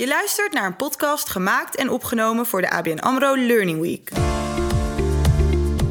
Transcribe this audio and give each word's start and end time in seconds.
Je 0.00 0.06
luistert 0.06 0.52
naar 0.52 0.66
een 0.66 0.76
podcast 0.76 1.28
gemaakt 1.28 1.76
en 1.76 1.90
opgenomen 1.90 2.46
voor 2.46 2.60
de 2.60 2.70
ABN 2.70 2.98
AMRO 2.98 3.36
Learning 3.36 3.80
Week. 3.80 4.10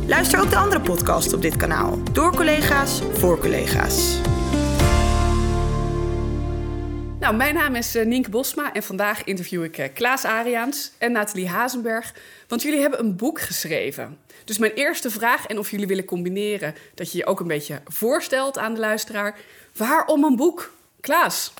Luister 0.07 0.39
ook 0.39 0.49
de 0.49 0.55
andere 0.55 0.81
podcasts 0.81 1.33
op 1.33 1.41
dit 1.41 1.55
kanaal. 1.55 2.03
Door 2.11 2.35
collega's, 2.35 3.01
voor 3.13 3.39
collega's. 3.39 4.17
Nou, 7.19 7.35
mijn 7.35 7.53
naam 7.53 7.75
is 7.75 7.95
uh, 7.95 8.05
Nienke 8.05 8.29
Bosma 8.29 8.73
en 8.73 8.83
vandaag 8.83 9.23
interview 9.23 9.63
ik 9.63 9.77
uh, 9.77 9.85
Klaas 9.93 10.25
Ariaans 10.25 10.91
en 10.97 11.11
Nathalie 11.11 11.49
Hazenberg. 11.49 12.13
Want 12.47 12.61
jullie 12.61 12.81
hebben 12.81 12.99
een 12.99 13.15
boek 13.15 13.41
geschreven. 13.41 14.17
Dus 14.45 14.57
mijn 14.57 14.71
eerste 14.71 15.09
vraag, 15.09 15.45
en 15.45 15.59
of 15.59 15.71
jullie 15.71 15.87
willen 15.87 16.05
combineren 16.05 16.75
dat 16.95 17.11
je 17.11 17.17
je 17.17 17.25
ook 17.25 17.39
een 17.39 17.47
beetje 17.47 17.81
voorstelt 17.85 18.57
aan 18.57 18.73
de 18.73 18.79
luisteraar. 18.79 19.37
Waarom 19.75 20.23
een 20.23 20.35
boek? 20.35 20.71
Klaas? 20.99 21.53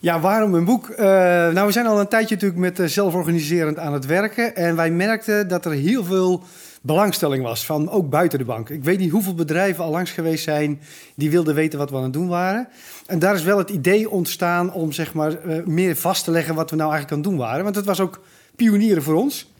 Ja, 0.00 0.20
waarom 0.20 0.54
een 0.54 0.64
boek? 0.64 0.88
Uh, 0.88 0.96
nou, 0.98 1.66
we 1.66 1.72
zijn 1.72 1.86
al 1.86 2.00
een 2.00 2.08
tijdje 2.08 2.34
natuurlijk 2.34 2.60
met 2.60 2.78
uh, 2.78 2.86
zelforganiserend 2.86 3.78
aan 3.78 3.92
het 3.92 4.06
werken. 4.06 4.56
En 4.56 4.76
wij 4.76 4.90
merkten 4.90 5.48
dat 5.48 5.64
er 5.64 5.72
heel 5.72 6.04
veel 6.04 6.42
belangstelling 6.82 7.42
was, 7.42 7.66
van 7.66 7.90
ook 7.90 8.10
buiten 8.10 8.38
de 8.38 8.44
bank. 8.44 8.70
Ik 8.70 8.84
weet 8.84 8.98
niet 8.98 9.10
hoeveel 9.10 9.34
bedrijven 9.34 9.84
al 9.84 9.90
langs 9.90 10.10
geweest 10.10 10.44
zijn 10.44 10.80
die 11.14 11.30
wilden 11.30 11.54
weten 11.54 11.78
wat 11.78 11.90
we 11.90 11.96
aan 11.96 12.02
het 12.02 12.12
doen 12.12 12.28
waren. 12.28 12.68
En 13.06 13.18
daar 13.18 13.34
is 13.34 13.42
wel 13.42 13.58
het 13.58 13.70
idee 13.70 14.10
ontstaan 14.10 14.72
om 14.72 14.92
zeg 14.92 15.14
maar, 15.14 15.44
uh, 15.46 15.64
meer 15.64 15.96
vast 15.96 16.24
te 16.24 16.30
leggen 16.30 16.54
wat 16.54 16.70
we 16.70 16.76
nou 16.76 16.90
eigenlijk 16.90 17.18
aan 17.18 17.30
het 17.30 17.38
doen 17.38 17.46
waren. 17.48 17.64
Want 17.64 17.76
het 17.76 17.84
was 17.84 18.00
ook 18.00 18.20
pionieren 18.56 19.02
voor 19.02 19.14
ons. 19.14 19.52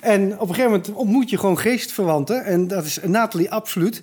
En 0.00 0.32
op 0.32 0.48
een 0.48 0.54
gegeven 0.54 0.70
moment 0.70 0.92
ontmoet 0.92 1.30
je 1.30 1.38
gewoon 1.38 1.58
geestverwanten. 1.58 2.44
En 2.44 2.68
dat 2.68 2.84
is 2.84 2.98
Nathalie 3.04 3.50
absoluut. 3.50 4.02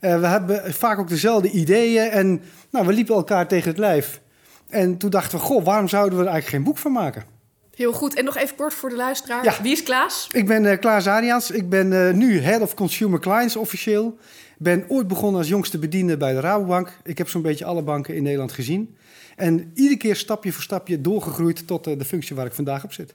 we 0.00 0.08
hebben 0.08 0.74
vaak 0.74 0.98
ook 0.98 1.08
dezelfde 1.08 1.50
ideeën 1.50 2.10
en 2.10 2.40
nou, 2.70 2.86
we 2.86 2.92
liepen 2.92 3.14
elkaar 3.14 3.48
tegen 3.48 3.68
het 3.68 3.78
lijf. 3.78 4.20
En 4.68 4.98
toen 4.98 5.10
dachten 5.10 5.38
we, 5.38 5.44
goh, 5.44 5.64
waarom 5.64 5.88
zouden 5.88 6.18
we 6.18 6.24
er 6.24 6.30
eigenlijk 6.30 6.56
geen 6.56 6.72
boek 6.72 6.78
van 6.78 6.92
maken? 6.92 7.24
Heel 7.74 7.92
goed. 7.92 8.14
En 8.14 8.24
nog 8.24 8.36
even 8.36 8.56
kort 8.56 8.74
voor 8.74 8.88
de 8.88 8.96
luisteraar. 8.96 9.44
Ja. 9.44 9.62
Wie 9.62 9.72
is 9.72 9.82
Klaas? 9.82 10.28
Ik 10.32 10.46
ben 10.46 10.64
uh, 10.64 10.78
Klaas 10.78 11.06
Arians. 11.06 11.50
Ik 11.50 11.68
ben 11.68 11.92
uh, 11.92 12.12
nu 12.12 12.40
Head 12.40 12.60
of 12.60 12.74
Consumer 12.74 13.20
Clients 13.20 13.56
officieel. 13.56 14.18
Ben 14.56 14.84
ooit 14.88 15.08
begonnen 15.08 15.38
als 15.38 15.48
jongste 15.48 15.78
bediende 15.78 16.16
bij 16.16 16.32
de 16.32 16.40
Rabobank. 16.40 16.92
Ik 17.04 17.18
heb 17.18 17.28
zo'n 17.28 17.42
beetje 17.42 17.64
alle 17.64 17.82
banken 17.82 18.14
in 18.14 18.22
Nederland 18.22 18.52
gezien. 18.52 18.96
En 19.36 19.70
iedere 19.74 19.96
keer 19.96 20.16
stapje 20.16 20.52
voor 20.52 20.62
stapje 20.62 21.00
doorgegroeid 21.00 21.66
tot 21.66 21.86
uh, 21.86 21.98
de 21.98 22.04
functie 22.04 22.36
waar 22.36 22.46
ik 22.46 22.52
vandaag 22.52 22.84
op 22.84 22.92
zit. 22.92 23.14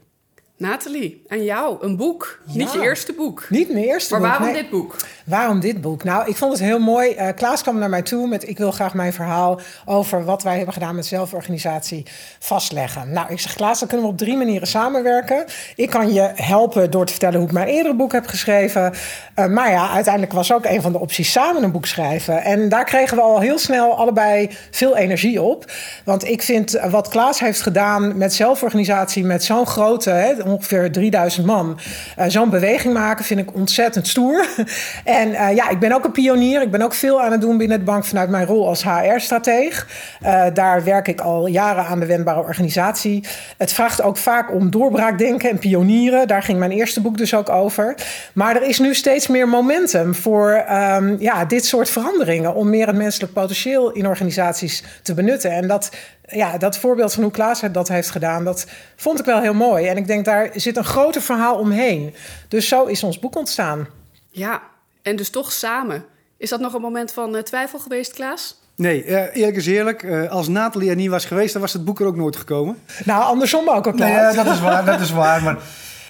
Nathalie, 0.64 1.24
en 1.28 1.44
jou, 1.44 1.78
een 1.82 1.98
boek. 1.98 2.40
Ja. 2.46 2.58
Niet 2.58 2.74
je 2.74 2.82
eerste 2.82 3.14
boek. 3.14 3.46
Niet 3.50 3.72
mijn 3.72 3.86
eerste 3.86 4.14
maar 4.14 4.22
boek. 4.22 4.30
Maar 4.30 4.40
waarom 4.40 4.54
nee. 4.56 4.64
dit 4.64 4.72
boek? 4.72 4.96
Waarom 5.26 5.60
dit 5.60 5.82
boek? 5.82 6.04
Nou, 6.04 6.30
ik 6.30 6.36
vond 6.36 6.52
het 6.52 6.62
heel 6.62 6.80
mooi. 6.80 7.16
Uh, 7.16 7.28
Klaas 7.36 7.62
kwam 7.62 7.78
naar 7.78 7.90
mij 7.90 8.02
toe 8.02 8.28
met... 8.28 8.48
ik 8.48 8.58
wil 8.58 8.72
graag 8.72 8.94
mijn 8.94 9.14
verhaal 9.14 9.60
over 9.86 10.26
wat 10.26 10.44
wij 10.44 10.56
hebben 10.56 10.74
gedaan 10.74 10.96
met 10.96 11.06
zelforganisatie 11.06 12.06
vastleggen. 12.40 13.12
Nou, 13.12 13.32
ik 13.32 13.40
zeg 13.40 13.54
Klaas, 13.54 13.80
dan 13.80 13.88
kunnen 13.88 14.06
we 14.06 14.12
op 14.12 14.18
drie 14.18 14.38
manieren 14.38 14.68
samenwerken. 14.68 15.46
Ik 15.76 15.90
kan 15.90 16.14
je 16.14 16.32
helpen 16.36 16.92
door 16.92 17.06
te 17.06 17.12
vertellen 17.12 17.40
hoe 17.40 17.48
ik 17.48 17.54
mijn 17.54 17.68
eerdere 17.68 17.96
boek 17.96 18.12
heb 18.12 18.28
geschreven. 18.28 18.94
Uh, 19.36 19.46
maar 19.46 19.72
ja, 19.72 19.90
uiteindelijk 19.90 20.34
was 20.34 20.54
ook 20.54 20.66
een 20.66 20.82
van 20.82 20.92
de 20.92 21.00
opties 21.00 21.32
samen 21.32 21.64
een 21.64 21.72
boek 21.72 21.86
schrijven. 21.86 22.44
En 22.44 22.70
daar 22.70 22.86
kregen 22.86 23.18
we 23.18 23.24
al 23.24 23.40
heel 23.40 23.60
snel 23.60 23.98
allebei 23.98 24.50
veel 24.72 24.98
energie 24.98 25.42
op. 25.42 25.72
Want 26.06 26.28
ik 26.28 26.42
vind 26.42 26.80
wat 26.90 27.08
Klaas 27.08 27.40
heeft 27.40 27.62
gedaan 27.62 28.18
met 28.18 28.34
zelforganisatie... 28.34 29.24
met 29.24 29.44
zo'n 29.44 29.68
grote... 29.68 30.10
Hè, 30.10 30.44
ongeveer 30.54 30.92
3000 30.92 31.46
man. 31.46 31.80
Uh, 32.20 32.26
Zo'n 32.28 32.50
beweging 32.50 32.94
maken 32.94 33.26
vind 33.26 33.40
ik 33.40 33.54
ontzettend 33.54 34.08
stoer. 34.08 34.48
en 35.04 35.30
uh, 35.30 35.56
ja, 35.56 35.70
ik 35.70 35.80
ben 35.80 35.92
ook 35.92 36.04
een 36.04 36.12
pionier. 36.12 36.62
Ik 36.62 36.72
ben 36.72 36.82
ook 36.82 36.94
veel 36.94 37.22
aan 37.22 37.32
het 37.32 37.42
doen 37.42 37.58
binnen 37.58 37.80
de 37.80 37.86
bank 37.86 38.06
vanuit 38.06 38.30
mijn 38.30 38.46
rol 38.46 38.68
als 38.68 38.84
HR-strateeg. 38.84 39.88
Uh, 40.24 40.46
daar 40.54 40.84
werk 40.84 41.08
ik 41.08 41.22
al 41.22 41.48
jaren 41.48 41.86
aan 41.86 42.00
de 42.00 42.06
wendbare 42.06 42.40
organisatie. 42.40 43.24
Het 43.58 43.74
vraagt 43.74 44.02
ook 44.02 44.18
vaak 44.18 44.54
om 44.54 44.72
doorbraakdenken 44.72 45.50
en 45.50 45.60
pionieren. 45.60 46.28
Daar 46.28 46.44
ging 46.44 46.60
mijn 46.60 46.72
eerste 46.72 47.02
boek 47.02 47.18
dus 47.18 47.36
ook 47.36 47.50
over. 47.50 47.96
Maar 48.34 48.56
er 48.56 48.68
is 48.68 48.80
nu 48.80 48.94
steeds 48.94 49.28
meer 49.28 49.48
momentum 49.48 50.16
voor 50.16 50.66
um, 50.72 51.16
ja, 51.20 51.46
dit 51.46 51.66
soort 51.66 51.90
veranderingen. 51.90 52.56
Om 52.56 52.70
meer 52.70 52.88
het 52.88 52.96
menselijk 52.96 53.34
potentieel 53.34 53.92
in 53.92 54.08
organisaties 54.08 54.84
te 55.02 55.14
benutten. 55.14 55.52
En 55.52 55.68
dat 55.68 55.92
ja, 56.28 56.58
dat 56.58 56.78
voorbeeld 56.78 57.14
van 57.14 57.24
hoe 57.24 57.32
Klaas 57.32 57.62
dat 57.72 57.88
heeft 57.88 58.10
gedaan, 58.10 58.44
dat 58.44 58.68
vond 58.96 59.20
ik 59.20 59.26
wel 59.26 59.42
heel 59.42 59.54
mooi. 59.54 59.88
En 59.88 59.98
ik 59.98 60.08
denk, 60.08 60.26
daar 60.26 60.50
zit 60.54 60.78
een 60.78 60.84
groter 60.84 61.22
verhaal 61.22 61.58
omheen. 61.58 62.14
Dus 62.48 62.68
zo 62.68 62.86
is 62.86 63.04
ons 63.04 63.20
boek 63.20 63.36
ontstaan. 63.36 63.88
Ja, 64.30 64.62
en 65.02 65.16
dus 65.16 65.30
toch 65.30 65.52
samen. 65.52 66.06
Is 66.38 66.50
dat 66.50 66.60
nog 66.60 66.74
een 66.74 66.82
moment 66.82 67.12
van 67.12 67.36
uh, 67.36 67.42
twijfel 67.42 67.80
geweest, 67.80 68.14
Klaas? 68.14 68.62
Nee, 68.76 69.06
uh, 69.06 69.36
eerlijk 69.36 69.58
is 69.58 69.68
eerlijk. 69.68 70.04
Uh, 70.04 70.32
als 70.32 70.48
Nathalie 70.48 70.90
er 70.90 70.96
niet 70.96 71.10
was 71.10 71.26
geweest, 71.26 71.54
dan 71.54 71.62
was 71.62 71.74
het 71.74 71.86
boek 71.86 72.00
er 72.00 72.06
ook 72.06 72.16
nooit 72.16 72.36
gekomen. 72.36 72.78
Nou, 73.06 73.24
andersom 73.24 73.70
ook 73.70 73.88
al. 73.88 73.94
Nee, 73.94 74.14
uh, 74.14 74.34
dat 74.34 74.46
is 74.46 74.60
waar, 74.60 74.86
dat 74.86 75.00
is 75.00 75.12
waar. 75.24 75.44
Maar 75.44 75.58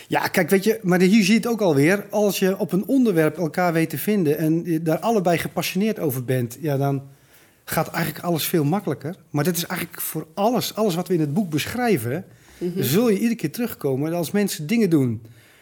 ja, 0.08 0.28
kijk, 0.28 0.50
weet 0.50 0.64
je, 0.64 0.80
maar 0.82 1.00
hier 1.00 1.24
zie 1.24 1.34
je 1.34 1.40
het 1.40 1.48
ook 1.48 1.62
alweer. 1.62 2.06
Als 2.10 2.40
je 2.40 2.58
op 2.58 2.72
een 2.72 2.86
onderwerp 2.88 3.38
elkaar 3.38 3.74
weet 3.74 3.90
te 3.90 3.98
vinden 3.98 4.38
en 4.38 4.62
je 4.66 4.82
daar 4.82 5.00
allebei 5.00 5.38
gepassioneerd 5.38 6.00
over 6.00 6.24
bent, 6.24 6.58
ja, 6.62 6.78
dan 6.78 7.02
gaat 7.64 7.88
eigenlijk 7.88 8.26
alles 8.26 8.48
veel 8.48 8.64
makkelijker. 8.64 9.16
Maar 9.30 9.44
dit 9.44 9.58
is 9.58 9.66
eigenlijk 9.66 10.02
voor 10.02 10.28
alles, 10.34 10.76
alles 10.76 10.96
wat 10.96 11.08
we 11.08 11.14
in 11.14 11.20
het 11.20 11.34
boek 11.34 11.50
beschrijven, 11.50 12.26
mm-hmm. 12.58 12.84
zul 12.84 13.10
je 13.10 13.16
iedere 13.16 13.36
keer 13.36 13.52
terugkomen. 13.52 14.12
En 14.12 14.18
als 14.18 14.32
mensen 14.32 14.68
dingen 14.68 14.90
doen 14.90 15.22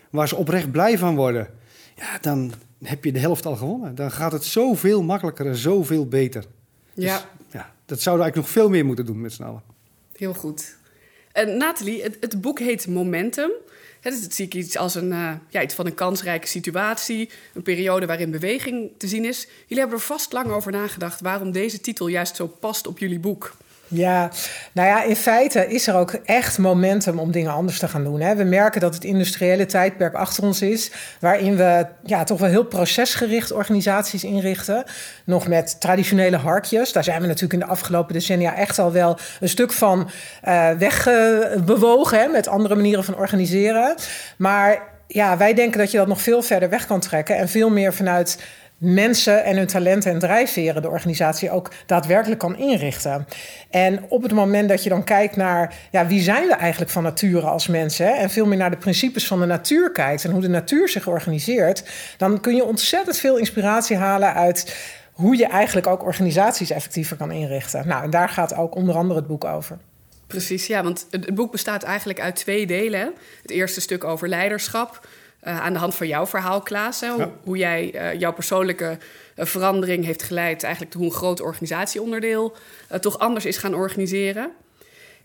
waar 0.09 0.27
ze 0.27 0.35
oprecht 0.35 0.71
blij 0.71 0.97
van 0.97 1.15
worden, 1.15 1.47
ja, 1.95 2.17
dan 2.21 2.53
heb 2.83 3.03
je 3.03 3.11
de 3.11 3.19
helft 3.19 3.45
al 3.45 3.55
gewonnen. 3.55 3.95
Dan 3.95 4.11
gaat 4.11 4.31
het 4.31 4.43
zoveel 4.43 5.03
makkelijker 5.03 5.45
en 5.45 5.55
zoveel 5.55 6.07
beter. 6.07 6.45
Ja. 6.93 7.17
Dus, 7.17 7.25
ja 7.51 7.73
dat 7.85 8.01
zouden 8.01 8.25
we 8.25 8.31
eigenlijk 8.31 8.35
nog 8.35 8.49
veel 8.49 8.69
meer 8.69 8.85
moeten 8.85 9.05
doen 9.05 9.21
met 9.21 9.33
z'n 9.33 9.43
allen. 9.43 9.61
Heel 10.15 10.33
goed. 10.33 10.75
En 11.31 11.57
Nathalie, 11.57 12.03
het, 12.03 12.17
het 12.19 12.41
boek 12.41 12.59
heet 12.59 12.87
Momentum. 12.87 13.51
He, 14.01 14.09
dus 14.09 14.27
zie 14.27 14.45
ik 14.45 14.53
iets 14.53 14.77
als 14.77 14.95
een, 14.95 15.11
uh, 15.11 15.33
ja, 15.49 15.61
iets 15.61 15.73
van 15.73 15.85
een 15.85 15.93
kansrijke 15.93 16.47
situatie, 16.47 17.29
een 17.53 17.61
periode 17.61 18.05
waarin 18.05 18.31
beweging 18.31 18.91
te 18.97 19.07
zien 19.07 19.25
is. 19.25 19.47
Jullie 19.61 19.79
hebben 19.83 19.97
er 19.97 20.03
vast 20.03 20.33
lang 20.33 20.51
over 20.51 20.71
nagedacht 20.71 21.21
waarom 21.21 21.51
deze 21.51 21.81
titel 21.81 22.07
juist 22.07 22.35
zo 22.35 22.47
past 22.47 22.87
op 22.87 22.99
jullie 22.99 23.19
boek. 23.19 23.55
Ja, 23.93 24.29
nou 24.71 24.87
ja, 24.87 25.03
in 25.03 25.15
feite 25.15 25.67
is 25.67 25.87
er 25.87 25.95
ook 25.95 26.11
echt 26.11 26.57
momentum 26.57 27.19
om 27.19 27.31
dingen 27.31 27.51
anders 27.51 27.79
te 27.79 27.87
gaan 27.87 28.03
doen. 28.03 28.21
Hè. 28.21 28.35
We 28.35 28.43
merken 28.43 28.81
dat 28.81 28.93
het 28.93 29.03
industriële 29.03 29.65
tijdperk 29.65 30.13
achter 30.13 30.43
ons 30.43 30.61
is, 30.61 30.91
waarin 31.19 31.55
we 31.55 31.85
ja, 32.03 32.23
toch 32.23 32.39
wel 32.39 32.49
heel 32.49 32.65
procesgericht 32.65 33.51
organisaties 33.51 34.23
inrichten. 34.23 34.83
Nog 35.25 35.47
met 35.47 35.79
traditionele 35.79 36.37
harkjes. 36.37 36.91
Daar 36.91 37.03
zijn 37.03 37.21
we 37.21 37.27
natuurlijk 37.27 37.53
in 37.53 37.59
de 37.59 37.73
afgelopen 37.73 38.13
decennia 38.13 38.55
echt 38.55 38.79
al 38.79 38.91
wel 38.91 39.17
een 39.39 39.49
stuk 39.49 39.71
van 39.71 40.09
uh, 40.47 40.69
wegbewogen, 40.71 42.19
hè, 42.19 42.27
met 42.27 42.47
andere 42.47 42.75
manieren 42.75 43.03
van 43.03 43.15
organiseren. 43.15 43.95
Maar 44.37 44.81
ja, 45.07 45.37
wij 45.37 45.53
denken 45.53 45.79
dat 45.79 45.91
je 45.91 45.97
dat 45.97 46.07
nog 46.07 46.21
veel 46.21 46.41
verder 46.41 46.69
weg 46.69 46.87
kan 46.87 46.99
trekken 46.99 47.37
en 47.37 47.49
veel 47.49 47.69
meer 47.69 47.93
vanuit 47.93 48.39
mensen 48.81 49.43
en 49.43 49.57
hun 49.57 49.67
talenten 49.67 50.11
en 50.11 50.19
drijfveren 50.19 50.81
de 50.81 50.89
organisatie 50.89 51.51
ook 51.51 51.71
daadwerkelijk 51.85 52.39
kan 52.39 52.57
inrichten. 52.57 53.27
En 53.69 54.03
op 54.07 54.23
het 54.23 54.31
moment 54.31 54.69
dat 54.69 54.83
je 54.83 54.89
dan 54.89 55.03
kijkt 55.03 55.35
naar 55.35 55.75
ja, 55.91 56.07
wie 56.07 56.21
zijn 56.21 56.47
we 56.47 56.53
eigenlijk 56.53 56.91
van 56.91 57.03
nature 57.03 57.47
als 57.47 57.67
mensen 57.67 58.17
en 58.17 58.29
veel 58.29 58.45
meer 58.45 58.57
naar 58.57 58.69
de 58.69 58.77
principes 58.77 59.27
van 59.27 59.39
de 59.39 59.45
natuur 59.45 59.91
kijkt 59.91 60.23
en 60.23 60.31
hoe 60.31 60.41
de 60.41 60.49
natuur 60.49 60.89
zich 60.89 61.07
organiseert, 61.07 61.83
dan 62.17 62.39
kun 62.39 62.55
je 62.55 62.65
ontzettend 62.65 63.17
veel 63.17 63.37
inspiratie 63.37 63.97
halen 63.97 64.33
uit 64.33 64.75
hoe 65.11 65.37
je 65.37 65.45
eigenlijk 65.45 65.87
ook 65.87 66.03
organisaties 66.05 66.69
effectiever 66.69 67.17
kan 67.17 67.31
inrichten. 67.31 67.87
Nou, 67.87 68.03
en 68.03 68.09
daar 68.09 68.29
gaat 68.29 68.55
ook 68.55 68.75
onder 68.75 68.95
andere 68.95 69.19
het 69.19 69.27
boek 69.27 69.45
over. 69.45 69.77
Precies, 70.27 70.67
ja, 70.67 70.83
want 70.83 71.07
het 71.09 71.35
boek 71.35 71.51
bestaat 71.51 71.83
eigenlijk 71.83 72.19
uit 72.19 72.35
twee 72.35 72.65
delen. 72.65 73.13
Het 73.41 73.51
eerste 73.51 73.81
stuk 73.81 74.03
over 74.03 74.27
leiderschap. 74.27 75.07
Uh, 75.47 75.61
aan 75.61 75.73
de 75.73 75.79
hand 75.79 75.95
van 75.95 76.07
jouw 76.07 76.25
verhaal, 76.25 76.61
Klaas. 76.61 76.99
Hè, 76.99 77.09
hoe, 77.09 77.19
ja. 77.19 77.31
hoe, 77.43 77.57
jij 77.57 77.93
uh, 77.95 78.19
jouw 78.19 78.33
persoonlijke 78.33 78.97
uh, 79.35 79.45
verandering 79.45 80.05
heeft 80.05 80.23
geleid, 80.23 80.63
eigenlijk 80.63 80.93
hoe 80.93 81.05
een 81.05 81.11
groot 81.11 81.41
organisatieonderdeel 81.41 82.55
toch 82.99 83.19
anders 83.19 83.45
is 83.45 83.57
gaan 83.57 83.73
organiseren. 83.73 84.51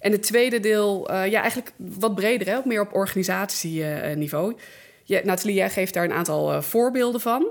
En 0.01 0.13
het 0.13 0.23
tweede 0.23 0.61
deel, 0.61 1.13
ja, 1.13 1.41
eigenlijk 1.41 1.73
wat 1.77 2.15
breder, 2.15 2.47
hè, 2.47 2.57
ook 2.57 2.65
meer 2.65 2.81
op 2.81 2.95
organisatieniveau. 2.95 4.57
Ja, 5.05 5.21
Nathalie, 5.25 5.57
jij 5.57 5.71
geeft 5.71 5.95
daar 5.95 6.05
een 6.05 6.13
aantal 6.13 6.63
voorbeelden 6.63 7.21
van. 7.21 7.47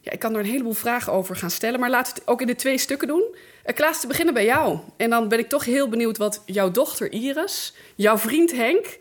Ja, 0.00 0.12
ik 0.12 0.18
kan 0.18 0.34
er 0.34 0.40
een 0.40 0.50
heleboel 0.50 0.72
vragen 0.72 1.12
over 1.12 1.36
gaan 1.36 1.50
stellen, 1.50 1.80
maar 1.80 1.90
laten 1.90 2.14
we 2.14 2.20
het 2.20 2.28
ook 2.28 2.40
in 2.40 2.46
de 2.46 2.54
twee 2.54 2.78
stukken 2.78 3.08
doen. 3.08 3.34
Klaas, 3.74 4.00
te 4.00 4.06
beginnen 4.06 4.34
bij 4.34 4.44
jou. 4.44 4.78
En 4.96 5.10
dan 5.10 5.28
ben 5.28 5.38
ik 5.38 5.48
toch 5.48 5.64
heel 5.64 5.88
benieuwd 5.88 6.16
wat 6.16 6.42
jouw 6.46 6.70
dochter 6.70 7.12
Iris, 7.12 7.74
jouw 7.94 8.18
vriend 8.18 8.52
Henk 8.52 8.98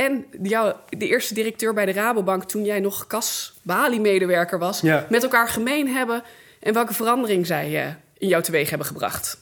en 0.00 0.24
jou, 0.42 0.74
de 0.88 1.08
eerste 1.08 1.34
directeur 1.34 1.74
bij 1.74 1.86
de 1.86 1.92
Rabobank, 1.92 2.44
toen 2.44 2.64
jij 2.64 2.80
nog 2.80 3.06
kas-Bali-medewerker 3.06 4.58
was, 4.58 4.80
ja. 4.80 5.06
met 5.10 5.22
elkaar 5.22 5.48
gemeen 5.48 5.88
hebben. 5.88 6.22
En 6.60 6.74
welke 6.74 6.94
verandering 6.94 7.46
zij 7.46 7.70
uh, 7.70 7.92
in 8.18 8.28
jou 8.28 8.42
teweeg 8.42 8.68
hebben 8.68 8.86
gebracht? 8.86 9.40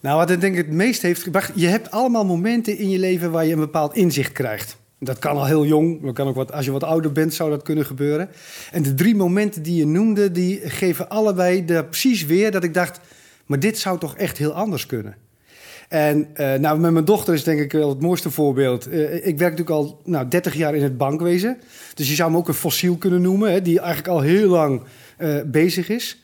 Nou, 0.00 0.16
wat 0.16 0.30
ik 0.30 0.40
denk 0.40 0.56
het 0.56 0.70
meest 0.70 1.02
heeft 1.02 1.22
gebracht, 1.22 1.52
je 1.54 1.66
hebt 1.66 1.90
allemaal 1.90 2.24
momenten 2.24 2.78
in 2.78 2.90
je 2.90 2.98
leven 2.98 3.30
waar 3.30 3.44
je 3.44 3.52
een 3.52 3.58
bepaald 3.58 3.94
inzicht 3.94 4.32
krijgt. 4.32 4.76
Dat 4.98 5.18
kan 5.18 5.36
al 5.36 5.46
heel 5.46 5.64
jong, 5.64 6.02
dat 6.02 6.14
kan 6.14 6.28
ook 6.28 6.34
wat, 6.34 6.52
als 6.52 6.64
je 6.64 6.70
wat 6.70 6.84
ouder 6.84 7.12
bent 7.12 7.34
zou 7.34 7.50
dat 7.50 7.62
kunnen 7.62 7.86
gebeuren. 7.86 8.28
En 8.70 8.82
de 8.82 8.94
drie 8.94 9.14
momenten 9.14 9.62
die 9.62 9.76
je 9.76 9.86
noemde, 9.86 10.30
die 10.30 10.70
geven 10.70 11.08
allebei 11.08 11.64
de, 11.64 11.84
precies 11.84 12.24
weer 12.24 12.50
dat 12.50 12.64
ik 12.64 12.74
dacht, 12.74 13.00
maar 13.46 13.60
dit 13.60 13.78
zou 13.78 13.98
toch 13.98 14.16
echt 14.16 14.38
heel 14.38 14.52
anders 14.52 14.86
kunnen. 14.86 15.16
En 15.92 16.28
uh, 16.40 16.54
nou, 16.54 16.78
met 16.78 16.92
mijn 16.92 17.04
dochter 17.04 17.34
is 17.34 17.44
denk 17.44 17.60
ik 17.60 17.72
wel 17.72 17.88
het 17.88 18.00
mooiste 18.00 18.30
voorbeeld. 18.30 18.88
Uh, 18.88 19.14
ik 19.14 19.38
werk 19.38 19.58
natuurlijk 19.58 19.70
al 19.70 20.00
nou, 20.04 20.28
30 20.28 20.54
jaar 20.54 20.74
in 20.74 20.82
het 20.82 20.96
bankwezen. 20.96 21.58
Dus 21.94 22.08
je 22.08 22.14
zou 22.14 22.30
me 22.30 22.36
ook 22.36 22.48
een 22.48 22.54
fossiel 22.54 22.96
kunnen 22.96 23.22
noemen, 23.22 23.52
hè, 23.52 23.62
die 23.62 23.78
eigenlijk 23.78 24.08
al 24.08 24.20
heel 24.20 24.48
lang 24.48 24.82
uh, 25.18 25.40
bezig 25.46 25.88
is. 25.88 26.22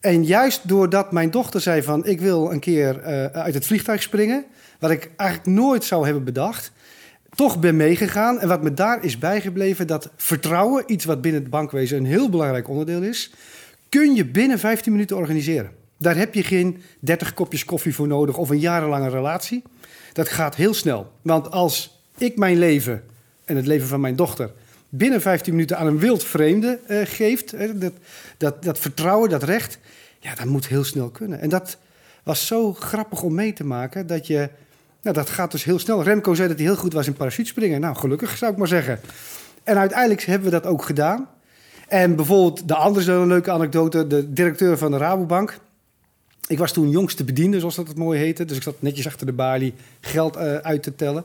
En 0.00 0.24
juist 0.24 0.68
doordat 0.68 1.12
mijn 1.12 1.30
dochter 1.30 1.60
zei 1.60 1.82
van 1.82 2.06
ik 2.06 2.20
wil 2.20 2.52
een 2.52 2.60
keer 2.60 3.02
uit 3.32 3.54
het 3.54 3.66
vliegtuig 3.66 4.02
springen, 4.02 4.44
wat 4.78 4.90
ik 4.90 5.10
eigenlijk 5.16 5.50
nooit 5.58 5.84
zou 5.84 6.04
hebben 6.04 6.24
bedacht, 6.24 6.72
toch 7.34 7.60
ben 7.60 7.76
meegegaan. 7.76 8.40
En 8.40 8.48
wat 8.48 8.62
me 8.62 8.74
daar 8.74 9.04
is 9.04 9.18
bijgebleven, 9.18 9.86
dat 9.86 10.10
vertrouwen, 10.16 10.82
iets 10.86 11.04
wat 11.04 11.20
binnen 11.20 11.40
het 11.40 11.50
bankwezen 11.50 11.98
een 11.98 12.06
heel 12.06 12.30
belangrijk 12.30 12.68
onderdeel 12.68 13.02
is, 13.02 13.32
kun 13.88 14.14
je 14.14 14.24
binnen 14.24 14.58
15 14.58 14.92
minuten 14.92 15.16
organiseren. 15.16 15.77
Daar 15.98 16.16
heb 16.16 16.34
je 16.34 16.42
geen 16.42 16.82
30 16.98 17.34
kopjes 17.34 17.64
koffie 17.64 17.94
voor 17.94 18.06
nodig 18.06 18.36
of 18.36 18.50
een 18.50 18.60
jarenlange 18.60 19.08
relatie. 19.08 19.62
Dat 20.12 20.28
gaat 20.28 20.54
heel 20.54 20.74
snel. 20.74 21.12
Want 21.22 21.50
als 21.50 22.02
ik 22.18 22.36
mijn 22.36 22.58
leven 22.58 23.04
en 23.44 23.56
het 23.56 23.66
leven 23.66 23.88
van 23.88 24.00
mijn 24.00 24.16
dochter 24.16 24.50
binnen 24.88 25.20
15 25.20 25.52
minuten 25.52 25.78
aan 25.78 25.86
een 25.86 25.98
wild 25.98 26.24
vreemde 26.24 26.78
uh, 26.88 27.00
geeft, 27.04 27.54
dat, 27.80 27.92
dat, 28.36 28.62
dat 28.62 28.78
vertrouwen, 28.78 29.30
dat 29.30 29.42
recht, 29.42 29.78
ja, 30.18 30.34
dat 30.34 30.46
moet 30.46 30.68
heel 30.68 30.84
snel 30.84 31.08
kunnen. 31.08 31.40
En 31.40 31.48
dat 31.48 31.78
was 32.22 32.46
zo 32.46 32.72
grappig 32.72 33.22
om 33.22 33.34
mee 33.34 33.52
te 33.52 33.64
maken 33.64 34.06
dat 34.06 34.26
je, 34.26 34.48
nou, 35.02 35.16
dat 35.16 35.30
gaat 35.30 35.50
dus 35.50 35.64
heel 35.64 35.78
snel. 35.78 36.02
Remco 36.02 36.34
zei 36.34 36.48
dat 36.48 36.56
hij 36.56 36.66
heel 36.66 36.76
goed 36.76 36.92
was 36.92 37.06
in 37.06 37.12
parachutespringen. 37.12 37.80
Nou, 37.80 37.96
gelukkig 37.96 38.36
zou 38.36 38.52
ik 38.52 38.58
maar 38.58 38.68
zeggen. 38.68 39.00
En 39.62 39.78
uiteindelijk 39.78 40.22
hebben 40.22 40.50
we 40.50 40.60
dat 40.60 40.66
ook 40.66 40.84
gedaan. 40.84 41.28
En 41.88 42.16
bijvoorbeeld, 42.16 42.68
de 42.68 42.74
andere 42.74 43.12
een 43.12 43.26
leuke 43.26 43.50
anekdote, 43.50 44.06
de 44.06 44.32
directeur 44.32 44.78
van 44.78 44.90
de 44.90 44.96
Rabobank, 44.96 45.58
ik 46.48 46.58
was 46.58 46.72
toen 46.72 46.90
jongste 46.90 47.24
bediende, 47.24 47.58
zoals 47.58 47.74
dat 47.74 47.88
het 47.88 47.96
mooi 47.96 48.18
heette. 48.18 48.44
Dus 48.44 48.56
ik 48.56 48.62
zat 48.62 48.82
netjes 48.82 49.06
achter 49.06 49.26
de 49.26 49.32
balie 49.32 49.74
geld 50.00 50.36
uh, 50.36 50.56
uit 50.56 50.82
te 50.82 50.94
tellen. 50.94 51.24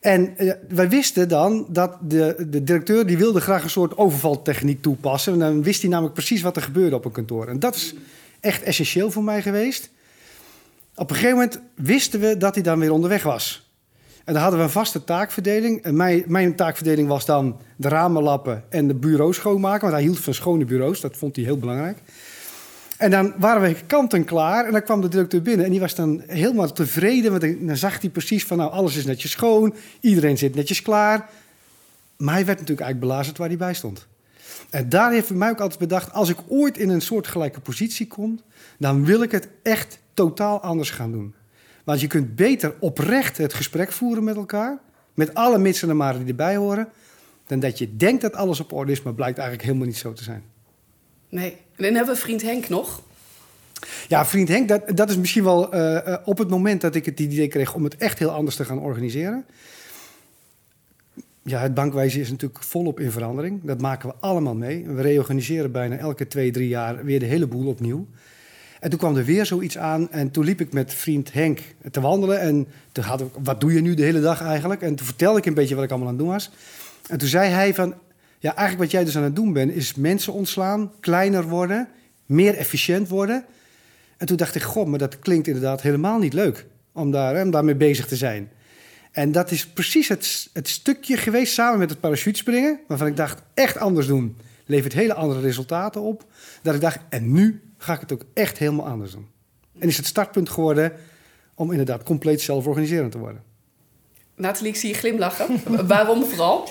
En 0.00 0.34
uh, 0.38 0.52
wij 0.68 0.88
wisten 0.88 1.28
dan 1.28 1.66
dat 1.68 1.96
de, 2.00 2.46
de 2.48 2.64
directeur 2.64 3.06
die 3.06 3.18
wilde 3.18 3.40
graag 3.40 3.62
een 3.62 3.70
soort 3.70 3.96
overvaltechniek 3.96 4.82
toepassen. 4.82 5.32
En 5.32 5.38
dan 5.38 5.62
wist 5.62 5.80
hij 5.80 5.90
namelijk 5.90 6.14
precies 6.14 6.42
wat 6.42 6.56
er 6.56 6.62
gebeurde 6.62 6.96
op 6.96 7.04
een 7.04 7.12
kantoor. 7.12 7.48
En 7.48 7.58
dat 7.58 7.74
is 7.74 7.94
echt 8.40 8.62
essentieel 8.62 9.10
voor 9.10 9.24
mij 9.24 9.42
geweest. 9.42 9.90
Op 10.94 11.10
een 11.10 11.16
gegeven 11.16 11.36
moment 11.36 11.60
wisten 11.74 12.20
we 12.20 12.36
dat 12.36 12.54
hij 12.54 12.62
dan 12.62 12.78
weer 12.78 12.92
onderweg 12.92 13.22
was. 13.22 13.70
En 14.24 14.32
dan 14.32 14.42
hadden 14.42 14.60
we 14.60 14.64
een 14.64 14.72
vaste 14.72 15.04
taakverdeling. 15.04 15.82
En 15.82 15.96
mijn, 15.96 16.24
mijn 16.26 16.56
taakverdeling 16.56 17.08
was 17.08 17.24
dan 17.24 17.60
de 17.76 17.88
ramen 17.88 18.22
lappen 18.22 18.64
en 18.68 18.88
de 18.88 18.94
bureaus 18.94 19.36
schoonmaken. 19.36 19.80
Want 19.80 19.92
hij 19.92 20.02
hield 20.02 20.18
van 20.18 20.34
schone 20.34 20.64
bureaus, 20.64 21.00
dat 21.00 21.16
vond 21.16 21.36
hij 21.36 21.44
heel 21.44 21.58
belangrijk. 21.58 21.98
En 22.98 23.10
dan 23.10 23.34
waren 23.36 23.62
we 23.62 23.76
kant 23.86 24.12
en 24.12 24.24
klaar. 24.24 24.66
En 24.66 24.72
dan 24.72 24.82
kwam 24.82 25.00
de 25.00 25.08
directeur 25.08 25.42
binnen. 25.42 25.64
En 25.64 25.70
die 25.70 25.80
was 25.80 25.94
dan 25.94 26.22
helemaal 26.26 26.72
tevreden. 26.72 27.30
Want 27.30 27.66
dan 27.66 27.76
zag 27.76 28.00
hij 28.00 28.10
precies 28.10 28.44
van, 28.44 28.56
nou, 28.56 28.70
alles 28.70 28.96
is 28.96 29.04
netjes 29.04 29.30
schoon. 29.30 29.74
Iedereen 30.00 30.38
zit 30.38 30.54
netjes 30.54 30.82
klaar. 30.82 31.28
Maar 32.16 32.34
hij 32.34 32.44
werd 32.44 32.58
natuurlijk 32.58 32.86
eigenlijk 32.86 33.12
belazerd 33.12 33.38
waar 33.38 33.48
hij 33.48 33.56
bij 33.56 33.74
stond. 33.74 34.06
En 34.70 34.88
daar 34.88 35.12
heeft 35.12 35.30
mij 35.30 35.50
ook 35.50 35.60
altijd 35.60 35.80
bedacht... 35.80 36.12
als 36.12 36.28
ik 36.28 36.38
ooit 36.48 36.78
in 36.78 36.88
een 36.88 37.00
soortgelijke 37.00 37.60
positie 37.60 38.06
kom... 38.06 38.40
dan 38.78 39.04
wil 39.04 39.22
ik 39.22 39.30
het 39.30 39.48
echt 39.62 39.98
totaal 40.14 40.60
anders 40.60 40.90
gaan 40.90 41.12
doen. 41.12 41.34
Want 41.84 42.00
je 42.00 42.06
kunt 42.06 42.36
beter 42.36 42.74
oprecht 42.80 43.36
het 43.36 43.54
gesprek 43.54 43.92
voeren 43.92 44.24
met 44.24 44.36
elkaar... 44.36 44.78
met 45.14 45.34
alle 45.34 45.58
mitsen 45.58 45.90
en 45.90 45.96
maren 45.96 46.20
die 46.20 46.28
erbij 46.28 46.56
horen... 46.56 46.88
dan 47.46 47.60
dat 47.60 47.78
je 47.78 47.96
denkt 47.96 48.22
dat 48.22 48.34
alles 48.34 48.60
op 48.60 48.72
orde 48.72 48.92
is... 48.92 49.02
maar 49.02 49.14
blijkt 49.14 49.38
eigenlijk 49.38 49.68
helemaal 49.68 49.88
niet 49.88 49.98
zo 49.98 50.12
te 50.12 50.22
zijn. 50.22 50.55
Nee. 51.36 51.50
En 51.50 51.84
dan 51.84 51.94
hebben 51.94 52.14
we 52.14 52.20
vriend 52.20 52.42
Henk 52.42 52.68
nog. 52.68 53.02
Ja, 54.08 54.26
vriend 54.26 54.48
Henk, 54.48 54.68
dat, 54.68 54.96
dat 54.96 55.10
is 55.10 55.16
misschien 55.16 55.44
wel 55.44 55.74
uh, 55.74 56.16
op 56.24 56.38
het 56.38 56.48
moment 56.48 56.80
dat 56.80 56.94
ik 56.94 57.04
het 57.04 57.20
idee 57.20 57.48
kreeg 57.48 57.74
om 57.74 57.84
het 57.84 57.96
echt 57.96 58.18
heel 58.18 58.30
anders 58.30 58.56
te 58.56 58.64
gaan 58.64 58.78
organiseren. 58.78 59.44
Ja, 61.42 61.60
het 61.60 61.74
bankwijze 61.74 62.20
is 62.20 62.30
natuurlijk 62.30 62.62
volop 62.62 63.00
in 63.00 63.10
verandering. 63.10 63.60
Dat 63.62 63.80
maken 63.80 64.08
we 64.08 64.14
allemaal 64.20 64.54
mee. 64.54 64.86
We 64.86 65.02
reorganiseren 65.02 65.72
bijna 65.72 65.96
elke 65.96 66.26
twee, 66.26 66.50
drie 66.50 66.68
jaar 66.68 67.04
weer 67.04 67.18
de 67.18 67.26
hele 67.26 67.46
boel 67.46 67.68
opnieuw. 67.68 68.06
En 68.80 68.90
toen 68.90 68.98
kwam 68.98 69.16
er 69.16 69.24
weer 69.24 69.46
zoiets 69.46 69.78
aan. 69.78 70.10
En 70.10 70.30
toen 70.30 70.44
liep 70.44 70.60
ik 70.60 70.72
met 70.72 70.94
vriend 70.94 71.32
Henk 71.32 71.60
te 71.90 72.00
wandelen. 72.00 72.40
En 72.40 72.66
toen 72.92 73.04
had 73.04 73.20
ik, 73.20 73.26
wat 73.42 73.60
doe 73.60 73.72
je 73.72 73.80
nu 73.80 73.94
de 73.94 74.02
hele 74.02 74.20
dag 74.20 74.42
eigenlijk? 74.42 74.82
En 74.82 74.94
toen 74.94 75.06
vertelde 75.06 75.38
ik 75.38 75.46
een 75.46 75.54
beetje 75.54 75.74
wat 75.74 75.84
ik 75.84 75.90
allemaal 75.90 76.08
aan 76.08 76.14
het 76.14 76.22
doen 76.24 76.32
was. 76.32 76.50
En 77.08 77.18
toen 77.18 77.28
zei 77.28 77.50
hij 77.50 77.74
van, 77.74 77.94
ja, 78.46 78.54
eigenlijk 78.54 78.78
wat 78.78 78.90
jij 78.90 79.04
dus 79.04 79.16
aan 79.16 79.22
het 79.22 79.36
doen 79.36 79.52
bent, 79.52 79.72
is 79.72 79.94
mensen 79.94 80.32
ontslaan, 80.32 80.92
kleiner 81.00 81.48
worden, 81.48 81.88
meer 82.26 82.56
efficiënt 82.56 83.08
worden. 83.08 83.44
En 84.16 84.26
toen 84.26 84.36
dacht 84.36 84.54
ik, 84.54 84.62
god, 84.62 84.86
maar 84.86 84.98
dat 84.98 85.18
klinkt 85.18 85.46
inderdaad 85.46 85.82
helemaal 85.82 86.18
niet 86.18 86.32
leuk 86.32 86.66
om, 86.92 87.10
daar, 87.10 87.42
om 87.42 87.50
daarmee 87.50 87.74
bezig 87.74 88.06
te 88.06 88.16
zijn. 88.16 88.50
En 89.12 89.32
dat 89.32 89.50
is 89.50 89.66
precies 89.66 90.08
het, 90.08 90.48
het 90.52 90.68
stukje 90.68 91.16
geweest 91.16 91.52
samen 91.52 91.78
met 91.78 91.90
het 91.90 92.00
parachutespringen, 92.00 92.80
waarvan 92.88 93.06
ik 93.06 93.16
dacht, 93.16 93.42
echt 93.54 93.78
anders 93.78 94.06
doen, 94.06 94.36
levert 94.66 94.92
hele 94.92 95.14
andere 95.14 95.40
resultaten 95.40 96.00
op. 96.00 96.24
Dat 96.62 96.74
ik 96.74 96.80
dacht, 96.80 96.98
en 97.08 97.32
nu 97.32 97.62
ga 97.78 97.94
ik 97.94 98.00
het 98.00 98.12
ook 98.12 98.24
echt 98.34 98.58
helemaal 98.58 98.86
anders 98.86 99.10
doen. 99.12 99.26
En 99.78 99.88
is 99.88 99.96
het 99.96 100.06
startpunt 100.06 100.48
geworden 100.48 100.92
om 101.54 101.70
inderdaad 101.70 102.02
compleet 102.02 102.40
zelforganiserend 102.40 103.12
te 103.12 103.18
worden. 103.18 103.42
Nathalie, 104.34 104.72
ik 104.72 104.76
zie 104.76 104.88
je 104.88 104.94
glimlachen. 104.94 105.60
Waarom 105.86 106.24
vooral? 106.24 106.68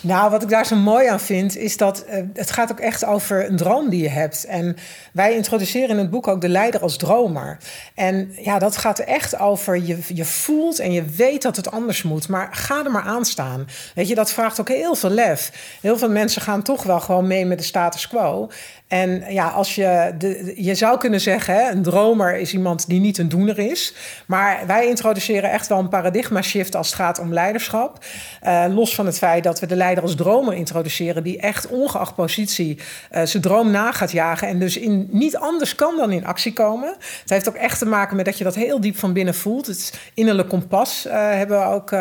Nou, 0.00 0.30
wat 0.30 0.42
ik 0.42 0.48
daar 0.48 0.66
zo 0.66 0.76
mooi 0.76 1.08
aan 1.08 1.20
vind, 1.20 1.56
is 1.56 1.76
dat 1.76 2.04
uh, 2.08 2.14
het 2.34 2.50
gaat 2.50 2.70
ook 2.70 2.80
echt 2.80 3.04
over 3.04 3.48
een 3.48 3.56
droom 3.56 3.88
die 3.88 4.02
je 4.02 4.08
hebt. 4.08 4.44
En 4.44 4.76
wij 5.12 5.34
introduceren 5.34 5.88
in 5.88 5.98
het 5.98 6.10
boek 6.10 6.28
ook 6.28 6.40
de 6.40 6.48
leider 6.48 6.80
als 6.80 6.96
dromer. 6.96 7.58
En 7.94 8.32
ja, 8.36 8.58
dat 8.58 8.76
gaat 8.76 8.98
echt 8.98 9.38
over 9.38 9.76
je, 9.76 9.98
je 10.14 10.24
voelt 10.24 10.78
en 10.78 10.92
je 10.92 11.04
weet 11.04 11.42
dat 11.42 11.56
het 11.56 11.70
anders 11.70 12.02
moet. 12.02 12.28
Maar 12.28 12.48
ga 12.52 12.84
er 12.84 12.90
maar 12.90 13.02
aan 13.02 13.24
staan. 13.24 13.66
Weet 13.94 14.08
je, 14.08 14.14
dat 14.14 14.32
vraagt 14.32 14.60
ook 14.60 14.68
heel 14.68 14.94
veel 14.94 15.10
lef. 15.10 15.52
Heel 15.80 15.98
veel 15.98 16.10
mensen 16.10 16.42
gaan 16.42 16.62
toch 16.62 16.82
wel 16.82 17.00
gewoon 17.00 17.26
mee 17.26 17.44
met 17.44 17.58
de 17.58 17.64
status 17.64 18.08
quo. 18.08 18.48
En 18.88 19.24
ja, 19.28 19.48
als 19.48 19.74
je, 19.74 20.14
de, 20.18 20.52
je 20.56 20.74
zou 20.74 20.98
kunnen 20.98 21.20
zeggen, 21.20 21.70
een 21.70 21.82
dromer 21.82 22.36
is 22.36 22.52
iemand 22.52 22.88
die 22.88 23.00
niet 23.00 23.18
een 23.18 23.28
doener 23.28 23.58
is. 23.58 23.94
Maar 24.26 24.60
wij 24.66 24.88
introduceren 24.88 25.50
echt 25.50 25.66
wel 25.66 25.78
een 25.78 25.88
paradigma 25.88 26.42
shift 26.42 26.74
als 26.74 26.86
het 26.86 26.96
gaat 26.96 27.18
om 27.18 27.32
leiderschap. 27.32 28.04
Uh, 28.44 28.64
los 28.68 28.94
van 28.94 29.06
het 29.06 29.18
feit 29.18 29.44
dat 29.44 29.60
we 29.60 29.66
de 29.66 29.76
leider 29.76 30.02
als 30.02 30.14
dromer 30.14 30.54
introduceren, 30.54 31.22
die 31.22 31.40
echt 31.40 31.66
ongeacht 31.66 32.14
positie 32.14 32.78
uh, 33.12 33.22
zijn 33.22 33.42
droom 33.42 33.70
na 33.70 33.92
gaat 33.92 34.12
jagen. 34.12 34.48
En 34.48 34.58
dus 34.58 34.76
in, 34.76 35.08
niet 35.10 35.36
anders 35.36 35.74
kan 35.74 35.96
dan 35.96 36.10
in 36.10 36.26
actie 36.26 36.52
komen. 36.52 36.94
Het 37.20 37.30
heeft 37.30 37.48
ook 37.48 37.54
echt 37.54 37.78
te 37.78 37.86
maken 37.86 38.16
met 38.16 38.24
dat 38.24 38.38
je 38.38 38.44
dat 38.44 38.54
heel 38.54 38.80
diep 38.80 38.98
van 38.98 39.12
binnen 39.12 39.34
voelt. 39.34 39.66
Het 39.66 39.98
innerlijk 40.14 40.48
kompas 40.48 41.06
uh, 41.06 41.12
hebben 41.12 41.58
we 41.58 41.64
ook 41.64 41.96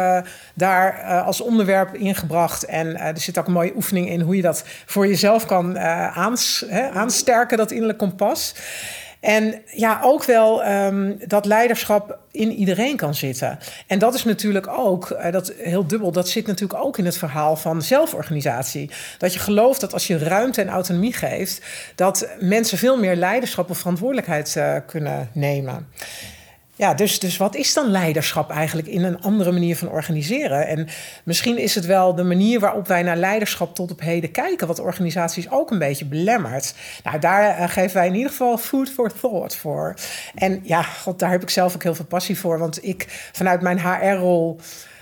daar 0.54 1.02
als 1.24 1.42
onderwerp 1.42 1.96
ingebracht. 1.96 2.66
En 2.66 3.00
er 3.00 3.18
zit 3.18 3.38
ook 3.38 3.48
een 3.48 3.54
mooie 3.54 3.76
oefening 3.76 4.10
in 4.10 4.22
hoe 4.22 4.36
je 4.36 4.42
dat 4.42 4.64
voor 4.86 5.08
jezelf 5.08 5.46
kan 5.46 5.80
aanspreken 5.80 6.77
aansterken, 6.84 7.58
dat 7.58 7.72
innerlijk 7.72 8.00
kompas. 8.00 8.56
En 9.20 9.62
ja, 9.66 10.00
ook 10.04 10.24
wel 10.24 10.68
um, 10.68 11.20
dat 11.28 11.46
leiderschap 11.46 12.18
in 12.32 12.52
iedereen 12.52 12.96
kan 12.96 13.16
zitten. 13.16 13.60
En 13.88 14.00
dat 14.00 14.14
is 14.14 14.24
natuurlijk 14.24 14.68
ook, 14.68 15.10
uh, 15.10 15.32
dat 15.32 15.54
heel 15.58 15.88
dubbel, 15.88 16.12
dat 16.12 16.30
zit 16.30 16.48
natuurlijk 16.48 16.84
ook 16.84 16.98
in 16.98 17.06
het 17.06 17.18
verhaal 17.18 17.56
van 17.56 17.82
zelforganisatie. 17.82 18.90
Dat 19.18 19.34
je 19.34 19.40
gelooft 19.40 19.82
dat 19.82 19.94
als 19.94 20.08
je 20.08 20.18
ruimte 20.18 20.62
en 20.62 20.70
autonomie 20.70 21.14
geeft, 21.14 21.62
dat 21.96 22.28
mensen 22.40 22.78
veel 22.78 22.98
meer 22.98 23.16
leiderschap 23.16 23.70
of 23.70 23.78
verantwoordelijkheid 23.78 24.56
uh, 24.58 24.76
kunnen 24.86 25.30
nemen. 25.34 25.88
Ja, 26.78 26.94
dus, 26.94 27.20
dus 27.20 27.38
wat 27.38 27.56
is 27.56 27.74
dan 27.74 27.92
leiderschap 27.92 28.50
eigenlijk 28.50 28.88
in 28.88 29.04
een 29.04 29.22
andere 29.22 29.52
manier 29.52 29.78
van 29.78 29.90
organiseren? 29.90 30.68
En 30.68 30.88
misschien 31.24 31.58
is 31.58 31.76
het 31.76 31.86
wel 31.86 32.16
de 32.16 32.24
manier 32.24 32.60
waarop 32.60 32.88
wij 32.88 33.04
naar 33.04 33.18
leiderschap 33.18 33.76
tot 33.76 33.92
op 33.92 34.00
heden 34.00 34.32
kijken, 34.32 34.68
wat 34.68 34.80
organisaties 34.80 35.52
ook 35.52 35.72
een 35.72 35.80
beetje 35.80 36.06
belemmert. 36.06 36.74
Nou, 37.04 37.20
daar 37.20 37.60
uh, 37.60 37.70
geven 37.70 37.98
wij 37.98 38.08
in 38.08 38.16
ieder 38.16 38.30
geval 38.30 38.58
food 38.58 38.90
for 38.90 39.12
thought 39.20 39.56
voor. 39.56 39.94
En 40.36 40.60
ja, 40.64 40.82
god, 40.82 41.20
daar 41.20 41.32
heb 41.32 41.42
ik 41.42 41.50
zelf 41.50 41.76
ook 41.76 41.84
heel 41.84 41.96
veel 41.96 42.06
passie 42.06 42.38
voor, 42.38 42.60
want 42.60 42.84
ik 42.84 43.30
vanuit 43.32 43.62
mijn 43.62 43.80
HR-rol. 43.80 44.60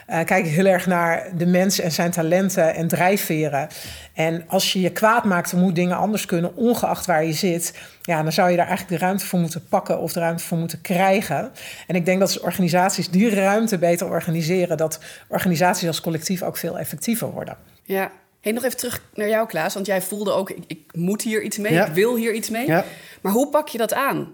Uh, 0.10 0.24
kijk 0.24 0.46
heel 0.46 0.66
erg 0.66 0.86
naar 0.86 1.30
de 1.38 1.46
mens 1.46 1.80
en 1.80 1.92
zijn 1.92 2.12
talenten 2.12 2.76
en 2.76 2.88
drijfveren. 2.88 3.68
En 4.14 4.44
als 4.48 4.74
je 4.74 4.82
je 4.82 4.92
kwaad 4.92 5.24
maakt, 5.24 5.52
dan 5.52 5.60
moet 5.60 5.76
dingen 5.76 5.98
anders 5.98 6.26
kunnen, 6.26 6.56
ongeacht 6.56 7.06
waar 7.06 7.26
je 7.26 7.34
zit. 7.34 7.74
Ja, 8.02 8.24
dan 8.24 8.32
zou 8.32 8.50
je 8.50 8.58
daar 8.58 8.68
eigenlijk 8.68 9.00
de 9.00 9.06
ruimte 9.06 9.26
voor 9.26 9.40
moeten 9.40 9.68
pakken 9.70 10.00
of 10.00 10.14
de 10.14 10.20
ruimte 10.20 10.44
voor 10.44 10.58
moeten 10.58 10.82
krijgen. 10.82 11.52
En 11.88 11.96
ik 11.96 12.06
denk 12.06 12.20
dat 12.20 12.28
als 12.28 12.40
organisaties 12.40 13.10
die 13.10 13.30
ruimte 13.30 13.78
beter 13.78 14.08
organiseren, 14.08 14.78
dat 14.78 15.00
organisaties 15.28 15.88
als 15.88 16.02
collectief 16.02 16.42
ook 16.42 16.58
veel 16.58 16.80
effectiever 16.80 17.32
worden. 17.32 17.58
Ja, 17.84 18.12
Hey, 18.46 18.54
nog 18.54 18.64
even 18.64 18.78
terug 18.78 19.02
naar 19.14 19.28
jou, 19.28 19.48
Klaas. 19.48 19.74
Want 19.74 19.86
jij 19.86 20.02
voelde 20.02 20.32
ook, 20.32 20.50
ik, 20.50 20.64
ik 20.68 20.80
moet 20.94 21.22
hier 21.22 21.44
iets 21.44 21.58
mee, 21.58 21.74
ja. 21.74 21.86
ik 21.86 21.94
wil 21.94 22.16
hier 22.16 22.34
iets 22.34 22.50
mee. 22.50 22.68
Ja. 22.68 22.86
Maar 23.22 23.32
hoe 23.32 23.50
pak 23.50 23.68
je 23.68 23.78
dat 23.78 23.94
aan? 23.94 24.32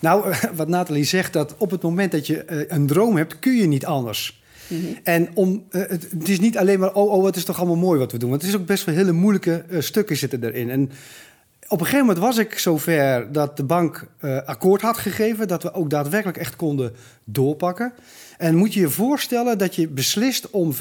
Nou, 0.00 0.34
wat 0.54 0.68
Nathalie 0.68 1.04
zegt, 1.04 1.32
dat 1.32 1.54
op 1.58 1.70
het 1.70 1.82
moment 1.82 2.12
dat 2.12 2.26
je 2.26 2.44
uh, 2.50 2.64
een 2.68 2.86
droom 2.86 3.16
hebt, 3.16 3.38
kun 3.38 3.56
je 3.56 3.66
niet 3.66 3.86
anders. 3.86 4.42
Mm 4.68 4.80
-hmm. 4.80 4.96
En 5.02 5.28
om, 5.34 5.64
uh, 5.70 5.82
het, 5.88 6.10
het, 6.10 6.28
is 6.28 6.40
niet 6.40 6.58
alleen 6.58 6.78
maar, 6.78 6.94
oh, 6.94 7.12
oh, 7.12 7.24
het 7.24 7.36
is 7.36 7.44
toch 7.44 7.58
allemaal 7.58 7.76
mooi 7.76 7.98
wat 7.98 8.12
we 8.12 8.18
doen. 8.18 8.30
Want 8.30 8.42
het 8.42 8.50
is 8.50 8.56
ook 8.56 8.66
best 8.66 8.84
wel 8.84 8.94
hele 8.94 9.12
moeilijke 9.12 9.64
uh, 9.68 9.80
stukken 9.80 10.16
zitten 10.16 10.44
erin. 10.44 10.70
En 10.70 10.90
Op 11.68 11.80
een 11.80 11.86
gegeven 11.86 12.06
moment 12.06 12.18
was 12.18 12.38
ik 12.38 12.58
zover 12.58 13.32
dat 13.32 13.56
de 13.56 13.64
bank 13.64 14.06
uh, 14.20 14.42
akkoord 14.42 14.82
had 14.82 14.96
gegeven... 14.96 15.48
dat 15.48 15.62
we 15.62 15.72
ook 15.72 15.90
daadwerkelijk 15.90 16.38
echt 16.38 16.56
konden 16.56 16.92
doorpakken. 17.24 17.92
En 18.38 18.56
moet 18.56 18.74
je 18.74 18.80
je 18.80 18.90
voorstellen 18.90 19.58
dat 19.58 19.74
je 19.74 19.88
beslist 19.88 20.50
om 20.50 20.72
95% 20.72 20.76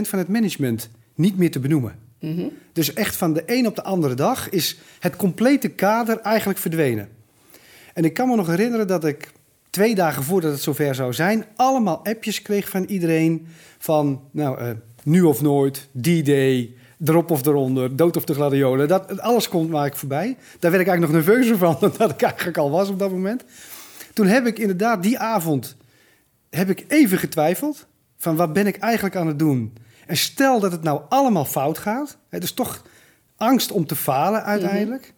van 0.00 0.18
het 0.18 0.28
management 0.28 0.90
niet 1.14 1.36
meer 1.38 1.50
te 1.50 1.60
benoemen. 1.60 1.94
Mhm. 2.20 2.46
Dus 2.72 2.92
echt 2.92 3.16
van 3.16 3.32
de 3.32 3.42
een 3.46 3.66
op 3.66 3.74
de 3.74 3.82
andere 3.82 4.14
dag 4.14 4.48
is 4.48 4.78
het 5.00 5.16
complete 5.16 5.68
kader 5.68 6.20
eigenlijk 6.20 6.58
verdwenen. 6.58 7.08
En 7.94 8.04
ik 8.04 8.14
kan 8.14 8.28
me 8.28 8.36
nog 8.36 8.46
herinneren 8.46 8.86
dat 8.86 9.04
ik 9.04 9.32
twee 9.74 9.94
dagen 9.94 10.22
voordat 10.22 10.52
het 10.52 10.62
zover 10.62 10.94
zou 10.94 11.12
zijn, 11.12 11.44
allemaal 11.56 12.04
appjes 12.04 12.42
kreeg 12.42 12.68
van 12.68 12.84
iedereen 12.84 13.46
van, 13.78 14.22
nou, 14.30 14.62
uh, 14.62 14.70
nu 15.02 15.22
of 15.22 15.42
nooit, 15.42 15.88
D-Day, 16.00 16.74
erop 17.04 17.30
of 17.30 17.46
eronder, 17.46 17.96
dood 17.96 18.16
of 18.16 18.24
de 18.24 18.34
gladiolen. 18.34 18.88
Dat, 18.88 19.20
alles 19.20 19.48
komt 19.48 19.70
maar 19.70 19.86
ik 19.86 19.96
voorbij. 19.96 20.36
Daar 20.58 20.70
werd 20.70 20.82
ik 20.82 20.88
eigenlijk 20.88 21.00
nog 21.00 21.24
nerveuzer 21.24 21.58
van 21.58 21.76
dan 21.80 21.92
dat 21.98 22.10
ik 22.10 22.22
eigenlijk 22.22 22.58
al 22.58 22.70
was 22.70 22.88
op 22.88 22.98
dat 22.98 23.10
moment. 23.10 23.44
Toen 24.12 24.26
heb 24.26 24.46
ik 24.46 24.58
inderdaad 24.58 25.02
die 25.02 25.18
avond 25.18 25.76
heb 26.50 26.70
ik 26.70 26.84
even 26.88 27.18
getwijfeld 27.18 27.86
van 28.16 28.36
wat 28.36 28.52
ben 28.52 28.66
ik 28.66 28.76
eigenlijk 28.76 29.16
aan 29.16 29.26
het 29.26 29.38
doen. 29.38 29.76
En 30.06 30.16
stel 30.16 30.60
dat 30.60 30.72
het 30.72 30.82
nou 30.82 31.00
allemaal 31.08 31.44
fout 31.44 31.78
gaat, 31.78 32.16
het 32.28 32.42
is 32.42 32.52
toch 32.52 32.82
angst 33.36 33.72
om 33.72 33.86
te 33.86 33.96
falen 33.96 34.44
uiteindelijk. 34.44 35.14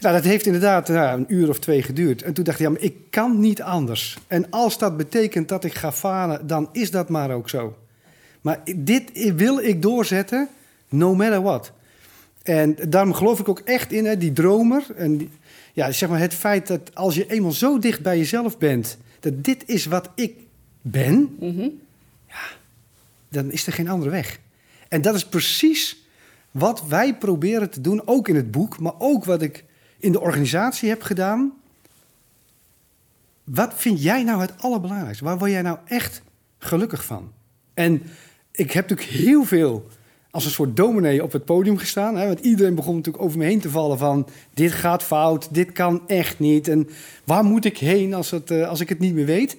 Nou, 0.00 0.14
dat 0.14 0.24
heeft 0.24 0.46
inderdaad 0.46 0.88
nou, 0.88 1.18
een 1.18 1.34
uur 1.34 1.48
of 1.48 1.58
twee 1.58 1.82
geduurd. 1.82 2.22
En 2.22 2.32
toen 2.32 2.44
dacht 2.44 2.58
ik, 2.58 2.64
ja, 2.64 2.72
maar 2.72 2.80
ik 2.80 2.96
kan 3.10 3.40
niet 3.40 3.62
anders. 3.62 4.18
En 4.26 4.50
als 4.50 4.78
dat 4.78 4.96
betekent 4.96 5.48
dat 5.48 5.64
ik 5.64 5.74
ga 5.74 5.92
falen, 5.92 6.46
dan 6.46 6.68
is 6.72 6.90
dat 6.90 7.08
maar 7.08 7.30
ook 7.30 7.48
zo. 7.48 7.76
Maar 8.40 8.60
dit 8.76 9.32
wil 9.34 9.58
ik 9.58 9.82
doorzetten, 9.82 10.48
no 10.88 11.14
matter 11.14 11.42
what. 11.42 11.72
En 12.42 12.76
daarom 12.88 13.14
geloof 13.14 13.40
ik 13.40 13.48
ook 13.48 13.58
echt 13.58 13.92
in 13.92 14.04
hè, 14.04 14.16
die 14.16 14.32
dromer. 14.32 14.84
En 14.96 15.30
ja, 15.72 15.92
zeg 15.92 16.08
maar 16.08 16.18
het 16.18 16.34
feit 16.34 16.66
dat 16.66 16.94
als 16.94 17.14
je 17.14 17.26
eenmaal 17.26 17.52
zo 17.52 17.78
dicht 17.78 18.02
bij 18.02 18.18
jezelf 18.18 18.58
bent, 18.58 18.98
dat 19.20 19.44
dit 19.44 19.62
is 19.66 19.86
wat 19.86 20.10
ik 20.14 20.34
ben, 20.80 21.36
mhm. 21.40 21.68
ja, 22.28 22.44
dan 23.28 23.50
is 23.50 23.66
er 23.66 23.72
geen 23.72 23.88
andere 23.88 24.10
weg. 24.10 24.38
En 24.88 25.02
dat 25.02 25.14
is 25.14 25.26
precies 25.26 26.04
wat 26.50 26.86
wij 26.88 27.16
proberen 27.16 27.70
te 27.70 27.80
doen, 27.80 28.02
ook 28.04 28.28
in 28.28 28.36
het 28.36 28.50
boek, 28.50 28.78
maar 28.78 28.94
ook 28.98 29.24
wat 29.24 29.42
ik 29.42 29.64
in 30.06 30.12
de 30.12 30.20
organisatie 30.20 30.88
heb 30.88 31.02
gedaan. 31.02 31.52
Wat 33.44 33.72
vind 33.76 34.02
jij 34.02 34.22
nou 34.22 34.40
het 34.40 34.52
allerbelangrijkste? 34.58 35.24
Waar 35.24 35.38
word 35.38 35.50
jij 35.50 35.62
nou 35.62 35.78
echt 35.84 36.22
gelukkig 36.58 37.04
van? 37.04 37.32
En 37.74 38.02
ik 38.50 38.70
heb 38.70 38.88
natuurlijk 38.88 39.18
heel 39.18 39.44
veel 39.44 39.86
als 40.30 40.44
een 40.44 40.50
soort 40.50 40.76
dominee 40.76 41.22
op 41.22 41.32
het 41.32 41.44
podium 41.44 41.76
gestaan. 41.76 42.16
Hè, 42.16 42.26
want 42.26 42.40
iedereen 42.40 42.74
begon 42.74 42.96
natuurlijk 42.96 43.24
over 43.24 43.38
me 43.38 43.44
heen 43.44 43.60
te 43.60 43.70
vallen 43.70 43.98
van... 43.98 44.28
dit 44.54 44.72
gaat 44.72 45.02
fout, 45.02 45.54
dit 45.54 45.72
kan 45.72 46.08
echt 46.08 46.38
niet. 46.38 46.68
En 46.68 46.88
waar 47.24 47.44
moet 47.44 47.64
ik 47.64 47.78
heen 47.78 48.14
als, 48.14 48.30
het, 48.30 48.50
eh, 48.50 48.68
als 48.68 48.80
ik 48.80 48.88
het 48.88 48.98
niet 48.98 49.14
meer 49.14 49.26
weet? 49.26 49.56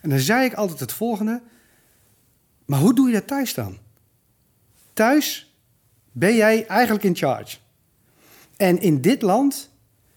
En 0.00 0.10
dan 0.10 0.18
zei 0.18 0.44
ik 0.44 0.54
altijd 0.54 0.80
het 0.80 0.92
volgende. 0.92 1.42
Maar 2.64 2.78
hoe 2.78 2.94
doe 2.94 3.06
je 3.06 3.14
dat 3.14 3.26
thuis 3.26 3.54
dan? 3.54 3.78
Thuis 4.92 5.54
ben 6.12 6.36
jij 6.36 6.66
eigenlijk 6.66 7.04
in 7.04 7.16
charge. 7.16 7.56
En 8.56 8.80
in 8.80 9.00
dit 9.00 9.22
land 9.22 9.70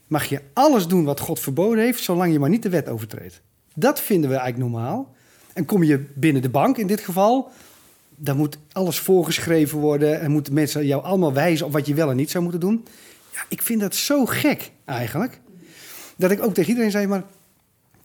mag 0.08 0.26
je 0.26 0.42
alles 0.54 0.88
doen 0.88 1.04
wat 1.04 1.20
God 1.20 1.40
verboden 1.40 1.84
heeft, 1.84 2.04
zolang 2.04 2.32
je 2.32 2.40
maar 2.40 2.50
niet 2.50 2.64
de 2.64 2.70
wet 2.70 2.90
overtreedt. 2.90 3.42
Dat 3.76 4.00
vinden 4.02 4.30
we 4.30 4.36
eigenlijk 4.36 4.72
normaal. 4.72 5.16
En 5.54 5.66
kom 5.66 5.84
je 5.84 6.06
binnen 6.14 6.42
de 6.42 6.50
bank 6.50 6.78
in 6.78 6.88
dit 6.88 7.02
geval, 7.02 7.52
dan 8.16 8.38
moet 8.38 8.58
alles 8.72 9.00
voorgeschreven 9.00 9.80
worden 9.80 10.20
en 10.20 10.32
moeten 10.32 10.54
mensen 10.54 10.86
jou 10.86 11.04
allemaal 11.04 11.34
wijzen 11.34 11.66
op 11.66 11.72
wat 11.72 11.88
je 11.88 11.94
wel 11.94 12.10
en 12.10 12.16
niet 12.16 12.32
zou 12.32 12.44
moeten 12.44 12.62
doen. 12.62 12.86
Ja, 13.34 13.46
ik 13.50 13.62
vind 13.62 13.82
dat 13.82 13.96
zo 13.96 14.26
gek 14.26 14.72
eigenlijk. 14.86 15.40
Dat 16.16 16.32
ik 16.32 16.44
ook 16.44 16.54
tegen 16.54 16.70
iedereen 16.70 16.92
zei, 16.92 17.08
maar 17.08 17.24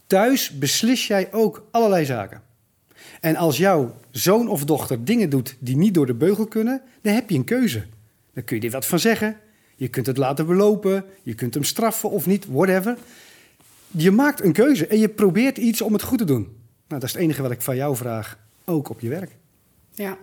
thuis 0.06 0.58
beslis 0.58 1.06
jij 1.06 1.32
ook 1.32 1.66
allerlei 1.70 2.04
zaken. 2.04 2.42
En 3.20 3.36
als 3.36 3.56
jouw 3.56 3.94
zoon 4.10 4.48
of 4.48 4.64
dochter 4.64 5.04
dingen 5.04 5.30
doet 5.30 5.56
die 5.58 5.76
niet 5.76 5.94
door 5.94 6.06
de 6.06 6.14
beugel 6.14 6.46
kunnen, 6.46 6.82
dan 7.02 7.14
heb 7.14 7.30
je 7.30 7.36
een 7.36 7.44
keuze. 7.44 7.86
Dan 8.34 8.44
kun 8.44 8.56
je 8.56 8.66
er 8.66 8.70
wat 8.70 8.86
van 8.86 8.98
zeggen. 8.98 9.36
Je 9.80 9.88
kunt 9.88 10.06
het 10.06 10.16
laten 10.16 10.46
belopen. 10.46 11.04
Je 11.22 11.34
kunt 11.34 11.54
hem 11.54 11.64
straffen 11.64 12.10
of 12.10 12.26
niet, 12.26 12.46
whatever. 12.48 12.96
Je 13.86 14.10
maakt 14.10 14.42
een 14.42 14.52
keuze 14.52 14.86
en 14.86 14.98
je 14.98 15.08
probeert 15.08 15.58
iets 15.58 15.80
om 15.80 15.92
het 15.92 16.02
goed 16.02 16.18
te 16.18 16.24
doen. 16.24 16.42
Nou, 16.88 17.00
dat 17.00 17.02
is 17.02 17.12
het 17.12 17.22
enige 17.22 17.42
wat 17.42 17.50
ik 17.50 17.62
van 17.62 17.76
jou 17.76 17.96
vraag, 17.96 18.38
ook 18.64 18.88
op 18.88 19.00
je 19.00 19.08
werk. 19.08 19.30
Ja. 19.94 20.16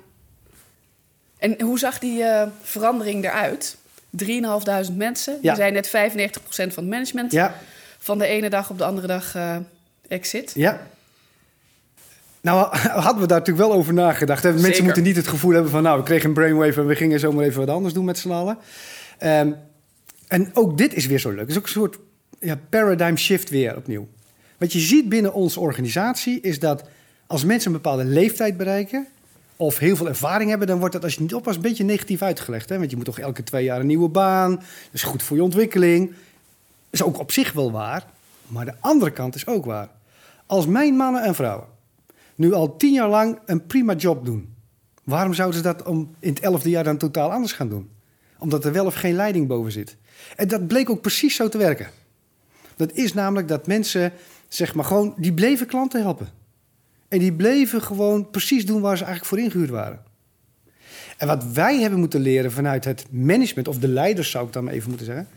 En 1.37 1.61
hoe 1.61 1.79
zag 1.79 1.99
die 1.99 2.19
uh, 2.19 2.43
verandering 2.61 3.23
eruit? 3.23 3.77
3.500 4.89 4.95
mensen. 4.95 5.37
Ja. 5.41 5.51
Je 5.51 5.57
zei 5.57 5.71
net 5.71 5.87
95% 5.87 6.39
van 6.49 6.65
het 6.65 6.75
management. 6.75 7.31
Ja. 7.31 7.55
Van 7.97 8.17
de 8.17 8.25
ene 8.25 8.49
dag 8.49 8.69
op 8.69 8.77
de 8.77 8.85
andere 8.85 9.07
dag 9.07 9.35
uh, 9.35 9.55
exit. 10.07 10.51
Ja. 10.55 10.87
Nou, 12.41 12.77
hadden 13.07 13.21
we 13.21 13.27
daar 13.27 13.39
natuurlijk 13.39 13.67
wel 13.67 13.77
over 13.77 13.93
nagedacht. 13.93 14.43
Hè? 14.43 14.53
Mensen 14.53 14.83
moeten 14.83 15.03
niet 15.03 15.15
het 15.15 15.27
gevoel 15.27 15.53
hebben 15.53 15.71
van... 15.71 15.83
nou, 15.83 15.97
we 15.97 16.03
kregen 16.03 16.27
een 16.27 16.33
brainwave 16.33 16.81
en 16.81 16.87
we 16.87 16.95
gingen 16.95 17.19
zomaar 17.19 17.45
even 17.45 17.65
wat 17.65 17.75
anders 17.75 17.93
doen 17.93 18.05
met 18.05 18.17
z'n 18.17 18.31
allen. 18.31 18.57
Um, 19.23 19.55
en 20.27 20.49
ook 20.53 20.77
dit 20.77 20.93
is 20.93 21.05
weer 21.05 21.19
zo 21.19 21.29
leuk. 21.29 21.39
Het 21.39 21.49
is 21.49 21.57
ook 21.57 21.63
een 21.63 21.69
soort 21.69 21.97
ja, 22.39 22.59
paradigm 22.69 23.15
shift 23.15 23.49
weer 23.49 23.75
opnieuw. 23.75 24.07
Wat 24.57 24.73
je 24.73 24.79
ziet 24.79 25.09
binnen 25.09 25.33
onze 25.33 25.59
organisatie 25.59 26.41
is 26.41 26.59
dat 26.59 26.83
als 27.27 27.43
mensen 27.43 27.71
een 27.71 27.81
bepaalde 27.81 28.05
leeftijd 28.05 28.57
bereiken 28.57 29.07
of 29.55 29.77
heel 29.77 29.95
veel 29.95 30.07
ervaring 30.07 30.49
hebben, 30.49 30.67
dan 30.67 30.79
wordt 30.79 30.93
dat 30.93 31.03
als 31.03 31.15
je 31.15 31.21
niet 31.21 31.33
oppast 31.33 31.55
een 31.55 31.61
beetje 31.61 31.83
negatief 31.83 32.21
uitgelegd. 32.21 32.69
Hè? 32.69 32.77
Want 32.77 32.89
je 32.89 32.95
moet 32.95 33.05
toch 33.05 33.19
elke 33.19 33.43
twee 33.43 33.63
jaar 33.63 33.79
een 33.79 33.85
nieuwe 33.85 34.09
baan. 34.09 34.55
Dat 34.55 34.65
is 34.91 35.03
goed 35.03 35.23
voor 35.23 35.37
je 35.37 35.43
ontwikkeling. 35.43 36.07
Dat 36.09 36.15
is 36.89 37.03
ook 37.03 37.19
op 37.19 37.31
zich 37.31 37.53
wel 37.53 37.71
waar. 37.71 38.05
Maar 38.47 38.65
de 38.65 38.73
andere 38.79 39.11
kant 39.11 39.35
is 39.35 39.47
ook 39.47 39.65
waar. 39.65 39.89
Als 40.45 40.65
mijn 40.65 40.95
mannen 40.95 41.23
en 41.23 41.35
vrouwen 41.35 41.67
nu 42.35 42.53
al 42.53 42.77
tien 42.77 42.93
jaar 42.93 43.09
lang 43.09 43.39
een 43.45 43.65
prima 43.65 43.93
job 43.93 44.25
doen, 44.25 44.53
waarom 45.03 45.33
zouden 45.33 45.57
ze 45.57 45.63
dat 45.63 45.83
om 45.83 46.15
in 46.19 46.29
het 46.29 46.39
elfde 46.39 46.69
jaar 46.69 46.83
dan 46.83 46.97
totaal 46.97 47.31
anders 47.31 47.53
gaan 47.53 47.69
doen? 47.69 47.89
Omdat 48.39 48.65
er 48.65 48.71
wel 48.71 48.85
of 48.85 48.95
geen 48.95 49.15
leiding 49.15 49.47
boven 49.47 49.71
zit. 49.71 49.95
En 50.35 50.47
dat 50.47 50.67
bleek 50.67 50.89
ook 50.89 51.01
precies 51.01 51.35
zo 51.35 51.49
te 51.49 51.57
werken. 51.57 51.87
Dat 52.75 52.91
is 52.93 53.13
namelijk 53.13 53.47
dat 53.47 53.67
mensen, 53.67 54.13
zeg 54.47 54.73
maar 54.73 54.85
gewoon, 54.85 55.13
die 55.17 55.33
bleven 55.33 55.67
klanten 55.67 56.01
helpen. 56.01 56.29
En 57.07 57.19
die 57.19 57.33
bleven 57.33 57.81
gewoon 57.81 58.29
precies 58.29 58.65
doen 58.65 58.81
waar 58.81 58.97
ze 58.97 59.03
eigenlijk 59.03 59.33
voor 59.33 59.43
ingehuurd 59.43 59.69
waren. 59.69 60.03
En 61.17 61.27
wat 61.27 61.43
wij 61.53 61.79
hebben 61.79 61.99
moeten 61.99 62.19
leren 62.19 62.51
vanuit 62.51 62.85
het 62.85 63.05
management, 63.09 63.67
of 63.67 63.79
de 63.79 63.87
leiders 63.87 64.31
zou 64.31 64.47
ik 64.47 64.53
dan 64.53 64.63
maar 64.63 64.73
even 64.73 64.89
moeten 64.89 65.05
zeggen, 65.05 65.27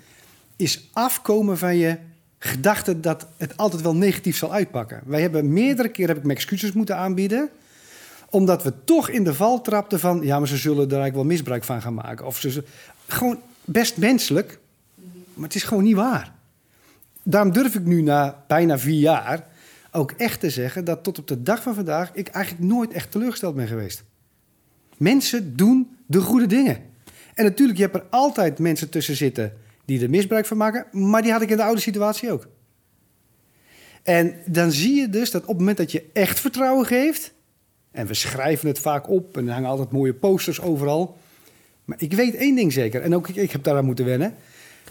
is 0.56 0.88
afkomen 0.92 1.58
van 1.58 1.76
je 1.76 1.96
gedachte 2.38 3.00
dat 3.00 3.26
het 3.36 3.56
altijd 3.56 3.82
wel 3.82 3.94
negatief 3.94 4.36
zal 4.36 4.52
uitpakken. 4.52 5.02
Wij 5.04 5.20
hebben 5.20 5.52
meerdere 5.52 5.88
keren 5.88 6.14
heb 6.14 6.24
ik 6.24 6.30
excuses 6.30 6.72
moeten 6.72 6.96
aanbieden, 6.96 7.50
omdat 8.30 8.62
we 8.62 8.72
toch 8.84 9.08
in 9.08 9.24
de 9.24 9.34
val 9.34 9.60
trapten 9.60 10.00
van, 10.00 10.20
ja, 10.22 10.38
maar 10.38 10.48
ze 10.48 10.56
zullen 10.56 10.84
er 10.84 11.00
eigenlijk 11.00 11.14
wel 11.14 11.24
misbruik 11.24 11.64
van 11.64 11.82
gaan 11.82 11.94
maken. 11.94 12.26
Of 12.26 12.38
ze, 12.38 12.64
gewoon 13.06 13.38
best 13.64 13.96
menselijk, 13.96 14.58
maar 15.34 15.44
het 15.44 15.54
is 15.54 15.62
gewoon 15.62 15.84
niet 15.84 15.96
waar. 15.96 16.32
Daarom 17.22 17.52
durf 17.52 17.74
ik 17.74 17.84
nu 17.84 18.02
na 18.02 18.44
bijna 18.46 18.78
vier 18.78 19.00
jaar 19.00 19.46
ook 19.92 20.12
echt 20.12 20.40
te 20.40 20.50
zeggen 20.50 20.84
dat 20.84 21.02
tot 21.02 21.18
op 21.18 21.28
de 21.28 21.42
dag 21.42 21.62
van 21.62 21.74
vandaag 21.74 22.10
ik 22.12 22.28
eigenlijk 22.28 22.64
nooit 22.64 22.92
echt 22.92 23.10
teleurgesteld 23.10 23.54
ben 23.54 23.66
geweest. 23.66 24.02
Mensen 24.96 25.56
doen 25.56 25.96
de 26.06 26.20
goede 26.20 26.46
dingen. 26.46 26.78
En 27.34 27.44
natuurlijk, 27.44 27.78
je 27.78 27.84
hebt 27.84 27.96
er 27.96 28.06
altijd 28.10 28.58
mensen 28.58 28.88
tussen 28.88 29.16
zitten 29.16 29.52
die 29.84 30.02
er 30.02 30.10
misbruik 30.10 30.46
van 30.46 30.56
maken, 30.56 30.86
maar 30.92 31.22
die 31.22 31.32
had 31.32 31.42
ik 31.42 31.50
in 31.50 31.56
de 31.56 31.62
oude 31.62 31.80
situatie 31.80 32.32
ook. 32.32 32.48
En 34.02 34.34
dan 34.46 34.72
zie 34.72 34.94
je 34.94 35.08
dus 35.08 35.30
dat 35.30 35.42
op 35.42 35.48
het 35.48 35.58
moment 35.58 35.76
dat 35.76 35.92
je 35.92 36.10
echt 36.12 36.40
vertrouwen 36.40 36.86
geeft, 36.86 37.32
en 37.90 38.06
we 38.06 38.14
schrijven 38.14 38.68
het 38.68 38.78
vaak 38.78 39.08
op 39.08 39.36
en 39.36 39.46
er 39.46 39.52
hangen 39.52 39.68
altijd 39.68 39.90
mooie 39.90 40.14
posters 40.14 40.60
overal. 40.60 41.18
Maar 41.84 41.96
ik 42.00 42.12
weet 42.12 42.34
één 42.34 42.54
ding 42.54 42.72
zeker, 42.72 43.02
en 43.02 43.14
ook 43.14 43.28
ik, 43.28 43.36
ik 43.36 43.50
heb 43.50 43.62
daaraan 43.62 43.84
moeten 43.84 44.04
wennen. 44.04 44.34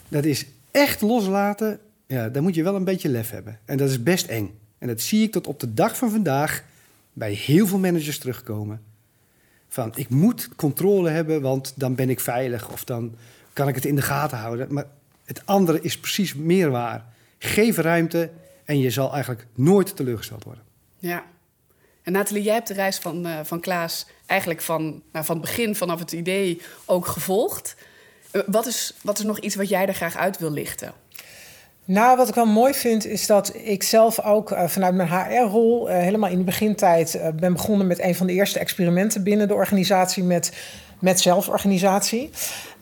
Dat 0.07 0.25
is 0.25 0.45
echt 0.71 1.01
loslaten, 1.01 1.79
ja, 2.07 2.29
dan 2.29 2.43
moet 2.43 2.55
je 2.55 2.63
wel 2.63 2.75
een 2.75 2.83
beetje 2.83 3.09
lef 3.09 3.29
hebben. 3.29 3.59
En 3.65 3.77
dat 3.77 3.89
is 3.89 4.03
best 4.03 4.27
eng. 4.27 4.59
En 4.77 4.87
dat 4.87 5.01
zie 5.01 5.23
ik 5.23 5.31
tot 5.31 5.47
op 5.47 5.59
de 5.59 5.73
dag 5.73 5.97
van 5.97 6.11
vandaag 6.11 6.63
bij 7.13 7.31
heel 7.31 7.67
veel 7.67 7.79
managers 7.79 8.19
terugkomen. 8.19 8.81
Van 9.67 9.91
ik 9.95 10.09
moet 10.09 10.49
controle 10.55 11.09
hebben, 11.09 11.41
want 11.41 11.73
dan 11.75 11.95
ben 11.95 12.09
ik 12.09 12.19
veilig 12.19 12.71
of 12.71 12.83
dan 12.83 13.15
kan 13.53 13.67
ik 13.67 13.75
het 13.75 13.85
in 13.85 13.95
de 13.95 14.01
gaten 14.01 14.37
houden. 14.37 14.73
Maar 14.73 14.85
het 15.25 15.45
andere 15.45 15.81
is 15.81 15.99
precies 15.99 16.35
meer 16.35 16.69
waar. 16.69 17.05
Geef 17.37 17.77
ruimte 17.77 18.29
en 18.65 18.79
je 18.79 18.89
zal 18.89 19.13
eigenlijk 19.13 19.47
nooit 19.55 19.95
teleurgesteld 19.95 20.43
worden. 20.43 20.63
Ja. 20.97 21.23
En 22.03 22.11
Nathalie, 22.11 22.43
jij 22.43 22.53
hebt 22.53 22.67
de 22.67 22.73
reis 22.73 22.97
van, 22.97 23.27
uh, 23.27 23.39
van 23.43 23.59
Klaas 23.59 24.05
eigenlijk 24.25 24.61
van, 24.61 25.01
nou, 25.11 25.25
van 25.25 25.35
het 25.35 25.45
begin 25.45 25.75
vanaf 25.75 25.99
het 25.99 26.11
idee 26.11 26.61
ook 26.85 27.07
gevolgd. 27.07 27.75
Uh, 28.31 28.41
wat, 28.45 28.65
is, 28.65 28.93
wat 29.01 29.19
is 29.19 29.25
nog 29.25 29.39
iets 29.39 29.55
wat 29.55 29.69
jij 29.69 29.87
er 29.87 29.93
graag 29.93 30.17
uit 30.17 30.39
wil 30.39 30.51
lichten? 30.51 30.93
Nou, 31.85 32.17
wat 32.17 32.27
ik 32.27 32.35
wel 32.35 32.45
mooi 32.45 32.73
vind, 32.73 33.05
is 33.05 33.25
dat 33.25 33.55
ik 33.55 33.83
zelf 33.83 34.21
ook 34.21 34.51
uh, 34.51 34.67
vanuit 34.67 34.93
mijn 34.93 35.09
HR-rol, 35.09 35.87
helemaal 35.87 36.29
in 36.29 36.37
de 36.37 36.43
begintijd, 36.43 37.19
ben 37.35 37.53
begonnen 37.53 37.87
met 37.87 37.99
een 37.99 38.15
van 38.15 38.27
de 38.27 38.33
eerste 38.33 38.59
experimenten 38.59 39.23
binnen 39.23 39.47
de 39.47 39.53
organisatie 39.53 40.23
met 40.23 40.51
met 40.99 41.19
zelforganisatie. 41.19 42.29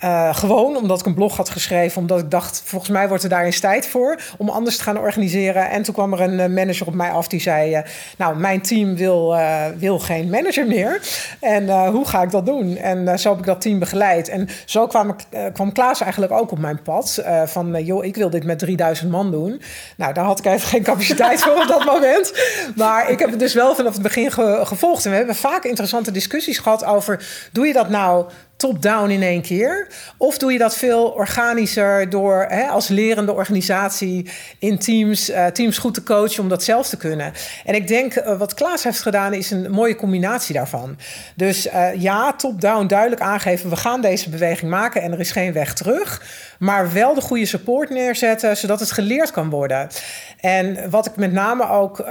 Uh, 0.04 0.36
gewoon 0.36 0.76
omdat 0.76 1.00
ik 1.00 1.06
een 1.06 1.14
blog 1.14 1.38
had 1.38 1.50
geschreven, 1.50 2.02
omdat 2.02 2.20
ik 2.20 2.32
dacht, 2.32 2.62
volgens 2.66 2.92
mij 2.92 3.08
wordt 3.08 3.24
er 3.24 3.30
daar 3.30 3.44
eens 3.44 3.60
tijd 3.60 3.88
voor 3.88 4.20
om 4.38 4.50
anders 4.50 4.78
te 4.78 4.84
gaan 4.84 5.00
organiseren. 5.00 5.70
En 5.70 5.84
toen 5.84 5.94
kwam 5.94 6.14
er 6.14 6.22
een 6.22 6.54
manager 6.54 6.88
op 6.88 6.94
mij 6.94 7.12
af 7.12 7.28
die 7.28 7.42
zei: 7.42 7.76
uh, 7.76 7.80
Nou, 8.18 8.36
mijn 8.36 8.62
team 8.62 8.96
wil, 8.96 9.38
wil 9.78 10.00
geen 10.00 10.30
manager 10.30 10.68
meer. 10.68 11.02
En 11.40 11.88
hoe 11.88 12.08
ga 12.08 12.22
ik 12.22 12.32
dat 12.32 12.46
doen? 12.46 12.78
En 12.78 13.20
zo 13.20 13.30
heb 13.30 13.40
ik 13.40 13.46
dat 13.46 13.62
team 13.62 13.80
begeleid. 13.80 14.30
En 14.30 14.50
zo 14.66 14.88
kwam, 14.88 15.10
ik, 15.10 15.54
kwam 15.54 15.72
Klaas 15.72 16.02
eigenlijk 16.02 16.32
ook 16.32 16.52
op 16.52 16.60
mijn 16.60 16.82
pad. 16.82 17.24
van 17.46 17.84
joh, 17.84 18.06
ik 18.06 18.16
wil 18.16 18.30
dit 18.30 18.44
met 18.44 18.60
3000 18.60 19.12
man 19.12 19.32
doen. 19.32 19.62
Nou, 19.98 20.14
daar 20.14 20.26
had 20.26 20.40
ik 20.40 20.46
even 20.46 20.68
geen 20.68 20.84
capaciteit 20.84 21.42
voor 21.42 21.62
op 21.62 21.68
dat 21.68 21.86
moment. 21.86 22.34
Maar 22.76 23.10
ik 23.10 23.20
heb 23.20 23.30
het 23.30 23.40
dus 23.40 23.54
wel 23.54 23.76
vanaf 23.76 23.94
het 23.94 24.02
begin 24.02 24.32
ge 24.32 24.62
gevolgd. 24.64 25.06
En 25.06 25.12
we 25.12 25.18
hebben 25.18 25.36
vaak 25.36 25.64
interessante 25.64 26.12
discussies 26.12 26.58
gehad 26.58 26.86
over: 26.86 27.26
doe 27.52 27.68
je 27.68 27.74
dat 27.74 27.90
nou 27.90 28.26
top-down 28.58 29.10
in 29.10 29.24
één 29.24 29.42
keer? 29.42 29.88
Of 30.18 30.38
doe 30.38 30.52
je 30.52 30.58
dat 30.58 30.78
veel 30.78 31.08
organischer 31.08 32.10
door 32.10 32.46
hè, 32.50 32.68
als 32.68 32.88
lerende 32.88 33.34
organisatie 33.34 34.30
in 34.60 34.80
teams, 34.80 35.30
uh, 35.30 35.46
teams 35.46 35.78
goed 35.78 35.94
te 35.94 36.04
coachen 36.04 36.44
om 36.44 36.50
dat 36.50 36.64
zelf 36.64 36.90
te 36.90 36.98
kunnen? 36.98 37.34
En 37.66 37.76
ik 37.76 37.88
denk 37.88 38.16
uh, 38.16 38.38
wat 38.38 38.54
Klaas 38.54 38.84
heeft 38.84 39.02
gedaan 39.02 39.34
is 39.34 39.52
een 39.52 39.72
mooie 39.72 39.96
combinatie 39.96 40.56
daarvan. 40.56 40.98
Dus 41.36 41.68
uh, 41.68 41.94
ja, 41.94 42.34
top-down 42.34 42.88
duidelijk 42.88 43.22
aangeven, 43.22 43.70
we 43.70 43.76
gaan 43.76 44.02
deze 44.02 44.30
beweging 44.30 44.72
maken 44.72 45.02
en 45.02 45.12
er 45.12 45.20
is 45.20 45.32
geen 45.32 45.54
weg 45.54 45.74
terug. 45.74 46.22
Maar 46.60 46.94
wel 46.94 47.14
de 47.14 47.22
goede 47.22 47.46
support 47.46 47.90
neerzetten, 47.90 48.58
zodat 48.58 48.80
het 48.80 48.92
geleerd 48.92 49.32
kan 49.32 49.50
worden. 49.50 49.90
En 50.40 50.90
wat 50.90 51.06
ik 51.06 51.16
met 51.16 51.32
name 51.32 51.70
ook 51.70 52.06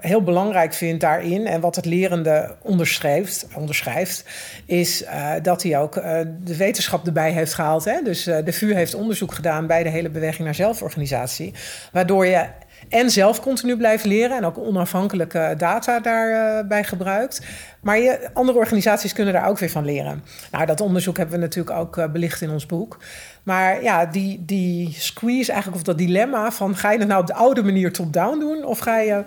heel 0.00 0.22
belangrijk 0.22 0.74
vind 0.74 1.00
daarin, 1.00 1.46
en 1.46 1.60
wat 1.60 1.76
het 1.76 1.84
lerende 1.84 2.54
onderschrijft, 2.62 3.46
onderschrijft 3.54 4.24
is 4.66 5.04
dat 5.42 5.62
hij 5.62 5.78
ook 5.78 5.91
uh, 5.96 6.18
de 6.38 6.56
wetenschap 6.56 7.06
erbij 7.06 7.32
heeft 7.32 7.54
gehaald. 7.54 7.84
Hè? 7.84 8.02
Dus 8.02 8.28
uh, 8.28 8.36
de 8.44 8.52
VU 8.52 8.74
heeft 8.74 8.94
onderzoek 8.94 9.34
gedaan 9.34 9.66
bij 9.66 9.82
de 9.82 9.88
hele 9.88 10.10
beweging 10.10 10.44
naar 10.44 10.54
zelforganisatie. 10.54 11.54
Waardoor 11.92 12.26
je 12.26 12.46
en 12.88 13.10
zelf 13.10 13.40
continu 13.40 13.76
blijft 13.76 14.04
leren 14.04 14.36
en 14.36 14.44
ook 14.44 14.58
onafhankelijke 14.58 15.54
data 15.58 16.00
daarbij 16.00 16.80
uh, 16.80 16.86
gebruikt. 16.86 17.40
Maar 17.80 17.98
je, 17.98 18.28
andere 18.32 18.58
organisaties 18.58 19.12
kunnen 19.12 19.34
daar 19.34 19.48
ook 19.48 19.58
weer 19.58 19.70
van 19.70 19.84
leren. 19.84 20.24
Nou, 20.50 20.66
dat 20.66 20.80
onderzoek 20.80 21.16
hebben 21.16 21.34
we 21.34 21.42
natuurlijk 21.42 21.76
ook 21.76 22.12
belicht 22.12 22.40
in 22.40 22.50
ons 22.50 22.66
boek. 22.66 22.98
Maar 23.42 23.82
ja, 23.82 24.06
die, 24.06 24.44
die 24.44 24.94
squeeze 24.98 25.52
eigenlijk, 25.52 25.80
of 25.80 25.86
dat 25.86 25.98
dilemma 25.98 26.50
van... 26.50 26.76
ga 26.76 26.92
je 26.92 26.98
het 26.98 27.08
nou 27.08 27.20
op 27.20 27.26
de 27.26 27.34
oude 27.34 27.62
manier 27.62 27.92
top-down 27.92 28.38
doen... 28.38 28.64
of 28.64 28.78
ga 28.78 28.98
je 28.98 29.22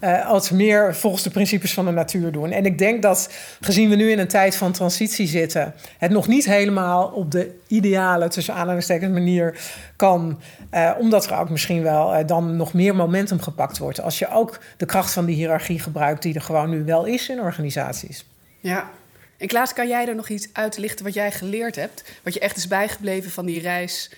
uh, 0.00 0.28
als 0.28 0.50
meer 0.50 0.94
volgens 0.94 1.22
de 1.22 1.30
principes 1.30 1.74
van 1.74 1.84
de 1.84 1.90
natuur 1.90 2.32
doen. 2.32 2.50
En 2.50 2.66
ik 2.66 2.78
denk 2.78 3.02
dat, 3.02 3.30
gezien 3.60 3.88
we 3.88 3.96
nu 3.96 4.10
in 4.10 4.18
een 4.18 4.28
tijd 4.28 4.56
van 4.56 4.72
transitie 4.72 5.26
zitten, 5.26 5.74
het 5.98 6.10
nog 6.10 6.28
niet 6.28 6.44
helemaal 6.44 7.06
op 7.06 7.30
de 7.30 7.58
ideale, 7.66 8.28
tussen 8.28 8.54
aanhalingstekens, 8.54 9.12
manier 9.12 9.58
kan. 9.96 10.40
Uh, 10.74 10.90
omdat 10.98 11.26
er 11.26 11.38
ook 11.38 11.50
misschien 11.50 11.82
wel 11.82 12.18
uh, 12.18 12.26
dan 12.26 12.56
nog 12.56 12.72
meer 12.72 12.96
momentum 12.96 13.40
gepakt 13.40 13.78
wordt. 13.78 14.00
Als 14.00 14.18
je 14.18 14.28
ook 14.28 14.60
de 14.76 14.86
kracht 14.86 15.12
van 15.12 15.24
die 15.24 15.36
hiërarchie 15.36 15.78
gebruikt, 15.80 16.22
die 16.22 16.34
er 16.34 16.40
gewoon 16.40 16.70
nu 16.70 16.84
wel 16.84 17.04
is 17.04 17.28
in 17.28 17.40
organisaties. 17.40 18.24
Ja. 18.60 18.90
En 19.36 19.46
Klaas, 19.46 19.72
kan 19.72 19.88
jij 19.88 20.08
er 20.08 20.14
nog 20.14 20.28
iets 20.28 20.48
uitlichten 20.52 21.04
wat 21.04 21.14
jij 21.14 21.32
geleerd 21.32 21.76
hebt? 21.76 22.04
Wat 22.22 22.34
je 22.34 22.40
echt 22.40 22.56
is 22.56 22.68
bijgebleven 22.68 23.30
van 23.30 23.46
die 23.46 23.60
reis? 23.60 24.10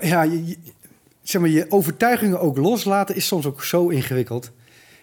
Ja, 0.00 0.22
je, 0.22 0.56
zeg 1.22 1.40
maar, 1.40 1.50
je 1.50 1.66
overtuigingen 1.68 2.40
ook 2.40 2.56
loslaten 2.56 3.16
is 3.16 3.26
soms 3.26 3.46
ook 3.46 3.64
zo 3.64 3.88
ingewikkeld. 3.88 4.50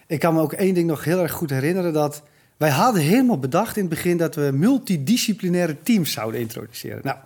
Ik 0.06 0.20
kan 0.20 0.34
me 0.34 0.40
ook 0.40 0.52
één 0.52 0.74
ding 0.74 0.86
nog 0.86 1.04
heel 1.04 1.18
erg 1.18 1.32
goed 1.32 1.50
herinneren. 1.50 1.92
Dat 1.92 2.22
wij 2.56 2.70
hadden 2.70 3.02
helemaal 3.02 3.38
bedacht 3.38 3.76
in 3.76 3.82
het 3.82 3.90
begin 3.90 4.16
dat 4.16 4.34
we 4.34 4.50
multidisciplinaire 4.52 5.76
teams 5.82 6.12
zouden 6.12 6.40
introduceren. 6.40 7.00
Nou, 7.02 7.16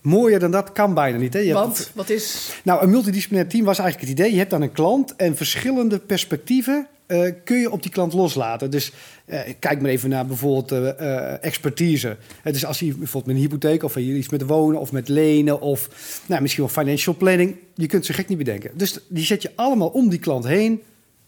mooier 0.00 0.38
dan 0.38 0.50
dat 0.50 0.72
kan 0.72 0.94
bijna 0.94 1.18
niet. 1.18 1.32
Hè? 1.32 1.38
Je 1.38 1.52
Want, 1.52 1.78
hebt, 1.78 1.90
wat 1.94 2.10
is... 2.10 2.52
Nou, 2.62 2.82
een 2.82 2.90
multidisciplinair 2.90 3.48
team 3.48 3.64
was 3.64 3.78
eigenlijk 3.78 4.10
het 4.10 4.18
idee. 4.18 4.32
Je 4.32 4.38
hebt 4.38 4.50
dan 4.50 4.62
een 4.62 4.72
klant 4.72 5.16
en 5.16 5.36
verschillende 5.36 5.98
perspectieven 5.98 6.86
uh, 7.06 7.30
kun 7.44 7.56
je 7.56 7.70
op 7.70 7.82
die 7.82 7.90
klant 7.90 8.12
loslaten. 8.12 8.70
Dus 8.70 8.92
uh, 9.26 9.40
kijk 9.58 9.80
maar 9.80 9.90
even 9.90 10.08
naar 10.08 10.26
bijvoorbeeld 10.26 10.72
uh, 10.72 11.44
expertise. 11.44 12.16
dus 12.42 12.64
als 12.64 12.78
je 12.78 12.86
bijvoorbeeld 12.86 13.26
met 13.26 13.34
een 13.36 13.42
hypotheek 13.42 13.82
of 13.82 13.96
iets 13.96 14.28
met 14.28 14.42
wonen 14.42 14.80
of 14.80 14.92
met 14.92 15.08
lenen 15.08 15.60
of 15.60 15.88
nou, 16.26 16.42
misschien 16.42 16.64
wel 16.64 16.72
financial 16.72 17.16
planning, 17.16 17.56
je 17.74 17.86
kunt 17.86 18.06
ze 18.06 18.12
gek 18.12 18.28
niet 18.28 18.38
bedenken. 18.38 18.70
Dus 18.74 18.98
die 19.08 19.24
zet 19.24 19.42
je 19.42 19.50
allemaal 19.54 19.88
om 19.88 20.08
die 20.08 20.18
klant 20.18 20.46
heen, 20.46 20.82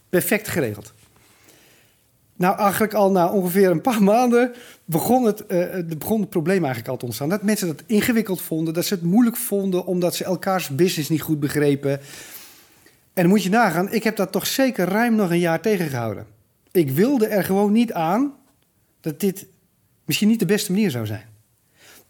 perfect 0.08 0.48
geregeld. 0.48 0.92
Nou, 2.36 2.58
eigenlijk 2.58 2.94
al 2.94 3.10
na 3.10 3.28
ongeveer 3.28 3.70
een 3.70 3.80
paar 3.80 4.02
maanden 4.12 4.52
begon 4.84 5.24
het, 5.24 5.46
begon 5.98 6.20
het 6.20 6.30
probleem 6.30 6.64
eigenlijk 6.64 6.88
al 6.88 6.96
te 6.96 7.04
ontstaan. 7.04 7.28
Dat 7.28 7.42
mensen 7.42 7.66
dat 7.66 7.82
ingewikkeld 7.86 8.40
vonden, 8.40 8.74
dat 8.74 8.84
ze 8.84 8.94
het 8.94 9.02
moeilijk 9.02 9.36
vonden 9.36 9.86
omdat 9.86 10.14
ze 10.14 10.24
elkaars 10.24 10.68
business 10.68 11.08
niet 11.08 11.22
goed 11.22 11.40
begrepen. 11.40 12.00
En 13.16 13.22
dan 13.22 13.30
moet 13.30 13.42
je 13.42 13.50
nagaan, 13.50 13.92
ik 13.92 14.04
heb 14.04 14.16
dat 14.16 14.32
toch 14.32 14.46
zeker 14.46 14.88
ruim 14.88 15.14
nog 15.14 15.30
een 15.30 15.38
jaar 15.38 15.60
tegengehouden. 15.60 16.26
Ik 16.70 16.90
wilde 16.90 17.26
er 17.26 17.44
gewoon 17.44 17.72
niet 17.72 17.92
aan 17.92 18.32
dat 19.00 19.20
dit 19.20 19.46
misschien 20.04 20.28
niet 20.28 20.38
de 20.38 20.46
beste 20.46 20.72
manier 20.72 20.90
zou 20.90 21.06
zijn. 21.06 21.24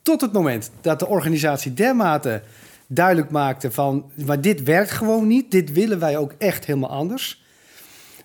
Tot 0.03 0.21
het 0.21 0.33
moment 0.33 0.71
dat 0.81 0.99
de 0.99 1.07
organisatie 1.07 1.75
dermate 1.75 2.43
duidelijk 2.87 3.31
maakte 3.31 3.71
van, 3.71 4.11
maar 4.27 4.41
dit 4.41 4.63
werkt 4.63 4.91
gewoon 4.91 5.27
niet, 5.27 5.51
dit 5.51 5.73
willen 5.73 5.99
wij 5.99 6.17
ook 6.17 6.35
echt 6.39 6.65
helemaal 6.65 6.91
anders. 6.91 7.45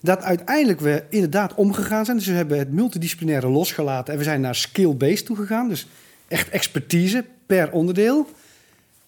Dat 0.02 0.22
uiteindelijk 0.22 0.80
we 0.80 1.04
inderdaad 1.10 1.54
omgegaan 1.54 2.06
zijn. 2.06 2.18
Dus 2.18 2.28
we 2.28 2.34
hebben 2.34 2.58
het 2.58 2.72
multidisciplinaire 2.72 3.48
losgelaten 3.48 4.14
en 4.14 4.20
we 4.20 4.26
zijn 4.26 4.42
naar 4.42 4.56
skill-based 4.56 5.26
toegegaan. 5.26 5.70
Dus 5.70 5.88
echt 6.28 6.50
expertise 6.50 7.26
per 7.46 7.72
onderdeel. 7.72 8.28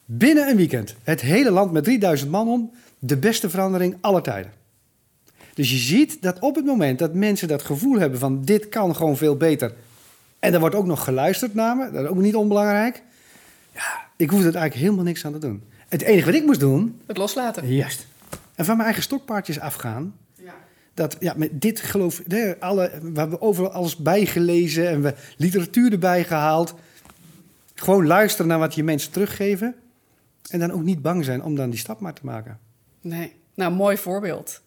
Binnen 0.04 0.48
een 0.48 0.56
weekend. 0.56 0.94
Het 1.02 1.20
hele 1.20 1.50
land 1.50 1.72
met 1.72 1.84
3000 1.84 2.30
man 2.30 2.48
om 2.48 2.70
de 3.06 3.16
beste 3.16 3.50
verandering 3.50 3.96
aller 4.00 4.22
tijden. 4.22 4.52
Dus 5.54 5.70
je 5.70 5.76
ziet 5.76 6.22
dat 6.22 6.38
op 6.38 6.54
het 6.54 6.64
moment 6.64 6.98
dat 6.98 7.14
mensen 7.14 7.48
dat 7.48 7.62
gevoel 7.62 7.98
hebben 7.98 8.18
van 8.18 8.44
dit 8.44 8.68
kan 8.68 8.96
gewoon 8.96 9.16
veel 9.16 9.36
beter. 9.36 9.74
En 10.38 10.54
er 10.54 10.60
wordt 10.60 10.74
ook 10.74 10.86
nog 10.86 11.04
geluisterd 11.04 11.54
naar 11.54 11.76
me, 11.76 11.90
dat 11.90 12.02
is 12.02 12.08
ook 12.08 12.16
niet 12.16 12.34
onbelangrijk. 12.34 13.02
Ja, 13.74 14.06
ik 14.16 14.30
hoefde 14.30 14.48
er 14.48 14.54
eigenlijk 14.54 14.84
helemaal 14.84 15.04
niks 15.04 15.24
aan 15.24 15.32
te 15.32 15.38
doen. 15.38 15.62
Het 15.88 16.02
enige 16.02 16.26
wat 16.26 16.34
ik 16.34 16.44
moest 16.44 16.60
doen... 16.60 17.00
Het 17.06 17.16
loslaten. 17.16 17.74
Juist. 17.74 18.06
En 18.54 18.64
van 18.64 18.74
mijn 18.74 18.86
eigen 18.86 19.02
stokpaardjes 19.02 19.60
afgaan. 19.60 20.14
Ja. 20.34 20.54
Dat, 20.94 21.16
ja, 21.20 21.34
met 21.36 21.60
dit 21.60 21.80
geloof... 21.80 22.22
alle, 22.60 22.90
we 23.02 23.20
hebben 23.20 23.40
overal 23.40 23.70
alles 23.70 23.96
bijgelezen 23.96 24.88
en 24.88 25.02
we 25.02 25.14
literatuur 25.36 25.92
erbij 25.92 26.24
gehaald. 26.24 26.74
Gewoon 27.74 28.06
luisteren 28.06 28.46
naar 28.46 28.58
wat 28.58 28.74
je 28.74 28.84
mensen 28.84 29.12
teruggeven. 29.12 29.74
En 30.50 30.58
dan 30.58 30.72
ook 30.72 30.82
niet 30.82 31.02
bang 31.02 31.24
zijn 31.24 31.42
om 31.42 31.56
dan 31.56 31.70
die 31.70 31.78
stap 31.78 32.00
maar 32.00 32.14
te 32.14 32.24
maken. 32.24 32.58
Nee, 33.04 33.32
nou, 33.54 33.72
mooi 33.72 33.96
voorbeeld. 33.96 34.60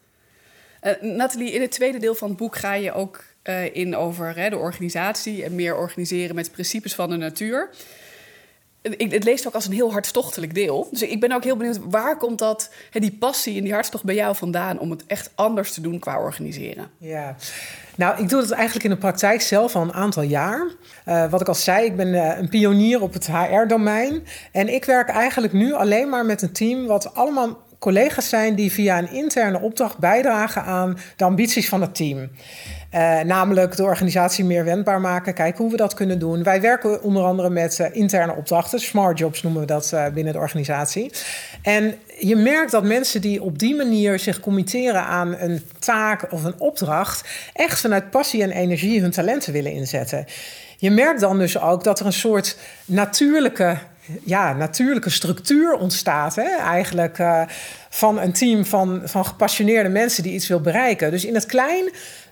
Uh, 0.82 0.92
Nathalie, 1.00 1.52
in 1.52 1.60
het 1.60 1.70
tweede 1.70 1.98
deel 1.98 2.14
van 2.14 2.28
het 2.28 2.36
boek 2.36 2.56
ga 2.56 2.74
je 2.74 2.92
ook 2.92 3.24
uh, 3.44 3.74
in 3.74 3.96
over 3.96 4.36
hè, 4.36 4.50
de 4.50 4.56
organisatie 4.56 5.44
en 5.44 5.54
meer 5.54 5.76
organiseren 5.76 6.34
met 6.34 6.52
principes 6.52 6.94
van 6.94 7.10
de 7.10 7.16
natuur. 7.16 7.70
Ik, 8.82 9.12
het 9.12 9.24
leest 9.24 9.46
ook 9.46 9.54
als 9.54 9.66
een 9.66 9.72
heel 9.72 9.92
hartstochtelijk 9.92 10.54
deel. 10.54 10.88
Dus 10.90 11.02
ik 11.02 11.20
ben 11.20 11.32
ook 11.32 11.44
heel 11.44 11.56
benieuwd, 11.56 11.78
waar 11.90 12.16
komt 12.16 12.38
dat, 12.38 12.70
hè, 12.90 13.00
die 13.00 13.12
passie 13.12 13.56
en 13.56 13.62
die 13.62 13.72
hartstocht 13.72 14.04
bij 14.04 14.14
jou 14.14 14.36
vandaan 14.36 14.78
om 14.78 14.90
het 14.90 15.06
echt 15.06 15.30
anders 15.34 15.72
te 15.72 15.80
doen 15.80 15.98
qua 15.98 16.20
organiseren? 16.20 16.90
Ja, 16.98 17.36
nou, 17.96 18.22
ik 18.22 18.28
doe 18.28 18.40
dat 18.40 18.50
eigenlijk 18.50 18.84
in 18.84 18.90
de 18.90 18.96
praktijk 18.96 19.40
zelf 19.40 19.76
al 19.76 19.82
een 19.82 19.92
aantal 19.92 20.22
jaar. 20.22 20.70
Uh, 21.06 21.30
wat 21.30 21.40
ik 21.40 21.48
al 21.48 21.54
zei, 21.54 21.84
ik 21.84 21.96
ben 21.96 22.38
een 22.38 22.48
pionier 22.48 23.02
op 23.02 23.12
het 23.12 23.26
HR-domein. 23.26 24.26
En 24.52 24.74
ik 24.74 24.84
werk 24.84 25.08
eigenlijk 25.08 25.52
nu 25.52 25.72
alleen 25.72 26.08
maar 26.08 26.26
met 26.26 26.42
een 26.42 26.52
team 26.52 26.86
wat 26.86 27.14
allemaal 27.14 27.66
collega's 27.78 28.28
zijn 28.28 28.54
die 28.54 28.72
via 28.72 28.98
een 28.98 29.12
interne 29.12 29.60
opdracht 29.60 29.98
bijdragen 29.98 30.62
aan 30.62 30.98
de 31.16 31.24
ambities 31.24 31.68
van 31.68 31.80
het 31.80 31.94
team. 31.94 32.30
Uh, 32.94 33.20
namelijk 33.20 33.76
de 33.76 33.82
organisatie 33.82 34.44
meer 34.44 34.64
wendbaar 34.64 35.00
maken, 35.00 35.34
kijken 35.34 35.62
hoe 35.62 35.70
we 35.70 35.76
dat 35.76 35.94
kunnen 35.94 36.18
doen. 36.18 36.42
Wij 36.42 36.60
werken 36.60 37.02
onder 37.02 37.22
andere 37.22 37.50
met 37.50 37.78
uh, 37.78 37.86
interne 37.92 38.34
opdrachten, 38.34 38.80
smart 38.80 39.18
jobs 39.18 39.42
noemen 39.42 39.60
we 39.60 39.66
dat 39.66 39.90
uh, 39.94 40.06
binnen 40.08 40.32
de 40.32 40.38
organisatie. 40.38 41.12
En 41.62 41.94
je 42.18 42.36
merkt 42.36 42.70
dat 42.70 42.84
mensen 42.84 43.20
die 43.20 43.42
op 43.42 43.58
die 43.58 43.76
manier 43.76 44.18
zich 44.18 44.40
committeren 44.40 45.02
aan 45.02 45.34
een 45.38 45.62
taak 45.78 46.32
of 46.32 46.44
een 46.44 46.60
opdracht, 46.60 47.28
echt 47.52 47.80
vanuit 47.80 48.10
passie 48.10 48.42
en 48.42 48.50
energie 48.50 49.00
hun 49.00 49.10
talenten 49.10 49.52
willen 49.52 49.72
inzetten. 49.72 50.26
Je 50.78 50.90
merkt 50.90 51.20
dan 51.20 51.38
dus 51.38 51.58
ook 51.60 51.84
dat 51.84 52.00
er 52.00 52.06
een 52.06 52.12
soort 52.12 52.56
natuurlijke 52.84 53.78
ja, 54.24 54.52
natuurlijke 54.52 55.10
structuur 55.10 55.74
ontstaat. 55.74 56.34
Hè? 56.34 56.56
Eigenlijk 56.56 57.18
uh, 57.18 57.42
van 57.90 58.18
een 58.18 58.32
team 58.32 58.64
van, 58.64 59.00
van 59.04 59.24
gepassioneerde 59.24 59.88
mensen 59.88 60.22
die 60.22 60.32
iets 60.32 60.48
wil 60.48 60.60
bereiken. 60.60 61.10
Dus 61.10 61.24
in 61.24 61.34
het 61.34 61.46
klein 61.46 61.90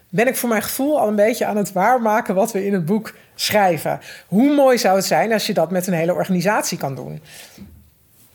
ben 0.09 0.27
ik 0.27 0.35
voor 0.35 0.49
mijn 0.49 0.61
gevoel 0.61 0.99
al 0.99 1.07
een 1.07 1.15
beetje 1.15 1.45
aan 1.45 1.57
het 1.57 1.71
waarmaken 1.71 2.35
wat 2.35 2.51
we 2.51 2.65
in 2.65 2.73
het 2.73 2.85
boek 2.85 3.13
schrijven. 3.35 3.99
Hoe 4.27 4.55
mooi 4.55 4.77
zou 4.77 4.95
het 4.95 5.05
zijn 5.05 5.33
als 5.33 5.47
je 5.47 5.53
dat 5.53 5.71
met 5.71 5.87
een 5.87 5.93
hele 5.93 6.13
organisatie 6.13 6.77
kan 6.77 6.95
doen? 6.95 7.21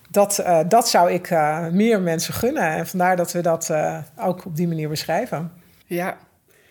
Dat, 0.09 0.39
uh, 0.41 0.61
dat 0.69 0.89
zou 0.89 1.13
ik 1.13 1.31
uh, 1.31 1.69
meer 1.69 2.01
mensen 2.01 2.35
gunnen. 2.35 2.69
En 2.69 2.87
vandaar 2.87 3.17
dat 3.17 3.33
we 3.33 3.41
dat 3.41 3.71
ook 4.17 4.45
op 4.45 4.57
die 4.57 4.69
manier 4.69 4.89
beschrijven. 4.89 5.53
Ja, 5.87 6.17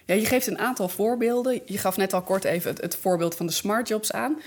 Ja, 0.06 0.16
je 0.16 0.26
geeft 0.26 0.48
een 0.48 0.60
aantal 0.60 0.90
voorbeelden. 0.90 1.62
Je 1.66 1.78
gaf 1.78 1.98
net 1.98 2.14
al 2.14 2.22
kort 2.22 2.44
even 2.44 2.70
het, 2.70 2.82
het 2.82 2.96
voorbeeld 2.96 3.36
van 3.36 3.46
de 3.46 3.52
smart 3.52 3.88
jobs 3.88 4.12
aan. 4.12 4.38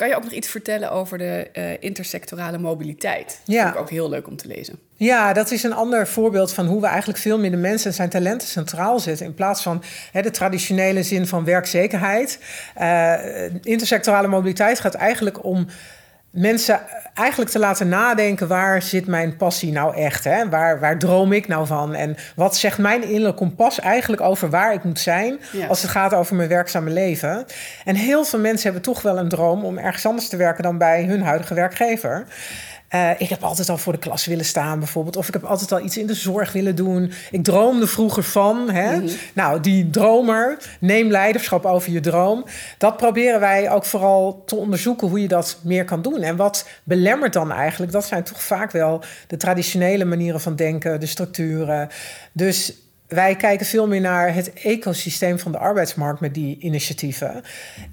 Kan 0.00 0.08
je 0.08 0.16
ook 0.16 0.24
nog 0.24 0.32
iets 0.32 0.48
vertellen 0.48 0.90
over 0.90 1.18
de 1.18 1.50
uh, 1.52 1.64
intersectorale 1.80 2.58
mobiliteit? 2.58 3.40
Ja. 3.44 3.54
Dat 3.54 3.62
vind 3.62 3.74
ik 3.74 3.80
ook 3.80 3.90
heel 3.90 4.08
leuk 4.08 4.26
om 4.26 4.36
te 4.36 4.48
lezen. 4.48 4.78
Ja, 4.96 5.32
dat 5.32 5.50
is 5.50 5.62
een 5.62 5.72
ander 5.72 6.06
voorbeeld 6.08 6.52
van 6.52 6.66
hoe 6.66 6.80
we 6.80 6.86
eigenlijk 6.86 7.18
veel 7.18 7.38
meer 7.38 7.50
de 7.50 7.56
mensen 7.56 7.88
en 7.90 7.94
zijn 7.94 8.08
talenten 8.08 8.48
centraal 8.48 8.98
zetten. 8.98 9.26
In 9.26 9.34
plaats 9.34 9.62
van 9.62 9.82
hè, 10.12 10.22
de 10.22 10.30
traditionele 10.30 11.02
zin 11.02 11.26
van 11.26 11.44
werkzekerheid. 11.44 12.38
Uh, 12.80 13.14
intersectorale 13.62 14.28
mobiliteit 14.28 14.80
gaat 14.80 14.94
eigenlijk 14.94 15.44
om 15.44 15.66
mensen 16.30 16.80
eigenlijk 17.14 17.50
te 17.50 17.58
laten 17.58 17.88
nadenken... 17.88 18.48
waar 18.48 18.82
zit 18.82 19.06
mijn 19.06 19.36
passie 19.36 19.72
nou 19.72 19.96
echt? 19.96 20.24
Hè? 20.24 20.48
Waar, 20.48 20.80
waar 20.80 20.98
droom 20.98 21.32
ik 21.32 21.48
nou 21.48 21.66
van? 21.66 21.94
En 21.94 22.16
wat 22.36 22.56
zegt 22.56 22.78
mijn 22.78 23.02
innerlijke 23.02 23.38
kompas 23.38 23.80
eigenlijk 23.80 24.22
over 24.22 24.50
waar 24.50 24.72
ik 24.72 24.84
moet 24.84 25.00
zijn... 25.00 25.40
als 25.68 25.82
het 25.82 25.90
gaat 25.90 26.14
over 26.14 26.36
mijn 26.36 26.48
werkzame 26.48 26.90
leven? 26.90 27.44
En 27.84 27.94
heel 27.94 28.24
veel 28.24 28.38
mensen 28.38 28.64
hebben 28.64 28.82
toch 28.82 29.02
wel 29.02 29.18
een 29.18 29.28
droom... 29.28 29.64
om 29.64 29.78
ergens 29.78 30.06
anders 30.06 30.28
te 30.28 30.36
werken 30.36 30.62
dan 30.62 30.78
bij 30.78 31.04
hun 31.04 31.22
huidige 31.22 31.54
werkgever. 31.54 32.26
Uh, 32.94 33.10
ik 33.18 33.28
heb 33.28 33.42
altijd 33.42 33.68
al 33.68 33.78
voor 33.78 33.92
de 33.92 33.98
klas 33.98 34.26
willen 34.26 34.44
staan, 34.44 34.78
bijvoorbeeld. 34.78 35.16
Of 35.16 35.28
ik 35.28 35.32
heb 35.32 35.44
altijd 35.44 35.72
al 35.72 35.80
iets 35.80 35.96
in 35.96 36.06
de 36.06 36.14
zorg 36.14 36.52
willen 36.52 36.76
doen. 36.76 37.12
Ik 37.30 37.44
droomde 37.44 37.86
vroeger 37.86 38.22
van. 38.22 38.70
Hè? 38.70 38.96
Mm 38.96 39.06
-hmm. 39.06 39.16
Nou, 39.34 39.60
die 39.60 39.90
dromer, 39.90 40.58
neem 40.80 41.10
leiderschap 41.10 41.64
over 41.64 41.92
je 41.92 42.00
droom. 42.00 42.44
Dat 42.78 42.96
proberen 42.96 43.40
wij 43.40 43.70
ook 43.70 43.84
vooral 43.84 44.42
te 44.46 44.56
onderzoeken 44.56 45.08
hoe 45.08 45.20
je 45.20 45.28
dat 45.28 45.58
meer 45.62 45.84
kan 45.84 46.02
doen. 46.02 46.22
En 46.22 46.36
wat 46.36 46.68
belemmert 46.84 47.32
dan 47.32 47.52
eigenlijk? 47.52 47.92
Dat 47.92 48.04
zijn 48.04 48.24
toch 48.24 48.42
vaak 48.42 48.70
wel 48.70 49.02
de 49.26 49.36
traditionele 49.36 50.04
manieren 50.04 50.40
van 50.40 50.56
denken, 50.56 51.00
de 51.00 51.06
structuren. 51.06 51.88
Dus 52.32 52.74
wij 53.10 53.36
kijken 53.36 53.66
veel 53.66 53.86
meer 53.86 54.00
naar 54.00 54.34
het 54.34 54.52
ecosysteem 54.52 55.38
van 55.38 55.52
de 55.52 55.58
arbeidsmarkt 55.58 56.20
met 56.20 56.34
die 56.34 56.58
initiatieven. 56.60 57.42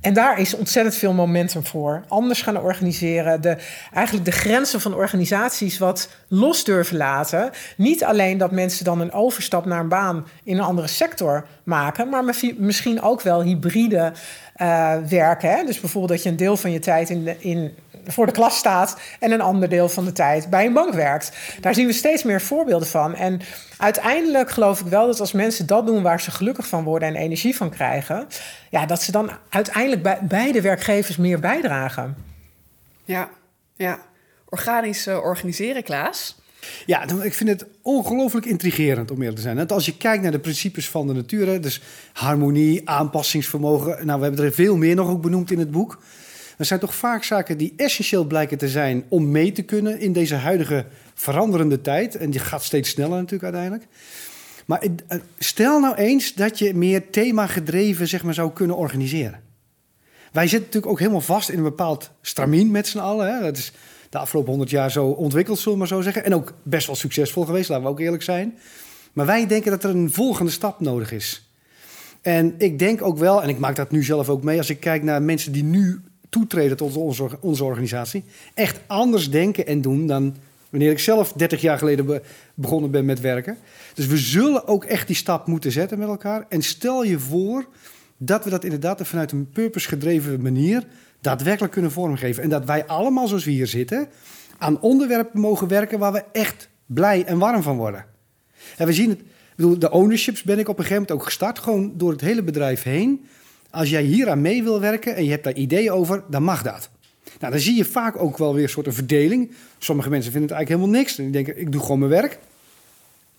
En 0.02 0.14
daar 0.14 0.40
is 0.40 0.56
ontzettend 0.56 0.96
veel 0.96 1.14
momentum 1.14 1.66
voor. 1.66 2.04
Anders 2.08 2.42
gaan 2.42 2.62
organiseren, 2.62 3.42
de, 3.42 3.58
eigenlijk 3.94 4.26
de 4.26 4.32
grenzen 4.32 4.82
van 4.82 4.96
organisaties 4.96 5.78
wat 5.78 6.10
los 6.28 6.64
durven 6.64 6.98
laten. 6.98 7.50
Niet 7.78 8.04
alleen 8.04 8.38
dat 8.38 8.52
mensen 8.52 8.86
dan 8.86 9.02
een 9.02 9.12
overstap 9.12 9.66
naar 9.66 9.80
een 9.80 9.88
baan 9.88 10.28
in 10.44 10.58
een 10.58 10.64
andere 10.64 10.88
sector 10.88 11.46
maken, 11.64 12.10
maar 12.10 12.24
misschien 12.58 13.02
ook 13.02 13.22
wel 13.22 13.42
hybride 13.42 14.12
uh, 14.62 14.96
werken. 15.10 15.50
Hè? 15.50 15.64
Dus 15.66 15.80
bijvoorbeeld 15.80 16.14
dat 16.14 16.24
je 16.24 16.30
een 16.30 16.38
deel 16.38 16.58
van 16.58 16.72
je 16.72 16.80
tijd 16.80 17.10
in, 17.10 17.24
de, 17.24 17.36
in 17.40 17.76
voor 18.08 18.26
de 18.26 18.32
klas 18.32 18.58
staat 18.58 19.00
en 19.20 19.32
een 19.32 19.42
ander 19.42 19.70
deel 19.70 19.90
van 19.90 20.06
de 20.06 20.12
tijd 20.12 20.50
bij 20.50 20.66
een 20.66 20.74
bank 20.74 20.94
werkt. 20.94 21.32
Daar 21.62 21.74
zien 21.74 21.88
we 21.88 21.94
steeds 21.94 22.24
meer 22.24 22.42
voorbeelden 22.42 22.88
van. 22.88 23.16
En 23.16 23.42
uiteindelijk 23.78 24.50
geloof 24.50 24.80
ik 24.80 24.88
wel 24.88 25.08
dat 25.08 25.20
als 25.20 25.32
mensen 25.32 25.66
dat 25.66 25.86
doen 25.86 26.02
waar 26.02 26.22
ze 26.22 26.32
gelukkig 26.32 26.68
van 26.68 26.84
worden 26.84 27.08
en 27.08 27.16
energie 27.16 27.56
van 27.56 27.70
krijgen, 27.70 28.28
ja, 28.70 28.86
dat 28.86 29.02
ze 29.02 29.12
dan 29.12 29.32
uiteindelijk 29.50 30.04
bij 30.04 30.20
beide 30.22 30.62
werkgevers 30.62 31.18
meer 31.18 31.40
bijdragen. 31.40 32.16
Ja, 33.04 33.30
ja. 33.76 34.00
Organisch 34.50 35.08
uh, 35.08 35.18
organiseren, 35.18 35.84
Klaas. 35.84 36.36
Ja, 36.86 37.08
ik 37.24 37.34
vind 37.34 37.50
het 37.50 37.66
ongelooflijk 37.82 38.46
intrigerend 38.46 39.12
om 39.12 39.18
eerlijk 39.18 39.36
te 39.36 39.42
zijn. 39.42 39.56
Want 39.56 39.72
als 39.72 39.86
je 39.86 39.98
kijkt 39.98 40.24
naar 40.24 40.32
de 40.32 40.40
principes 40.40 40.90
van 40.90 41.08
de 41.08 41.14
natuur, 41.14 41.62
dus 41.62 41.82
harmonie, 42.14 42.90
aanpassingsvermogen. 42.90 44.06
Nou, 44.06 44.20
we 44.20 44.26
hebben 44.26 44.46
er 44.46 44.54
veel 44.54 44.78
meer 44.78 44.96
nog 44.96 45.10
ook 45.10 45.22
benoemd 45.22 45.52
in 45.52 45.60
het 45.60 45.72
boek. 45.72 46.00
Er 46.58 46.66
zijn 46.66 46.80
toch 46.80 46.96
vaak 46.96 47.24
zaken 47.24 47.58
die 47.58 47.74
essentieel 47.76 48.24
blijken 48.24 48.58
te 48.58 48.70
zijn 48.70 49.04
om 49.08 49.32
mee 49.32 49.52
te 49.52 49.62
kunnen 49.62 50.00
in 50.00 50.14
deze 50.14 50.36
huidige 50.36 50.86
veranderende 51.14 51.82
tijd. 51.82 52.16
En 52.16 52.30
die 52.30 52.40
gaat 52.40 52.64
steeds 52.64 52.90
sneller 52.90 53.18
natuurlijk 53.18 53.44
uiteindelijk. 53.44 53.88
Maar 54.66 54.82
eh, 54.82 55.20
stel 55.38 55.80
nou 55.80 55.96
eens 55.96 56.34
dat 56.34 56.60
je 56.60 56.74
meer 56.74 57.10
themagedreven 57.10 58.08
zeg 58.08 58.24
maar, 58.24 58.34
zou 58.34 58.52
kunnen 58.52 58.76
organiseren. 58.76 59.40
Wij 60.32 60.48
zitten 60.48 60.66
natuurlijk 60.66 60.92
ook 60.92 61.00
helemaal 61.00 61.22
vast 61.22 61.50
in 61.50 61.58
een 61.58 61.64
bepaald 61.64 62.12
stramien 62.22 62.72
met 62.72 62.88
z'n 62.88 62.98
allen. 62.98 63.36
Hè? 63.36 63.42
Dat 63.42 63.58
is 63.58 63.72
de 64.10 64.18
afgelopen 64.18 64.50
honderd 64.50 64.72
jaar 64.72 64.92
zo 64.92 65.06
ontwikkeld, 65.08 65.58
zullen 65.58 65.74
we 65.74 65.80
maar 65.80 65.88
zo 65.88 66.02
zeggen. 66.02 66.26
En 66.26 66.36
ook 66.36 66.54
best 66.64 66.88
wel 66.88 66.96
succesvol 66.96 67.46
geweest, 67.46 67.70
laten 67.70 67.84
we 67.84 67.90
ook 67.92 68.00
eerlijk 68.00 68.24
zijn. 68.24 68.58
Maar 69.14 69.26
wij 69.26 69.48
denken 69.48 69.72
dat 69.72 69.84
er 69.84 69.90
een 69.90 70.12
volgende 70.12 70.52
stap 70.52 70.80
nodig 70.80 71.12
is. 71.12 71.52
En 72.22 72.56
ik 72.58 72.80
denk 72.80 73.02
ook 73.02 73.18
wel, 73.18 73.44
en 73.44 73.50
ik 73.50 73.60
maak 73.60 73.76
dat 73.76 73.92
nu 73.92 74.04
zelf 74.04 74.30
ook 74.30 74.44
mee, 74.44 74.58
als 74.58 74.70
ik 74.70 74.80
kijk 74.80 75.04
naar 75.04 75.22
mensen 75.22 75.52
die 75.52 75.64
nu 75.64 76.02
toetreden 76.30 76.78
tot 76.78 76.96
onze, 76.96 77.30
onze 77.40 77.64
organisatie, 77.64 78.24
echt 78.54 78.80
anders 78.88 79.30
denken 79.30 79.68
en 79.68 79.82
doen 79.82 80.08
dan 80.08 80.36
wanneer 80.70 80.92
ik 80.92 81.00
zelf 81.00 81.34
30 81.34 81.62
jaar 81.62 81.78
geleden 81.78 82.22
begonnen 82.54 82.92
ben 82.92 83.06
met 83.06 83.20
werken. 83.20 83.58
Dus 83.94 84.06
we 84.08 84.18
zullen 84.18 84.68
ook 84.68 84.84
echt 84.84 85.08
die 85.08 85.16
stap 85.16 85.48
moeten 85.48 85.72
zetten 85.72 86.00
met 86.00 86.08
elkaar. 86.08 86.46
En 86.50 86.62
stel 86.62 87.04
je 87.04 87.20
voor 87.20 87.68
dat 88.18 88.44
we 88.44 88.50
dat 88.50 88.64
inderdaad 88.64 89.08
vanuit 89.08 89.32
een 89.32 89.50
purpose-gedreven 89.50 90.42
manier 90.42 90.84
daadwerkelijk 91.22 91.74
kunnen 91.74 91.92
vormgeven. 91.92 92.44
En 92.44 92.50
dat 92.50 92.66
wij 92.66 92.86
allemaal, 92.86 93.28
zoals 93.28 93.46
we 93.46 93.52
hier 93.52 93.68
zitten, 93.68 94.08
aan 94.58 94.82
onderwerpen 94.82 95.40
mogen 95.40 95.68
werken 95.68 96.00
waar 96.00 96.12
we 96.12 96.24
echt 96.32 96.70
blij 96.86 97.26
en 97.26 97.38
warm 97.38 97.62
van 97.62 97.78
worden. 97.78 98.06
En 98.78 98.86
we 98.86 98.94
zien 98.94 99.10
het, 99.10 99.22
bedoel, 99.56 99.80
de 99.80 99.92
ownerships 99.92 100.44
ben 100.44 100.60
ik 100.60 100.68
op 100.68 100.78
een 100.78 100.84
gegeven 100.84 101.02
moment 101.02 101.20
ook 101.20 101.26
gestart, 101.26 101.60
gewoon 101.60 101.94
door 101.98 102.12
het 102.12 102.22
hele 102.22 102.44
bedrijf 102.44 102.84
heen. 102.84 103.26
Als 103.78 103.90
jij 103.90 104.04
hier 104.04 104.30
aan 104.30 104.42
mee 104.42 104.64
wil 104.64 104.80
werken 104.80 105.16
en 105.16 105.24
je 105.24 105.30
hebt 105.30 105.44
daar 105.44 105.54
ideeën 105.54 105.92
over, 105.92 106.24
dan 106.30 106.44
mag 106.44 106.64
dat. 106.64 106.90
Nou, 107.40 107.52
dan 107.52 107.62
zie 107.62 107.76
je 107.76 107.86
vaak 107.86 108.22
ook 108.22 108.38
wel 108.38 108.54
weer 108.54 108.64
een 108.64 108.70
soort 108.70 108.94
verdeling. 108.94 109.52
Sommige 109.78 110.10
mensen 110.10 110.32
vinden 110.32 110.50
het 110.50 110.58
eigenlijk 110.58 110.82
helemaal 110.82 111.02
niks. 111.02 111.18
En 111.18 111.24
die 111.24 111.34
denken, 111.34 111.62
ik 111.62 111.72
doe 111.72 111.82
gewoon 111.82 112.00
mijn 112.00 112.12
werk. 112.12 112.40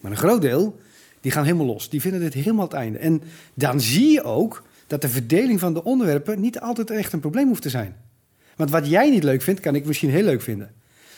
Maar 0.01 0.11
een 0.11 0.17
groot 0.17 0.43
deel, 0.43 0.81
die 1.21 1.33
gaan 1.33 1.45
helemaal 1.45 1.67
los. 1.67 1.91
Die 1.91 2.01
vinden 2.01 2.21
dit 2.21 2.35
helemaal 2.35 2.65
het 2.65 2.73
einde. 2.73 2.99
En 2.99 3.23
dan 3.55 3.81
zie 3.81 4.11
je 4.11 4.23
ook 4.23 4.63
dat 4.87 5.03
de 5.03 5.09
verdeling 5.09 5.61
van 5.61 5.75
de 5.75 5.85
onderwerpen 5.85 6.41
niet 6.41 6.61
altijd 6.61 6.91
echt 6.91 7.13
een 7.13 7.21
probleem 7.21 7.49
hoeft 7.49 7.63
te 7.63 7.71
zijn. 7.71 7.97
Want 8.57 8.71
wat 8.71 8.89
jij 8.89 9.11
niet 9.11 9.25
leuk 9.25 9.43
vindt, 9.43 9.61
kan 9.61 9.75
ik 9.75 9.85
misschien 9.85 10.11
heel 10.11 10.25
leuk 10.25 10.43
vinden. 10.43 10.67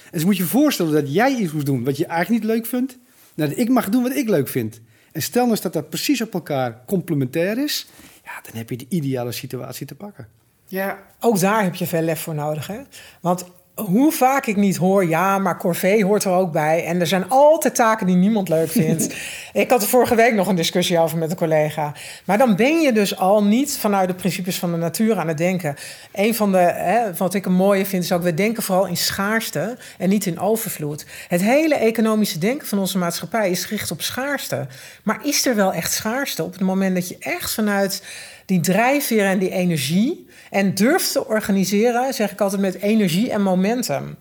En 0.04 0.10
dus 0.10 0.24
moet 0.24 0.36
je 0.36 0.42
je 0.42 0.48
voorstellen 0.48 0.92
dat 0.92 1.12
jij 1.12 1.34
iets 1.34 1.52
moet 1.52 1.66
doen 1.66 1.84
wat 1.84 1.96
je 1.96 2.06
eigenlijk 2.06 2.42
niet 2.42 2.52
leuk 2.52 2.66
vindt. 2.66 2.98
Dat 3.34 3.58
ik 3.58 3.68
mag 3.68 3.88
doen 3.88 4.02
wat 4.02 4.16
ik 4.16 4.28
leuk 4.28 4.48
vind. 4.48 4.80
En 5.12 5.22
stel 5.22 5.40
nou 5.40 5.52
eens 5.52 5.62
dat 5.62 5.72
dat 5.72 5.88
precies 5.88 6.20
op 6.20 6.34
elkaar 6.34 6.82
complementair 6.86 7.58
is. 7.58 7.86
Ja, 8.24 8.40
dan 8.42 8.52
heb 8.56 8.70
je 8.70 8.76
de 8.76 8.86
ideale 8.88 9.32
situatie 9.32 9.86
te 9.86 9.94
pakken. 9.94 10.28
Ja, 10.66 10.98
ook 11.20 11.40
daar 11.40 11.62
heb 11.62 11.74
je 11.74 11.86
veel 11.86 12.02
lef 12.02 12.20
voor 12.20 12.34
nodig. 12.34 12.66
Hè? 12.66 12.80
Want 13.20 13.44
hoe 13.86 14.12
vaak 14.12 14.46
ik 14.46 14.56
niet 14.56 14.76
hoor, 14.76 15.08
ja, 15.08 15.38
maar 15.38 15.56
corvée 15.56 16.04
hoort 16.04 16.24
er 16.24 16.32
ook 16.32 16.52
bij. 16.52 16.84
En 16.84 17.00
er 17.00 17.06
zijn 17.06 17.28
altijd 17.28 17.74
taken 17.74 18.06
die 18.06 18.16
niemand 18.16 18.48
leuk 18.48 18.70
vindt. 18.70 19.14
ik 19.52 19.70
had 19.70 19.82
er 19.82 19.88
vorige 19.88 20.14
week 20.14 20.34
nog 20.34 20.48
een 20.48 20.56
discussie 20.56 20.98
over 20.98 21.18
met 21.18 21.30
een 21.30 21.36
collega. 21.36 21.92
Maar 22.24 22.38
dan 22.38 22.56
ben 22.56 22.80
je 22.80 22.92
dus 22.92 23.16
al 23.16 23.44
niet 23.44 23.76
vanuit 23.78 24.08
de 24.08 24.14
principes 24.14 24.58
van 24.58 24.70
de 24.70 24.76
natuur 24.76 25.18
aan 25.18 25.28
het 25.28 25.38
denken. 25.38 25.76
Een 26.12 26.34
van 26.34 26.52
de, 26.52 26.58
hè, 26.58 27.14
wat 27.14 27.34
ik 27.34 27.46
een 27.46 27.52
mooie 27.52 27.86
vind, 27.86 28.04
is 28.04 28.12
ook, 28.12 28.22
we 28.22 28.34
denken 28.34 28.62
vooral 28.62 28.86
in 28.86 28.96
schaarste 28.96 29.78
en 29.98 30.08
niet 30.08 30.26
in 30.26 30.40
overvloed. 30.40 31.06
Het 31.28 31.42
hele 31.42 31.74
economische 31.74 32.38
denken 32.38 32.66
van 32.66 32.78
onze 32.78 32.98
maatschappij 32.98 33.50
is 33.50 33.64
gericht 33.64 33.90
op 33.90 34.02
schaarste. 34.02 34.66
Maar 35.02 35.20
is 35.22 35.46
er 35.46 35.54
wel 35.54 35.72
echt 35.72 35.92
schaarste 35.92 36.44
op 36.44 36.52
het 36.52 36.60
moment 36.60 36.94
dat 36.94 37.08
je 37.08 37.16
echt 37.18 37.54
vanuit 37.54 38.02
die 38.50 38.60
drijfveer 38.60 39.24
en 39.24 39.38
die 39.38 39.50
energie 39.50 40.26
en 40.50 40.74
durft 40.74 41.12
te 41.12 41.26
organiseren, 41.26 42.14
zeg 42.14 42.32
ik 42.32 42.40
altijd, 42.40 42.60
met 42.60 42.80
energie 42.80 43.30
en 43.30 43.42
momentum. 43.42 44.16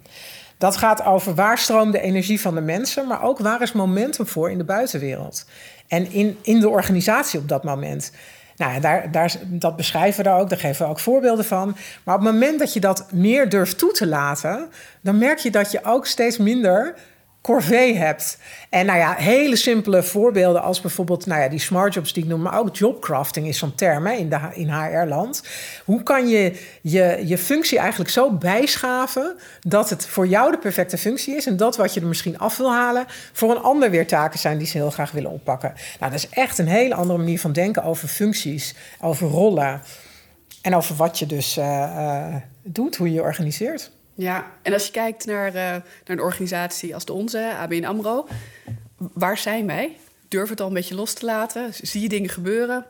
Dat 0.58 0.78
gaat 0.78 1.04
over 1.04 1.36
waar 1.36 1.58
stroomt 1.58 1.92
de 1.92 2.02
energie 2.02 2.42
van 2.42 2.56
de 2.56 2.62
mensen, 2.62 3.08
maar 3.08 3.24
ook 3.24 3.40
waar 3.40 3.62
is 3.62 3.72
momentum 3.72 4.28
voor 4.28 4.52
in 4.52 4.58
de 4.58 4.64
buitenwereld. 4.64 5.46
En 5.88 6.12
in, 6.12 6.38
in 6.42 6.60
de 6.60 6.70
organisatie 6.70 7.40
op 7.40 7.48
dat 7.48 7.64
moment. 7.64 8.12
Nou, 8.56 8.80
daar, 8.80 9.12
daar, 9.12 9.36
dat 9.46 9.76
beschrijven 9.76 10.24
we 10.24 10.30
ook, 10.30 10.50
daar 10.50 10.60
geven 10.60 10.86
we 10.86 10.92
ook 10.92 11.00
voorbeelden 11.00 11.46
van. 11.46 11.76
Maar 12.04 12.16
op 12.16 12.22
het 12.24 12.34
moment 12.34 12.60
dat 12.60 12.74
je 12.74 12.80
dat 12.80 13.12
meer 13.12 13.50
durft 13.50 13.78
toe 13.78 13.92
te 13.92 14.08
laten, 14.08 14.70
dan 15.02 15.18
merk 15.18 15.40
je 15.40 15.52
dat 15.52 15.72
je 15.72 15.84
ook 15.84 16.06
steeds 16.06 16.38
minder 16.38 16.96
corvée 17.42 17.96
hebt. 17.96 18.38
En 18.70 18.86
nou 18.86 19.00
ja, 19.00 19.14
hele 19.14 19.56
simpele 19.56 20.04
voorbeelden 20.04 20.62
als 20.62 20.82
bijvoorbeeld 20.82 21.26
nou 21.26 21.42
ja, 21.42 21.50
die 21.50 21.60
smart 21.60 21.94
jobs 21.94 22.14
die 22.14 22.24
ik 22.24 22.30
noem, 22.30 22.42
maar 22.42 22.60
ook 22.60 22.76
jobcrafting 22.76 23.48
is 23.48 23.58
zo'n 23.58 23.76
term 23.76 24.06
hè, 24.06 24.14
in, 24.14 24.30
de, 24.30 24.40
in 24.54 24.70
HR-land. 24.70 25.44
Hoe 25.86 26.04
kan 26.04 26.28
je, 26.28 26.60
je 26.82 27.22
je 27.26 27.38
functie 27.38 27.80
eigenlijk 27.80 28.10
zo 28.10 28.32
bijschaven 28.32 29.36
dat 29.62 29.90
het 29.90 30.06
voor 30.06 30.28
jou 30.28 30.52
de 30.52 30.58
perfecte 30.58 30.98
functie 30.98 31.36
is 31.36 31.46
en 31.46 31.58
dat 31.58 31.78
wat 31.78 31.94
je 31.94 32.00
er 32.00 32.08
misschien 32.08 32.40
af 32.40 32.58
wil 32.58 32.72
halen 32.72 33.06
voor 33.34 33.52
een 33.52 33.62
ander 33.62 33.90
weer 33.92 34.08
taken 34.08 34.40
zijn 34.40 34.58
die 34.58 34.68
ze 34.68 34.78
heel 34.78 34.92
graag 34.92 35.12
willen 35.12 35.32
oppakken. 35.32 35.74
Nou, 36.00 36.12
dat 36.12 36.24
is 36.24 36.30
echt 36.30 36.58
een 36.58 36.68
hele 36.68 36.96
andere 36.96 37.20
manier 37.20 37.40
van 37.40 37.54
denken 37.54 37.84
over 37.84 38.08
functies, 38.08 38.76
over 39.02 39.28
rollen 39.28 39.82
en 40.62 40.76
over 40.76 40.96
wat 40.96 41.20
je 41.20 41.26
dus 41.26 41.58
uh, 41.58 41.66
uh, 41.66 42.36
doet, 42.64 42.96
hoe 42.96 43.08
je 43.08 43.14
je 43.14 43.22
organiseert. 43.22 43.92
Ja, 44.20 44.52
en 44.62 44.74
als 44.74 44.86
je 44.86 44.92
kijkt 44.92 45.26
naar, 45.26 45.48
uh, 45.48 45.54
naar 45.54 45.84
een 46.06 46.22
organisatie 46.22 46.94
als 46.94 47.06
de 47.06 47.14
onze, 47.14 47.54
ABN 47.54 47.84
AMRO... 47.84 48.28
waar 48.98 49.38
zijn 49.38 49.68
wij? 49.68 49.98
Durf 50.28 50.50
het 50.50 50.62
al 50.62 50.68
een 50.68 50.74
beetje 50.74 50.96
los 50.96 51.14
te 51.14 51.26
laten? 51.26 51.74
Zie 51.74 52.02
je 52.02 52.10
dingen 52.10 52.30
gebeuren? 52.30 52.86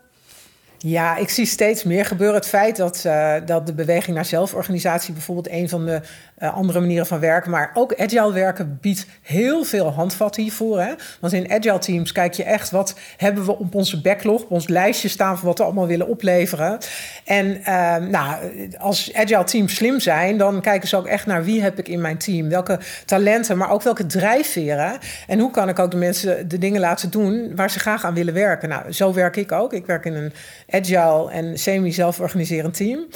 Ja, 0.82 1.18
ik 1.18 1.30
zie 1.30 1.46
steeds 1.46 1.84
meer 1.84 2.06
gebeuren. 2.06 2.36
Het 2.36 2.48
feit 2.48 2.76
dat, 2.76 3.04
uh, 3.06 3.36
dat 3.46 3.65
de 3.65 3.74
beweging 3.74 4.15
naar 4.15 4.26
zelforganisatie 4.26 5.13
bijvoorbeeld 5.13 5.50
een 5.50 5.70
van 5.70 5.86
de 5.86 6.02
uh, 6.39 6.54
andere 6.56 6.80
manieren 6.80 7.06
van 7.06 7.20
werken, 7.20 7.52
maar 7.52 7.72
ook 7.74 7.96
agile 7.96 8.34
werken 8.34 8.78
biedt 8.82 9.06
heel 9.22 9.63
veel 9.63 9.92
handvatten 9.92 10.44
hiervoor. 10.44 10.80
Hè? 10.80 10.94
Want 11.20 11.34
in 11.34 11.52
agile 11.52 11.80
teams 11.80 12.12
kijk 12.12 12.34
je 12.34 12.44
echt 12.44 12.72
wat 12.72 12.96
hebben 13.18 13.46
we 13.46 13.58
op 13.58 13.76
onze 13.76 14.02
backlog, 14.02 14.42
op 14.42 14.52
ons 14.52 14.68
lijstje 14.68 15.08
staan 15.08 15.38
van 15.38 15.48
wat 15.48 15.58
we 15.58 15.63
allemaal 15.63 15.88
willen 15.88 16.08
opleveren. 16.08 16.78
En 17.26 17.46
uh, 17.46 17.96
nou, 17.96 18.36
als 18.78 19.13
agile 19.13 19.44
teams 19.44 19.76
slim 19.76 20.00
zijn, 20.00 20.38
dan 20.38 20.62
kijken 20.62 20.88
ze 20.88 20.98
ook 20.98 21.08
echt 21.08 21.26
naar 21.26 21.44
wie 21.44 21.62
heb 21.62 21.80
ik 21.80 21.88
in 21.88 22.02
mijn 22.02 22.18
team, 22.18 22.50
welke 22.50 22.80
talenten, 23.06 23.58
maar 23.58 23.72
ook 23.72 23.82
welke 23.82 24.06
drijfveren. 24.06 24.98
En 25.28 25.39
hoe 25.39 25.52
kan 25.52 25.70
ik 25.70 25.80
ook 25.80 25.92
de 25.92 25.98
mensen 25.98 26.48
de 26.48 26.58
dingen 26.58 26.80
laten 26.80 27.10
doen 27.10 27.56
waar 27.56 27.72
ze 27.72 27.80
graag 27.80 28.06
aan 28.06 28.13
willen 28.13 28.34
werken. 28.34 28.70
Nou, 28.70 28.92
zo 28.92 29.13
werk 29.13 29.36
ik 29.36 29.52
ook. 29.52 29.74
Ik 29.74 29.86
werk 29.86 30.06
in 30.06 30.13
een 30.13 30.34
agile 30.72 31.32
en 31.32 31.58
semi-zelforganiserend 31.58 32.74
team. 32.74 33.08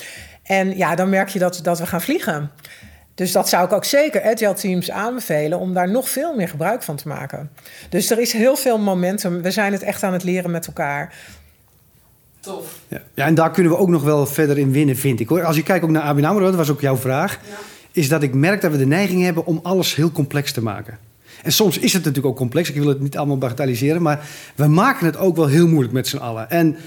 En 0.44 0.78
ja, 0.78 0.96
dan 0.96 1.10
merk 1.10 1.30
je 1.30 1.40
dat, 1.40 1.60
dat 1.64 1.80
we 1.80 1.86
gaan 1.86 2.02
vliegen. 2.02 2.52
Dus 3.16 3.32
dat 3.32 3.50
zou 3.50 3.66
ik 3.66 3.74
ook 3.74 3.86
zeker 3.86 4.24
agile 4.24 4.54
teams 4.54 4.92
aanbevelen 4.92 5.60
om 5.60 5.74
daar 5.74 5.90
nog 5.90 6.10
veel 6.10 6.36
meer 6.36 6.50
gebruik 6.50 6.84
van 6.84 6.96
te 6.96 7.08
maken. 7.08 7.50
Dus 7.90 8.10
er 8.10 8.20
is 8.20 8.34
heel 8.34 8.56
veel 8.56 8.78
momentum. 8.80 9.42
We 9.42 9.52
zijn 9.52 9.72
het 9.72 9.82
echt 9.82 10.04
aan 10.04 10.14
het 10.14 10.24
leren 10.24 10.52
met 10.52 10.68
elkaar. 10.68 11.14
Tof. 12.40 12.80
Ja, 12.88 13.02
ja 13.14 13.26
en 13.26 13.36
daar 13.36 13.52
kunnen 13.52 13.72
we 13.72 13.78
ook 13.78 13.90
nog 13.90 14.04
wel 14.04 14.26
verder 14.26 14.58
in 14.58 14.72
winnen, 14.72 14.96
vind 14.96 15.20
ik 15.20 15.28
hoor. 15.28 15.44
Als 15.44 15.56
je 15.56 15.64
kijkt 15.64 15.84
ook 15.84 15.92
naar 15.92 16.02
ABN 16.02 16.24
AMRO, 16.24 16.46
dat 16.46 16.56
was 16.56 16.70
ook 16.70 16.82
jouw 16.82 16.98
vraag. 16.98 17.40
Ja. 17.50 17.56
Is 17.92 18.10
dat 18.10 18.24
ik 18.24 18.34
merk 18.34 18.62
dat 18.62 18.72
we 18.72 18.78
de 18.78 18.86
neiging 18.86 19.24
hebben 19.24 19.46
om 19.46 19.60
alles 19.64 19.96
heel 19.96 20.12
complex 20.12 20.52
te 20.52 20.64
maken. 20.64 20.98
En 21.44 21.52
soms 21.52 21.78
is 21.78 21.94
het 21.94 22.04
natuurlijk 22.04 22.28
ook 22.28 22.38
complex. 22.38 22.70
Ik 22.70 22.76
wil 22.76 22.88
het 22.88 23.00
niet 23.00 23.18
allemaal 23.18 23.38
bagatelliseren. 23.38 24.02
Maar 24.02 24.28
we 24.56 24.68
maken 24.68 25.06
het 25.06 25.18
ook 25.18 25.36
wel 25.36 25.48
heel 25.48 25.68
moeilijk 25.68 25.94
met 25.94 26.08
z'n 26.08 26.18
allen. 26.18 26.50
En 26.50 26.78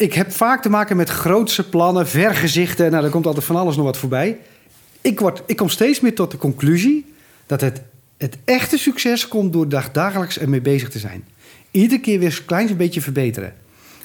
ik 0.00 0.14
heb 0.14 0.32
vaak 0.32 0.62
te 0.62 0.68
maken 0.68 0.96
met 0.96 1.08
grootse 1.08 1.68
plannen, 1.68 2.08
vergezichten. 2.08 2.90
Nou, 2.90 3.04
er 3.04 3.10
komt 3.10 3.26
altijd 3.26 3.44
van 3.44 3.56
alles 3.56 3.76
nog 3.76 3.84
wat 3.84 3.96
voorbij. 3.96 4.38
Ik, 5.00 5.20
word, 5.20 5.42
ik 5.46 5.56
kom 5.56 5.68
steeds 5.68 6.00
meer 6.00 6.14
tot 6.14 6.30
de 6.30 6.36
conclusie 6.36 7.14
dat 7.46 7.60
het, 7.60 7.82
het 8.16 8.36
echte 8.44 8.78
succes 8.78 9.28
komt 9.28 9.52
door 9.52 9.68
dagelijks 9.92 10.38
ermee 10.38 10.60
bezig 10.60 10.88
te 10.88 10.98
zijn. 10.98 11.24
Iedere 11.70 12.00
keer 12.00 12.18
weer 12.18 12.36
een 12.38 12.44
klein 12.44 12.76
beetje 12.76 13.00
verbeteren. 13.00 13.54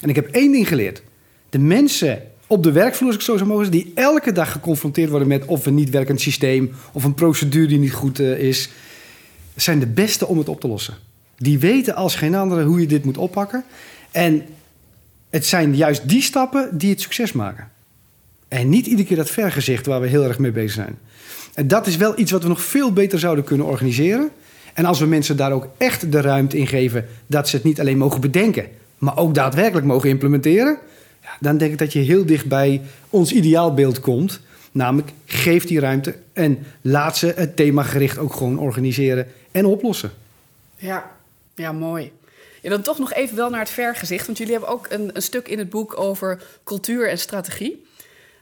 En 0.00 0.08
ik 0.08 0.14
heb 0.14 0.26
één 0.26 0.52
ding 0.52 0.68
geleerd. 0.68 1.02
De 1.50 1.58
mensen 1.58 2.22
op 2.46 2.62
de 2.62 2.72
werkvloer, 2.72 3.08
als 3.08 3.16
ik 3.16 3.22
zo 3.22 3.36
zou 3.36 3.48
mogen 3.48 3.70
die 3.70 3.92
elke 3.94 4.32
dag 4.32 4.52
geconfronteerd 4.52 5.10
worden 5.10 5.28
met 5.28 5.44
of 5.44 5.66
een 5.66 5.74
niet 5.74 5.90
werkend 5.90 6.20
systeem 6.20 6.72
of 6.92 7.04
een 7.04 7.14
procedure 7.14 7.66
die 7.66 7.78
niet 7.78 7.92
goed 7.92 8.20
uh, 8.20 8.38
is, 8.38 8.68
zijn 9.54 9.78
de 9.78 9.86
beste 9.86 10.26
om 10.26 10.38
het 10.38 10.48
op 10.48 10.60
te 10.60 10.68
lossen. 10.68 10.94
Die 11.36 11.58
weten 11.58 11.94
als 11.94 12.14
geen 12.14 12.34
andere 12.34 12.64
hoe 12.64 12.80
je 12.80 12.86
dit 12.86 13.04
moet 13.04 13.18
oppakken. 13.18 13.64
En 14.10 14.42
het 15.36 15.46
zijn 15.46 15.76
juist 15.76 16.08
die 16.08 16.22
stappen 16.22 16.78
die 16.78 16.90
het 16.90 17.00
succes 17.00 17.32
maken. 17.32 17.70
En 18.48 18.68
niet 18.68 18.86
iedere 18.86 19.08
keer 19.08 19.16
dat 19.16 19.30
vergezicht 19.30 19.86
waar 19.86 20.00
we 20.00 20.06
heel 20.06 20.24
erg 20.24 20.38
mee 20.38 20.50
bezig 20.50 20.72
zijn. 20.72 20.98
En 21.54 21.68
dat 21.68 21.86
is 21.86 21.96
wel 21.96 22.18
iets 22.18 22.30
wat 22.30 22.42
we 22.42 22.48
nog 22.48 22.62
veel 22.62 22.92
beter 22.92 23.18
zouden 23.18 23.44
kunnen 23.44 23.66
organiseren. 23.66 24.30
En 24.74 24.84
als 24.84 24.98
we 24.98 25.06
mensen 25.06 25.36
daar 25.36 25.52
ook 25.52 25.68
echt 25.76 26.12
de 26.12 26.20
ruimte 26.20 26.58
in 26.58 26.66
geven 26.66 27.06
dat 27.26 27.48
ze 27.48 27.56
het 27.56 27.64
niet 27.64 27.80
alleen 27.80 27.98
mogen 27.98 28.20
bedenken, 28.20 28.66
maar 28.98 29.16
ook 29.16 29.34
daadwerkelijk 29.34 29.86
mogen 29.86 30.08
implementeren, 30.08 30.78
dan 31.40 31.56
denk 31.56 31.72
ik 31.72 31.78
dat 31.78 31.92
je 31.92 31.98
heel 31.98 32.26
dicht 32.26 32.46
bij 32.46 32.82
ons 33.10 33.32
ideaalbeeld 33.32 34.00
komt. 34.00 34.40
Namelijk, 34.72 35.10
geef 35.24 35.64
die 35.64 35.80
ruimte 35.80 36.14
en 36.32 36.58
laat 36.80 37.16
ze 37.16 37.32
het 37.36 37.56
themagericht 37.56 38.18
ook 38.18 38.32
gewoon 38.32 38.58
organiseren 38.58 39.26
en 39.50 39.64
oplossen. 39.64 40.10
Ja, 40.76 41.10
ja 41.54 41.72
mooi. 41.72 42.12
Dan 42.70 42.82
toch 42.82 42.98
nog 42.98 43.12
even 43.12 43.36
wel 43.36 43.50
naar 43.50 43.60
het 43.60 43.70
vergezicht. 43.70 44.26
Want 44.26 44.38
jullie 44.38 44.52
hebben 44.52 44.70
ook 44.70 44.86
een, 44.90 45.10
een 45.12 45.22
stuk 45.22 45.48
in 45.48 45.58
het 45.58 45.70
boek 45.70 45.98
over 45.98 46.42
cultuur 46.64 47.08
en 47.08 47.18
strategie. 47.18 47.84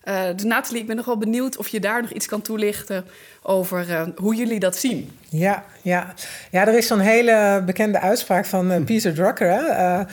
Uh, 0.05 0.23
dus 0.35 0.45
Nathalie, 0.45 0.81
ik 0.81 0.87
ben 0.87 0.97
nog 0.97 1.05
wel 1.05 1.19
benieuwd 1.19 1.57
of 1.57 1.69
je 1.69 1.81
daar 1.81 2.03
nog 2.03 2.11
iets 2.11 2.27
kan 2.27 2.43
toelichten 2.43 3.05
over 3.43 3.89
uh, 3.89 4.03
hoe 4.17 4.35
jullie 4.35 4.59
dat 4.59 4.77
zien. 4.77 5.19
Ja, 5.29 5.65
ja. 5.83 6.15
ja, 6.51 6.67
er 6.67 6.77
is 6.77 6.87
zo'n 6.87 6.99
hele 6.99 7.63
bekende 7.67 8.01
uitspraak 8.01 8.47
van 8.47 8.73
uh, 8.73 8.85
Peter 8.85 9.15
Drucker. 9.15 9.51
Hè? 9.51 10.05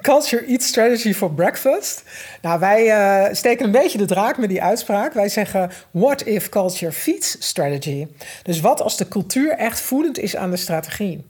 Culture 0.00 0.46
eats 0.46 0.66
strategy 0.66 1.14
for 1.14 1.34
breakfast. 1.34 2.02
Nou, 2.42 2.60
wij 2.60 3.34
steken 3.34 3.64
een 3.64 3.72
beetje 3.72 3.98
de 3.98 4.04
draak 4.04 4.38
met 4.38 4.48
die 4.48 4.62
uitspraak. 4.62 5.12
Wij 5.12 5.28
zeggen: 5.28 5.70
What 5.90 6.22
if 6.22 6.48
culture 6.48 6.92
feeds 6.92 7.36
strategy? 7.38 8.06
Dus 8.42 8.60
wat 8.60 8.82
als 8.82 8.96
de 8.96 9.08
cultuur 9.08 9.50
echt 9.52 9.80
voedend 9.80 10.18
is 10.18 10.36
aan 10.36 10.50
de 10.50 10.56
strategie? 10.56 11.24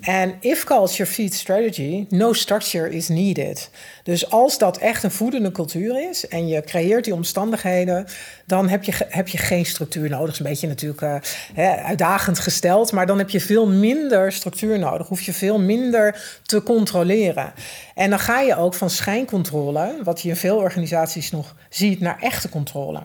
En 0.00 0.34
if 0.40 0.64
culture 0.64 1.06
feeds 1.10 1.38
strategy, 1.38 2.06
no 2.08 2.32
structure 2.32 2.90
is 2.90 3.08
needed. 3.08 3.70
Dus 4.02 4.30
als 4.30 4.58
dat 4.58 4.78
echt 4.78 5.02
een 5.02 5.10
voedende 5.10 5.52
cultuur 5.52 6.08
is 6.10 6.28
en 6.28 6.48
je 6.48 6.62
creëert 6.62 7.04
die 7.04 7.14
omstandigheden, 7.14 8.06
dan 8.46 8.68
heb 8.68 8.84
je, 8.84 8.92
heb 9.08 9.28
je 9.28 9.38
geen 9.38 9.66
structuur 9.66 10.08
nodig. 10.08 10.26
Dat 10.26 10.34
is 10.34 10.38
een 10.38 10.46
beetje 10.46 10.68
natuurlijk 10.68 11.22
hè, 11.54 11.74
uitdagend 11.76 12.38
gesteld, 12.38 12.92
maar 12.92 13.06
dan 13.06 13.18
heb 13.18 13.30
je 13.30 13.40
veel 13.40 13.66
minder 13.66 14.32
structuur 14.32 14.78
nodig. 14.78 15.08
Hoef 15.08 15.20
je 15.20 15.32
veel 15.32 15.58
minder 15.58 16.38
te 16.42 16.62
controleren. 16.62 17.52
En 17.94 18.10
dan 18.10 18.18
ga 18.18 18.40
je 18.40 18.56
ook 18.56 18.74
van 18.74 18.90
schijncontrole, 18.90 19.96
wat 20.02 20.20
je 20.20 20.28
in 20.28 20.36
veel 20.36 20.56
organisaties 20.56 21.30
nog 21.30 21.54
ziet, 21.68 22.00
naar 22.00 22.18
echte 22.20 22.48
controle. 22.48 23.00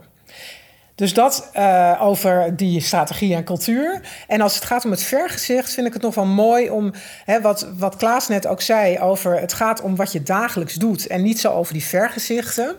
Dus 0.95 1.13
dat 1.13 1.49
uh, 1.57 1.99
over 2.01 2.55
die 2.55 2.81
strategie 2.81 3.35
en 3.35 3.43
cultuur. 3.43 4.01
En 4.27 4.41
als 4.41 4.55
het 4.55 4.63
gaat 4.63 4.85
om 4.85 4.91
het 4.91 5.03
vergezicht, 5.03 5.73
vind 5.73 5.87
ik 5.87 5.93
het 5.93 6.01
nog 6.01 6.15
wel 6.15 6.25
mooi 6.25 6.69
om, 6.69 6.93
hè, 7.25 7.41
wat, 7.41 7.67
wat 7.77 7.95
Klaas 7.95 8.27
net 8.27 8.47
ook 8.47 8.61
zei, 8.61 8.99
over 8.99 9.39
het 9.39 9.53
gaat 9.53 9.81
om 9.81 9.95
wat 9.95 10.11
je 10.11 10.23
dagelijks 10.23 10.73
doet 10.73 11.07
en 11.07 11.23
niet 11.23 11.39
zo 11.39 11.51
over 11.51 11.73
die 11.73 11.83
vergezichten. 11.83 12.75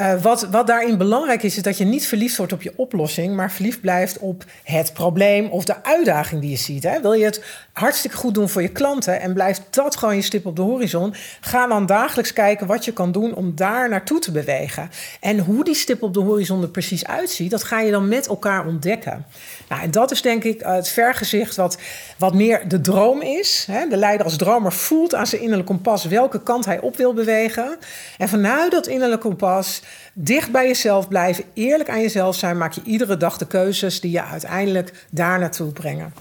Uh, 0.00 0.22
wat, 0.22 0.42
wat 0.50 0.66
daarin 0.66 0.98
belangrijk 0.98 1.42
is, 1.42 1.56
is 1.56 1.62
dat 1.62 1.78
je 1.78 1.84
niet 1.84 2.06
verliefd 2.06 2.36
wordt 2.36 2.52
op 2.52 2.62
je 2.62 2.72
oplossing, 2.76 3.36
maar 3.36 3.50
verliefd 3.52 3.80
blijft 3.80 4.18
op 4.18 4.44
het 4.62 4.92
probleem 4.92 5.46
of 5.46 5.64
de 5.64 5.84
uitdaging 5.84 6.40
die 6.40 6.50
je 6.50 6.56
ziet. 6.56 6.82
Hè? 6.82 7.00
Wil 7.00 7.12
je 7.12 7.24
het 7.24 7.44
hartstikke 7.72 8.16
goed 8.16 8.34
doen 8.34 8.48
voor 8.48 8.62
je 8.62 8.68
klanten 8.68 9.20
en 9.20 9.32
blijft 9.32 9.62
dat 9.70 9.96
gewoon 9.96 10.16
je 10.16 10.22
stip 10.22 10.46
op 10.46 10.56
de 10.56 10.62
horizon, 10.62 11.14
ga 11.40 11.66
dan 11.66 11.86
dagelijks 11.86 12.32
kijken 12.32 12.66
wat 12.66 12.84
je 12.84 12.92
kan 12.92 13.12
doen 13.12 13.34
om 13.34 13.54
daar 13.54 13.88
naartoe 13.88 14.18
te 14.18 14.32
bewegen. 14.32 14.90
En 15.20 15.38
hoe 15.38 15.64
die 15.64 15.74
stip 15.74 16.02
op 16.02 16.14
de 16.14 16.20
horizon 16.20 16.62
er 16.62 16.68
precies 16.68 17.06
uitziet, 17.06 17.50
dat 17.50 17.64
ga 17.64 17.80
je 17.80 17.90
dan 17.90 18.08
met 18.08 18.26
elkaar 18.26 18.66
ontdekken. 18.66 19.24
Nou, 19.68 19.82
en 19.82 19.90
dat 19.90 20.10
is 20.10 20.22
denk 20.22 20.44
ik 20.44 20.60
het 20.60 20.88
vergezicht 20.88 21.56
wat, 21.56 21.78
wat 22.18 22.34
meer 22.34 22.68
de 22.68 22.80
droom 22.80 23.22
is. 23.22 23.66
Hè? 23.70 23.88
De 23.88 23.96
leider 23.96 24.26
als 24.26 24.36
dromer 24.36 24.72
voelt 24.72 25.14
aan 25.14 25.26
zijn 25.26 25.40
innerlijke 25.40 25.72
kompas 25.72 26.04
welke 26.04 26.42
kant 26.42 26.64
hij 26.64 26.80
op 26.80 26.96
wil 26.96 27.14
bewegen. 27.14 27.78
En 28.18 28.28
vanuit 28.28 28.70
dat 28.70 28.86
innerlijke 28.86 29.28
kompas 29.28 29.82
dicht 30.12 30.50
bij 30.50 30.66
jezelf 30.66 31.08
blijven, 31.08 31.44
eerlijk 31.54 31.88
aan 31.88 32.00
jezelf 32.00 32.36
zijn, 32.36 32.58
maak 32.58 32.72
je 32.72 32.82
iedere 32.84 33.16
dag 33.16 33.38
de 33.38 33.46
keuzes 33.46 34.00
die 34.00 34.10
je 34.10 34.22
uiteindelijk 34.22 35.06
daar 35.10 35.38
naartoe 35.38 35.72
brengen. 35.72 36.12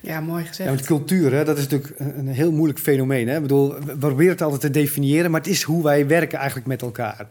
Ja, 0.00 0.20
mooi 0.20 0.44
gezegd. 0.44 0.78
Ja, 0.80 0.86
cultuur, 0.86 1.32
hè, 1.32 1.44
dat 1.44 1.58
is 1.58 1.68
natuurlijk 1.68 1.94
een 1.98 2.28
heel 2.28 2.52
moeilijk 2.52 2.78
fenomeen. 2.78 3.28
Hè? 3.28 3.36
Ik 3.36 3.42
bedoel, 3.42 3.74
we 3.84 3.96
proberen 3.96 4.32
het 4.32 4.42
altijd 4.42 4.60
te 4.60 4.70
definiëren, 4.70 5.30
maar 5.30 5.40
het 5.40 5.50
is 5.50 5.62
hoe 5.62 5.82
wij 5.82 6.06
werken 6.06 6.38
eigenlijk 6.38 6.68
met 6.68 6.82
elkaar. 6.82 7.26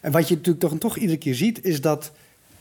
En 0.00 0.12
wat 0.12 0.28
je 0.28 0.34
natuurlijk 0.34 0.64
toch, 0.64 0.78
toch 0.78 0.96
iedere 0.96 1.18
keer 1.18 1.34
ziet, 1.34 1.64
is 1.64 1.80
dat, 1.80 2.12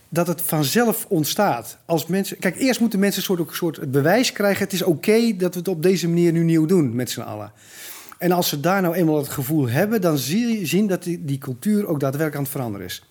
dat 0.10 0.28
het 0.28 0.42
vanzelf 0.42 1.06
ontstaat. 1.10 1.78
Als 1.86 2.06
mensen, 2.06 2.38
kijk, 2.40 2.60
eerst 2.60 2.80
moeten 2.80 3.00
mensen 3.00 3.20
een 3.20 3.38
soort, 3.38 3.56
soort 3.56 3.92
bewijs 3.92 4.32
krijgen: 4.32 4.64
het 4.64 4.74
is 4.74 4.82
oké 4.82 5.36
dat 5.38 5.54
we 5.54 5.60
het 5.60 5.68
op 5.68 5.84
deze 5.84 6.08
manier 6.08 6.32
nu 6.32 6.44
nieuw 6.44 6.66
doen 6.66 6.96
met 6.96 7.10
z'n 7.10 7.22
allen. 7.22 7.52
En 8.18 8.32
als 8.32 8.50
ze 8.50 8.60
daar 8.60 8.82
nou 8.82 8.96
eenmaal 8.96 9.18
het 9.18 9.30
gevoel 9.30 9.70
hebben, 9.70 10.02
dan 10.02 10.18
zie 10.18 10.60
je 10.60 10.66
zien 10.66 10.88
dat 10.88 11.04
die, 11.04 11.26
die 11.26 11.38
cultuur 11.38 11.88
ook 11.88 12.00
daadwerkelijk 12.00 12.36
aan 12.36 12.42
het 12.42 12.52
veranderen 12.52 12.86
is. 12.86 13.04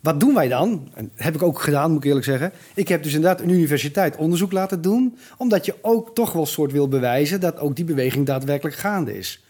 Wat 0.00 0.20
doen 0.20 0.34
wij 0.34 0.48
dan? 0.48 0.88
En 0.94 1.10
heb 1.14 1.34
ik 1.34 1.42
ook 1.42 1.60
gedaan, 1.60 1.90
moet 1.90 1.98
ik 1.98 2.08
eerlijk 2.08 2.24
zeggen. 2.24 2.52
Ik 2.74 2.88
heb 2.88 3.02
dus 3.02 3.14
inderdaad 3.14 3.40
een 3.40 3.50
universiteit 3.50 4.16
onderzoek 4.16 4.52
laten 4.52 4.82
doen, 4.82 5.18
omdat 5.36 5.64
je 5.64 5.74
ook 5.80 6.14
toch 6.14 6.32
wel 6.32 6.46
soort 6.46 6.72
wil 6.72 6.88
bewijzen 6.88 7.40
dat 7.40 7.58
ook 7.58 7.76
die 7.76 7.84
beweging 7.84 8.26
daadwerkelijk 8.26 8.76
gaande 8.76 9.18
is. 9.18 9.44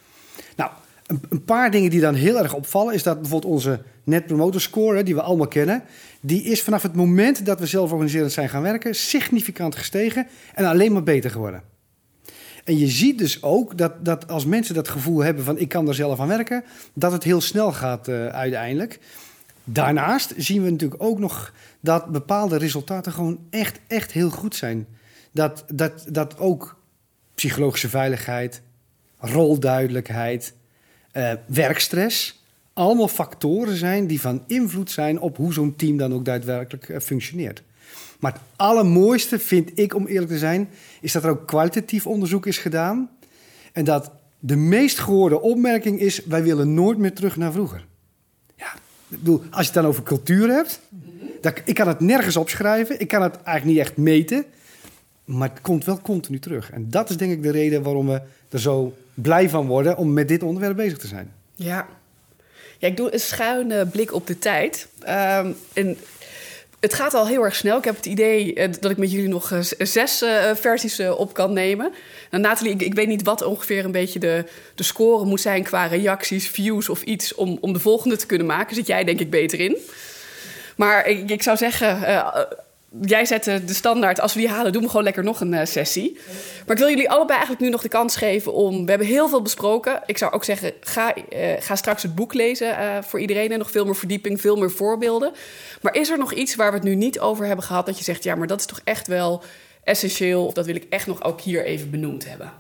Nou, 0.57 0.71
een, 1.07 1.45
paar 1.45 1.71
dingen 1.71 1.91
die 1.91 2.01
dan 2.01 2.15
heel 2.15 2.39
erg 2.39 2.55
opvallen, 2.55 2.95
is 2.95 3.03
dat 3.03 3.21
bijvoorbeeld 3.21 3.53
onze 3.53 3.81
Net 4.05 4.27
Promoter 4.27 4.61
Score, 4.61 5.03
die 5.03 5.15
we 5.15 5.23
allemaal 5.23 5.49
kennen, 5.49 5.83
die 6.21 6.43
is 6.43 6.63
vanaf 6.63 6.83
het 6.83 6.95
moment 6.95 7.47
dat 7.47 7.61
we 7.61 7.67
zelforganiserend 7.67 8.33
zijn 8.33 8.49
gaan 8.49 8.63
werken, 8.63 8.95
significant 8.95 9.77
gestegen 9.77 10.27
en 10.55 10.65
alleen 10.65 10.93
maar 10.93 11.03
beter 11.03 11.31
geworden. 11.31 11.63
En 12.65 12.79
je 12.79 12.89
ziet 12.89 13.19
dus 13.19 13.43
ook 13.43 13.79
dat, 13.79 14.05
dat 14.05 14.29
als 14.29 14.45
mensen 14.45 14.75
dat 14.75 14.89
gevoel 14.89 15.19
hebben 15.21 15.45
van 15.45 15.59
ik 15.59 15.69
kan 15.69 15.89
er 15.89 15.95
zelf 15.95 16.21
aan 16.21 16.29
werken, 16.29 16.65
dat 16.95 17.13
het 17.13 17.23
heel 17.23 17.41
snel 17.41 17.73
gaat 17.73 18.09
uh, 18.09 18.27
uiteindelijk. 18.27 18.99
Daarnaast 19.65 20.35
zien 20.37 20.63
we 20.63 20.71
natuurlijk 20.71 21.03
ook 21.03 21.19
nog 21.19 21.53
dat 21.81 22.07
bepaalde 22.07 22.57
resultaten 22.57 23.13
gewoon 23.13 23.39
echt, 23.51 23.81
echt 23.87 24.13
heel 24.13 24.31
goed 24.31 24.57
zijn. 24.57 24.87
Dat, 25.33 25.65
dat, 25.75 26.07
dat 26.09 26.39
ook 26.39 26.81
psychologische 27.35 27.89
veiligheid, 27.89 28.63
rolduidelijkheid, 29.19 30.55
uh, 31.17 31.33
werkstress, 31.47 32.43
allemaal 32.73 33.09
factoren 33.09 33.77
zijn 33.77 34.07
die 34.07 34.21
van 34.21 34.43
invloed 34.47 34.91
zijn 34.91 35.21
op 35.21 35.37
hoe 35.37 35.53
zo'n 35.53 35.77
team 35.77 35.97
dan 35.97 36.15
ook 36.15 36.25
daadwerkelijk 36.25 36.89
uh, 36.89 36.99
functioneert. 36.99 37.63
Maar 38.19 38.33
het 38.33 38.41
allermooiste 38.57 39.39
vind 39.39 39.79
ik, 39.79 39.95
om 39.95 40.07
eerlijk 40.07 40.31
te 40.31 40.39
zijn, 40.39 40.69
is 41.01 41.13
dat 41.13 41.25
er 41.25 41.31
ook 41.31 41.47
kwalitatief 41.47 42.07
onderzoek 42.07 42.47
is 42.47 42.59
gedaan. 42.59 43.11
En 43.73 43.85
dat 43.85 44.11
de 44.39 44.57
meest 44.57 44.99
gehoorde 44.99 45.41
opmerking 45.41 46.01
is: 46.01 46.25
wij 46.25 46.43
willen 46.43 46.75
nooit 46.75 46.99
meer 46.99 47.13
terug 47.13 47.37
naar 47.37 47.53
vroeger. 47.53 47.87
Ja, 48.57 48.73
ik 49.09 49.19
bedoel, 49.19 49.43
als 49.51 49.67
je 49.67 49.73
het 49.73 49.75
dan 49.75 49.87
over 49.87 50.03
cultuur 50.03 50.49
hebt, 50.49 50.81
dan, 51.41 51.53
ik 51.65 51.75
kan 51.75 51.89
het 51.89 52.01
nergens 52.01 52.37
opschrijven, 52.37 53.01
ik 53.01 53.09
kan 53.09 53.23
het 53.23 53.43
eigenlijk 53.43 53.65
niet 53.65 53.87
echt 53.87 53.97
meten, 53.97 54.45
maar 55.25 55.49
het 55.49 55.61
komt 55.61 55.85
wel 55.85 56.01
continu 56.01 56.39
terug. 56.39 56.71
En 56.71 56.91
dat 56.91 57.11
is 57.11 57.17
denk 57.17 57.33
ik 57.33 57.43
de 57.43 57.51
reden 57.51 57.83
waarom 57.83 58.07
we 58.07 58.21
er 58.49 58.61
zo 58.61 58.95
blij 59.15 59.49
van 59.49 59.67
worden 59.67 59.97
om 59.97 60.13
met 60.13 60.29
dit 60.29 60.43
onderwerp 60.43 60.77
bezig 60.77 60.99
te 60.99 61.07
zijn. 61.07 61.33
Ja. 61.55 61.87
Ja, 62.79 62.89
ik 62.89 62.97
doe 62.97 63.13
een 63.13 63.21
schuine 63.21 63.87
blik 63.87 64.13
op 64.13 64.27
de 64.27 64.39
tijd. 64.39 64.89
Ehm, 65.01 65.53
en 65.73 65.97
het 66.81 66.95
gaat 66.95 67.15
al 67.15 67.27
heel 67.27 67.45
erg 67.45 67.55
snel. 67.55 67.79
Ik 67.79 67.85
heb 67.85 67.97
het 67.97 68.07
idee 68.07 68.55
eh, 68.55 68.73
dat 68.81 68.91
ik 68.91 68.97
met 68.97 69.13
jullie 69.13 69.29
nog 69.29 69.53
eh, 69.53 69.59
zes 69.79 70.23
uh, 70.23 70.55
versies 70.55 71.01
op 71.01 71.35
kan 71.35 71.53
nemen. 71.53 71.93
Nou, 72.31 72.43
Nathalie, 72.43 72.73
ik, 72.73 72.83
ik, 72.83 72.95
weet 72.95 73.09
niet 73.09 73.23
wat 73.23 73.43
ongeveer 73.43 73.85
een 73.85 73.93
beetje 73.93 74.19
de, 74.19 74.45
de 74.75 74.83
score 74.83 75.25
moet 75.25 75.41
zijn 75.41 75.63
qua 75.63 75.87
reacties, 75.87 76.49
views 76.49 76.89
of 76.89 77.03
iets 77.03 77.35
om, 77.35 77.59
om 77.61 77.73
de 77.73 77.79
volgende 77.79 78.17
te 78.17 78.27
kunnen 78.27 78.47
maken. 78.47 78.75
Zit 78.75 78.87
jij 78.87 79.05
denk 79.05 79.21
ik 79.21 79.31
beter 79.31 79.61
in. 79.61 79.77
Maar 80.77 81.07
ik, 81.07 81.31
ik 81.31 81.43
zou 81.43 81.57
zeggen, 81.57 82.01
jij 83.01 83.25
zet 83.25 83.45
de 83.45 83.75
standaard. 83.75 84.21
Als 84.21 84.35
we 84.35 84.41
die 84.41 84.49
halen, 84.49 84.73
doen 84.73 84.83
we 84.83 84.89
gewoon 84.89 85.05
lekker 85.05 85.25
nog 85.25 85.41
een 85.41 85.53
uh, 85.53 85.65
sessie. 85.65 86.19
Maar 86.67 86.77
ik 86.77 86.83
wil 86.83 86.89
jullie 86.89 87.11
allebei 87.11 87.33
eigenlijk 87.33 87.61
nu 87.61 87.69
nog 87.69 87.83
de 87.83 87.89
kans 87.89 88.17
geven 88.17 88.53
om. 88.53 88.85
We 88.85 88.91
hebben 88.91 89.09
heel 89.09 89.29
veel 89.29 89.43
besproken. 89.43 90.03
Ik 90.07 90.19
zou 90.19 90.33
ook 90.33 90.45
zeggen, 90.45 90.73
ga, 90.81 91.15
uh, 91.17 91.53
ga 91.59 91.77
straks 91.77 92.03
het 92.03 92.15
boek 92.15 92.35
lezen 92.35 92.69
uh, 92.69 93.03
voor 93.03 93.21
iedereen. 93.21 93.53
En 93.53 93.59
nog 93.59 93.71
veel 93.71 93.85
meer 93.85 93.97
verdieping, 93.97 94.41
veel 94.41 94.57
meer 94.57 94.71
voorbeelden. 94.71 95.33
Maar 95.81 95.95
is 95.95 96.11
er 96.11 96.19
nog 96.19 96.33
iets 96.33 96.55
waar 96.55 96.71
we 96.71 96.77
het 96.77 96.87
nu 96.87 96.95
niet 96.95 97.21
over 97.21 97.47
hebben 97.47 97.65
gehad? 97.65 97.87
Dat 97.87 97.99
je 97.99 98.05
zegt, 98.05 98.25
ja, 98.25 98.35
maar 98.35 98.47
dat 98.47 98.61
is 98.61 98.67
toch 98.67 98.81
echt 98.85 99.07
wel 99.07 99.43
essentieel. 99.85 100.47
Of 100.47 100.53
dat 100.53 100.67
wil 100.67 100.75
ik 100.75 100.87
echt 100.89 101.07
nog 101.07 101.23
ook 101.23 101.41
hier 101.41 101.65
even 101.65 101.91
benoemd 101.91 102.29
hebben. 102.29 102.53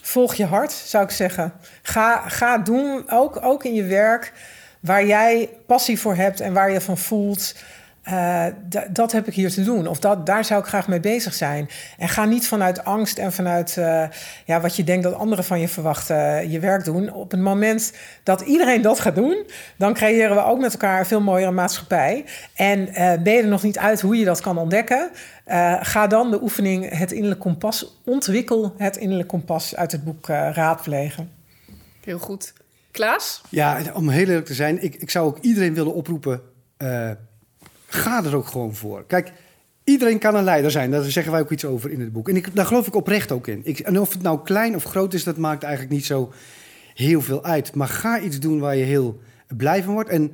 Volg 0.00 0.34
je 0.34 0.44
hart, 0.44 0.72
zou 0.72 1.04
ik 1.04 1.10
zeggen. 1.10 1.52
Ga, 1.82 2.28
ga 2.28 2.58
doen, 2.58 3.10
ook, 3.10 3.44
ook 3.44 3.64
in 3.64 3.74
je 3.74 3.84
werk, 3.84 4.32
waar 4.80 5.06
jij 5.06 5.48
passie 5.66 6.00
voor 6.00 6.14
hebt 6.14 6.40
en 6.40 6.52
waar 6.52 6.70
je 6.72 6.80
van 6.80 6.98
voelt. 6.98 7.54
Uh, 8.08 8.46
dat 8.90 9.12
heb 9.12 9.26
ik 9.26 9.34
hier 9.34 9.50
te 9.50 9.64
doen. 9.64 9.86
Of 9.86 9.98
dat, 9.98 10.26
daar 10.26 10.44
zou 10.44 10.60
ik 10.60 10.66
graag 10.66 10.88
mee 10.88 11.00
bezig 11.00 11.34
zijn. 11.34 11.68
En 11.98 12.08
ga 12.08 12.24
niet 12.24 12.48
vanuit 12.48 12.84
angst 12.84 13.18
en 13.18 13.32
vanuit 13.32 13.76
uh, 13.78 14.04
ja, 14.44 14.60
wat 14.60 14.76
je 14.76 14.84
denkt 14.84 15.02
dat 15.02 15.14
anderen 15.14 15.44
van 15.44 15.60
je 15.60 15.68
verwachten 15.68 16.16
uh, 16.16 16.52
je 16.52 16.60
werk 16.60 16.84
doen. 16.84 17.12
Op 17.12 17.30
het 17.30 17.40
moment 17.40 17.92
dat 18.22 18.40
iedereen 18.40 18.82
dat 18.82 19.00
gaat 19.00 19.14
doen, 19.14 19.46
dan 19.76 19.94
creëren 19.94 20.36
we 20.36 20.44
ook 20.44 20.60
met 20.60 20.72
elkaar 20.72 20.98
een 20.98 21.06
veel 21.06 21.20
mooiere 21.20 21.50
maatschappij. 21.50 22.24
En 22.54 22.88
ben 23.22 23.32
je 23.32 23.42
er 23.42 23.48
nog 23.48 23.62
niet 23.62 23.78
uit 23.78 24.00
hoe 24.00 24.16
je 24.16 24.24
dat 24.24 24.40
kan 24.40 24.58
ontdekken? 24.58 25.10
ga 25.80 26.06
dan 26.06 26.30
de 26.30 26.42
oefening 26.42 26.98
Het 26.98 27.12
Innerlijk 27.12 27.40
Kompas, 27.40 28.00
ontwikkel 28.04 28.74
het 28.76 28.96
Innerlijk 28.96 29.28
Kompas 29.28 29.76
uit 29.76 29.92
het 29.92 30.04
boek 30.04 30.26
raadplegen. 30.26 31.30
Heel 32.04 32.18
goed. 32.18 32.52
Klaas? 32.90 33.42
Ja, 33.48 33.82
om 33.94 34.08
heel 34.08 34.26
eerlijk 34.26 34.46
te 34.46 34.54
zijn, 34.54 34.82
ik, 34.82 34.94
ik 34.94 35.10
zou 35.10 35.26
ook 35.26 35.38
iedereen 35.40 35.74
willen 35.74 35.94
oproepen 35.94 36.40
ga 37.94 38.24
er 38.24 38.36
ook 38.36 38.46
gewoon 38.46 38.74
voor. 38.74 39.04
Kijk, 39.06 39.32
iedereen 39.84 40.18
kan 40.18 40.34
een 40.34 40.44
leider 40.44 40.70
zijn. 40.70 40.90
Daar 40.90 41.02
zeggen 41.02 41.32
wij 41.32 41.40
ook 41.40 41.50
iets 41.50 41.64
over 41.64 41.90
in 41.90 42.00
het 42.00 42.12
boek. 42.12 42.28
En 42.28 42.36
ik, 42.36 42.54
daar 42.54 42.66
geloof 42.66 42.86
ik 42.86 42.94
oprecht 42.94 43.32
ook 43.32 43.46
in. 43.46 43.60
Ik, 43.64 43.78
en 43.78 44.00
of 44.00 44.12
het 44.12 44.22
nou 44.22 44.42
klein 44.44 44.74
of 44.74 44.84
groot 44.84 45.14
is, 45.14 45.24
dat 45.24 45.36
maakt 45.36 45.62
eigenlijk 45.62 45.94
niet 45.94 46.04
zo 46.04 46.32
heel 46.94 47.20
veel 47.20 47.44
uit. 47.44 47.74
Maar 47.74 47.88
ga 47.88 48.20
iets 48.20 48.40
doen 48.40 48.60
waar 48.60 48.76
je 48.76 48.84
heel 48.84 49.20
blij 49.56 49.82
van 49.82 49.94
wordt. 49.94 50.08
En 50.08 50.32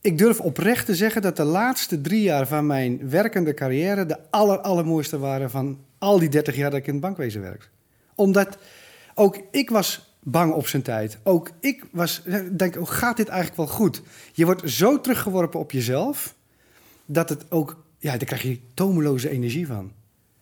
ik 0.00 0.18
durf 0.18 0.40
oprecht 0.40 0.86
te 0.86 0.94
zeggen 0.94 1.22
dat 1.22 1.36
de 1.36 1.44
laatste 1.44 2.00
drie 2.00 2.22
jaar 2.22 2.46
van 2.46 2.66
mijn 2.66 3.10
werkende 3.10 3.54
carrière... 3.54 4.06
de 4.06 4.18
aller, 4.30 4.58
allermooiste 4.58 5.18
waren 5.18 5.50
van 5.50 5.78
al 5.98 6.18
die 6.18 6.28
30 6.28 6.56
jaar 6.56 6.70
dat 6.70 6.78
ik 6.78 6.86
in 6.86 6.92
het 6.92 7.02
bankwezen 7.02 7.40
werk. 7.40 7.70
Omdat 8.14 8.58
ook 9.14 9.38
ik 9.50 9.70
was 9.70 10.16
bang 10.22 10.52
op 10.52 10.66
zijn 10.66 10.82
tijd. 10.82 11.18
Ook 11.22 11.50
ik 11.60 11.84
was, 11.90 12.22
denk, 12.52 12.76
oh, 12.76 12.88
gaat 12.88 13.16
dit 13.16 13.28
eigenlijk 13.28 13.56
wel 13.56 13.76
goed? 13.76 14.02
Je 14.32 14.44
wordt 14.44 14.70
zo 14.70 15.00
teruggeworpen 15.00 15.60
op 15.60 15.70
jezelf 15.70 16.34
dat 17.06 17.28
het 17.28 17.50
ook, 17.50 17.84
ja, 17.98 18.10
daar 18.10 18.26
krijg 18.26 18.42
je 18.42 18.58
tomeloze 18.74 19.30
energie 19.30 19.66
van. 19.66 19.92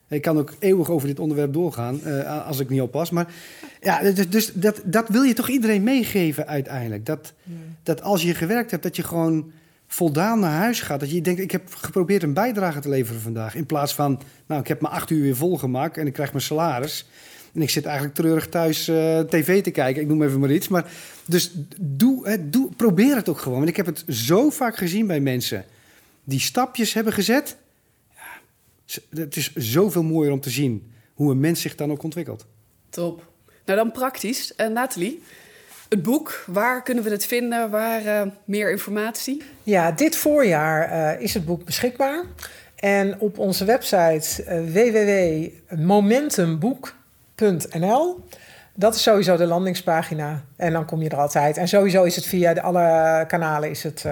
Ik 0.08 0.22
kan 0.22 0.38
ook 0.38 0.54
eeuwig 0.58 0.90
over 0.90 1.08
dit 1.08 1.18
onderwerp 1.18 1.52
doorgaan 1.52 2.00
uh, 2.06 2.46
als 2.46 2.60
ik 2.60 2.68
niet 2.68 2.80
oppas. 2.80 3.10
Maar 3.10 3.32
ja, 3.80 4.12
dus, 4.12 4.28
dus 4.28 4.52
dat, 4.54 4.80
dat 4.84 5.08
wil 5.08 5.22
je 5.22 5.34
toch 5.34 5.48
iedereen 5.48 5.82
meegeven 5.82 6.46
uiteindelijk. 6.46 7.06
Dat, 7.06 7.32
dat 7.82 8.02
als 8.02 8.22
je 8.22 8.34
gewerkt 8.34 8.70
hebt, 8.70 8.82
dat 8.82 8.96
je 8.96 9.02
gewoon 9.02 9.52
voldaan 9.86 10.40
naar 10.40 10.58
huis 10.58 10.80
gaat. 10.80 11.00
Dat 11.00 11.10
je 11.10 11.20
denkt, 11.20 11.40
ik 11.40 11.50
heb 11.50 11.74
geprobeerd 11.74 12.22
een 12.22 12.32
bijdrage 12.32 12.80
te 12.80 12.88
leveren 12.88 13.20
vandaag. 13.20 13.54
In 13.54 13.66
plaats 13.66 13.94
van, 13.94 14.20
nou, 14.46 14.60
ik 14.60 14.68
heb 14.68 14.80
mijn 14.80 14.94
acht 14.94 15.10
uur 15.10 15.22
weer 15.22 15.36
volgemaakt 15.36 15.96
en 15.96 16.06
ik 16.06 16.12
krijg 16.12 16.32
mijn 16.32 16.44
salaris. 16.44 17.08
En 17.54 17.62
ik 17.62 17.70
zit 17.70 17.84
eigenlijk 17.84 18.14
treurig 18.14 18.48
thuis 18.48 18.88
uh, 18.88 19.20
tv 19.20 19.62
te 19.62 19.70
kijken. 19.70 20.02
Ik 20.02 20.08
noem 20.08 20.22
even 20.22 20.40
maar 20.40 20.52
iets. 20.52 20.68
Maar 20.68 20.90
dus 21.26 21.52
doe, 21.80 22.38
doe, 22.50 22.68
probeer 22.76 23.16
het 23.16 23.28
ook 23.28 23.38
gewoon. 23.38 23.58
Want 23.58 23.70
ik 23.70 23.76
heb 23.76 23.86
het 23.86 24.04
zo 24.08 24.50
vaak 24.50 24.76
gezien 24.76 25.06
bij 25.06 25.20
mensen 25.20 25.64
die 26.24 26.40
stapjes 26.40 26.92
hebben 26.92 27.12
gezet. 27.12 27.56
Ja, 28.14 28.22
het 29.10 29.36
is 29.36 29.54
zoveel 29.54 30.02
mooier 30.02 30.32
om 30.32 30.40
te 30.40 30.50
zien 30.50 30.92
hoe 31.14 31.30
een 31.30 31.40
mens 31.40 31.60
zich 31.60 31.74
dan 31.74 31.90
ook 31.90 32.02
ontwikkelt. 32.02 32.46
Top. 32.90 33.30
Nou, 33.64 33.78
dan 33.78 33.92
praktisch. 33.92 34.52
Uh, 34.56 34.66
Nathalie, 34.66 35.22
het 35.88 36.02
boek, 36.02 36.44
waar 36.46 36.82
kunnen 36.82 37.04
we 37.04 37.10
het 37.10 37.26
vinden? 37.26 37.70
Waar 37.70 38.04
uh, 38.04 38.22
meer 38.44 38.70
informatie? 38.70 39.42
Ja, 39.62 39.92
dit 39.92 40.16
voorjaar 40.16 40.92
uh, 40.92 41.20
is 41.20 41.34
het 41.34 41.44
boek 41.44 41.64
beschikbaar. 41.64 42.24
En 42.74 43.20
op 43.20 43.38
onze 43.38 43.64
website 43.64 44.44
www.momentumboek.nl. 45.68 48.24
Dat 48.74 48.94
is 48.94 49.02
sowieso 49.02 49.36
de 49.36 49.46
landingspagina. 49.46 50.44
En 50.56 50.72
dan 50.72 50.84
kom 50.84 51.02
je 51.02 51.08
er 51.08 51.18
altijd. 51.18 51.56
En 51.56 51.68
sowieso 51.68 52.02
is 52.02 52.16
het 52.16 52.26
via 52.26 52.54
de, 52.54 52.62
alle 52.62 53.24
kanalen 53.26 53.70
is 53.70 53.82
het, 53.82 54.04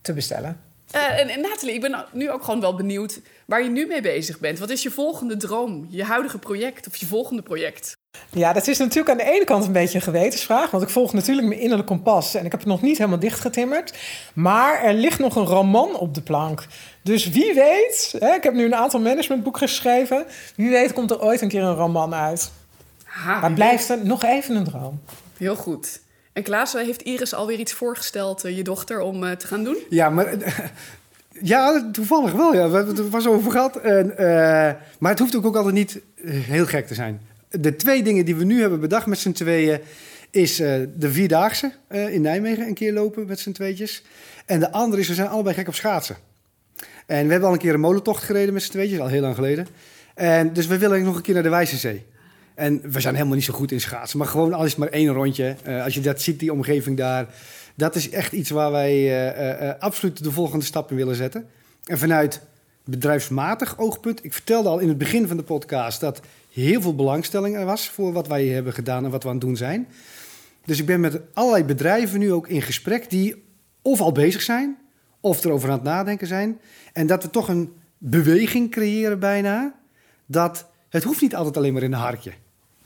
te 0.00 0.12
bestellen. 0.12 0.69
Uh, 0.94 1.20
en, 1.20 1.28
en, 1.28 1.40
Nathalie, 1.40 1.74
ik 1.74 1.80
ben 1.80 2.04
nu 2.12 2.30
ook 2.30 2.44
gewoon 2.44 2.60
wel 2.60 2.74
benieuwd 2.74 3.20
waar 3.46 3.62
je 3.62 3.68
nu 3.68 3.86
mee 3.86 4.00
bezig 4.00 4.38
bent. 4.38 4.58
Wat 4.58 4.70
is 4.70 4.82
je 4.82 4.90
volgende 4.90 5.36
droom, 5.36 5.86
je 5.90 6.04
huidige 6.04 6.38
project 6.38 6.86
of 6.86 6.96
je 6.96 7.06
volgende 7.06 7.42
project? 7.42 7.96
Ja, 8.30 8.52
dat 8.52 8.66
is 8.66 8.78
natuurlijk 8.78 9.10
aan 9.10 9.26
de 9.26 9.32
ene 9.32 9.44
kant 9.44 9.66
een 9.66 9.72
beetje 9.72 9.94
een 9.94 10.04
gewetensvraag. 10.04 10.70
Want 10.70 10.82
ik 10.82 10.88
volg 10.88 11.12
natuurlijk 11.12 11.46
mijn 11.46 11.60
innerlijk 11.60 11.88
kompas 11.88 12.34
en 12.34 12.44
ik 12.44 12.50
heb 12.50 12.60
het 12.60 12.68
nog 12.68 12.82
niet 12.82 12.98
helemaal 12.98 13.18
dichtgetimmerd. 13.18 13.94
Maar 14.34 14.82
er 14.82 14.94
ligt 14.94 15.18
nog 15.18 15.36
een 15.36 15.44
roman 15.44 15.96
op 15.96 16.14
de 16.14 16.22
plank. 16.22 16.66
Dus 17.02 17.28
wie 17.28 17.54
weet, 17.54 18.14
hè, 18.18 18.34
ik 18.34 18.42
heb 18.42 18.54
nu 18.54 18.64
een 18.64 18.74
aantal 18.74 19.00
managementboeken 19.00 19.68
geschreven. 19.68 20.26
Wie 20.56 20.70
weet 20.70 20.92
komt 20.92 21.10
er 21.10 21.22
ooit 21.22 21.40
een 21.40 21.48
keer 21.48 21.62
een 21.62 21.74
roman 21.74 22.14
uit. 22.14 22.50
Ha, 23.04 23.40
maar 23.40 23.52
blijft 23.52 23.88
er 23.88 24.06
nog 24.06 24.24
even 24.24 24.56
een 24.56 24.64
droom. 24.64 25.00
Heel 25.36 25.56
goed. 25.56 26.00
En 26.40 26.46
Klaas, 26.46 26.72
heeft 26.72 27.02
Iris 27.02 27.34
alweer 27.34 27.58
iets 27.58 27.72
voorgesteld, 27.72 28.44
uh, 28.44 28.56
je 28.56 28.62
dochter, 28.62 29.00
om 29.00 29.22
uh, 29.22 29.30
te 29.30 29.46
gaan 29.46 29.64
doen? 29.64 29.76
Ja, 29.88 30.10
maar... 30.10 30.34
Ja, 31.42 31.90
toevallig 31.92 32.32
wel. 32.32 32.54
Ja. 32.54 32.68
We 32.68 32.76
hebben 32.76 32.96
het 32.96 33.04
er 33.04 33.10
was 33.10 33.26
over 33.26 33.50
gehad. 33.50 33.76
En, 33.76 34.14
maar 34.98 35.10
het 35.10 35.18
hoeft 35.18 35.36
ook, 35.36 35.46
ook 35.46 35.56
altijd 35.56 35.74
niet 35.74 36.00
heel 36.24 36.66
gek 36.66 36.86
te 36.86 36.94
zijn. 36.94 37.20
De 37.48 37.76
twee 37.76 38.02
dingen 38.02 38.24
die 38.24 38.36
we 38.36 38.44
nu 38.44 38.60
hebben 38.60 38.80
bedacht 38.80 39.06
met 39.06 39.18
z'n 39.18 39.32
tweeën... 39.32 39.80
is 40.30 40.56
de 40.56 40.90
Vierdaagse 40.98 41.72
in 41.88 42.20
Nijmegen 42.20 42.66
een 42.66 42.74
keer 42.74 42.92
lopen 42.92 43.26
met 43.26 43.40
z'n 43.40 43.52
tweetjes. 43.52 44.02
En 44.46 44.60
de 44.60 44.72
andere 44.72 45.02
is, 45.02 45.08
we 45.08 45.14
zijn 45.14 45.28
allebei 45.28 45.54
gek 45.54 45.68
op 45.68 45.74
schaatsen. 45.74 46.16
En 47.06 47.24
we 47.24 47.30
hebben 47.30 47.48
al 47.48 47.54
een 47.54 47.60
keer 47.60 47.74
een 47.74 47.80
molentocht 47.80 48.22
gereden 48.22 48.54
met 48.54 48.62
z'n 48.62 48.70
tweetjes, 48.70 48.98
al 48.98 49.06
heel 49.06 49.20
lang 49.20 49.34
geleden. 49.34 49.66
En 50.14 50.52
dus 50.52 50.66
we 50.66 50.78
willen 50.78 51.02
nog 51.02 51.16
een 51.16 51.22
keer 51.22 51.34
naar 51.34 51.42
de 51.42 51.48
Wijzenzee. 51.48 52.06
En 52.60 52.80
we 52.82 53.00
zijn 53.00 53.14
helemaal 53.14 53.36
niet 53.36 53.44
zo 53.44 53.52
goed 53.52 53.72
in 53.72 53.80
schaatsen. 53.80 54.18
Maar 54.18 54.26
gewoon 54.26 54.52
al 54.52 54.64
is 54.64 54.76
maar 54.76 54.88
één 54.88 55.12
rondje. 55.12 55.56
Uh, 55.66 55.84
als 55.84 55.94
je 55.94 56.00
dat 56.00 56.20
ziet, 56.20 56.38
die 56.38 56.52
omgeving 56.52 56.96
daar. 56.96 57.34
Dat 57.74 57.94
is 57.94 58.10
echt 58.10 58.32
iets 58.32 58.50
waar 58.50 58.70
wij 58.70 58.94
uh, 58.94 59.62
uh, 59.62 59.72
absoluut 59.78 60.24
de 60.24 60.30
volgende 60.30 60.64
stap 60.64 60.90
in 60.90 60.96
willen 60.96 61.14
zetten. 61.14 61.46
En 61.84 61.98
vanuit 61.98 62.40
bedrijfsmatig 62.84 63.78
oogpunt. 63.78 64.24
Ik 64.24 64.32
vertelde 64.32 64.68
al 64.68 64.78
in 64.78 64.88
het 64.88 64.98
begin 64.98 65.28
van 65.28 65.36
de 65.36 65.42
podcast 65.42 66.00
dat 66.00 66.20
heel 66.52 66.80
veel 66.80 66.94
belangstelling 66.94 67.56
er 67.56 67.64
was 67.64 67.88
voor 67.88 68.12
wat 68.12 68.28
wij 68.28 68.46
hebben 68.46 68.72
gedaan 68.72 69.04
en 69.04 69.10
wat 69.10 69.22
we 69.22 69.28
aan 69.28 69.34
het 69.34 69.44
doen 69.44 69.56
zijn. 69.56 69.88
Dus 70.64 70.78
ik 70.78 70.86
ben 70.86 71.00
met 71.00 71.20
allerlei 71.34 71.64
bedrijven 71.64 72.18
nu 72.18 72.32
ook 72.32 72.48
in 72.48 72.62
gesprek 72.62 73.10
die 73.10 73.42
of 73.82 74.00
al 74.00 74.12
bezig 74.12 74.42
zijn 74.42 74.78
of 75.20 75.44
erover 75.44 75.68
aan 75.68 75.74
het 75.74 75.84
nadenken 75.84 76.26
zijn. 76.26 76.60
En 76.92 77.06
dat 77.06 77.22
we 77.22 77.30
toch 77.30 77.48
een 77.48 77.72
beweging 77.98 78.70
creëren 78.70 79.18
bijna. 79.18 79.74
Dat 80.26 80.68
het 80.88 81.04
hoeft 81.04 81.20
niet 81.20 81.34
altijd 81.34 81.56
alleen 81.56 81.72
maar 81.72 81.82
in 81.82 81.92
een 81.92 81.98
harkje 81.98 82.32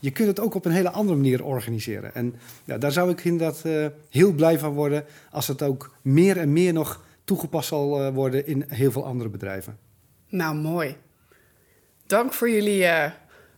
je 0.05 0.11
kunt 0.11 0.27
het 0.27 0.39
ook 0.39 0.53
op 0.53 0.65
een 0.65 0.71
hele 0.71 0.89
andere 0.89 1.17
manier 1.17 1.43
organiseren. 1.43 2.15
En 2.15 2.35
ja, 2.63 2.77
daar 2.77 2.91
zou 2.91 3.11
ik 3.11 3.23
inderdaad 3.23 3.61
uh, 3.65 3.85
heel 4.09 4.31
blij 4.31 4.59
van 4.59 4.73
worden 4.73 5.05
als 5.31 5.47
het 5.47 5.61
ook 5.61 5.95
meer 6.01 6.37
en 6.37 6.53
meer 6.53 6.73
nog 6.73 7.03
toegepast 7.23 7.67
zal 7.67 8.01
uh, 8.01 8.13
worden 8.13 8.47
in 8.47 8.65
heel 8.67 8.91
veel 8.91 9.05
andere 9.05 9.29
bedrijven. 9.29 9.77
Nou, 10.29 10.55
mooi. 10.55 10.95
Dank 12.05 12.33
voor 12.33 12.49
jullie 12.49 12.81
uh, 12.81 13.05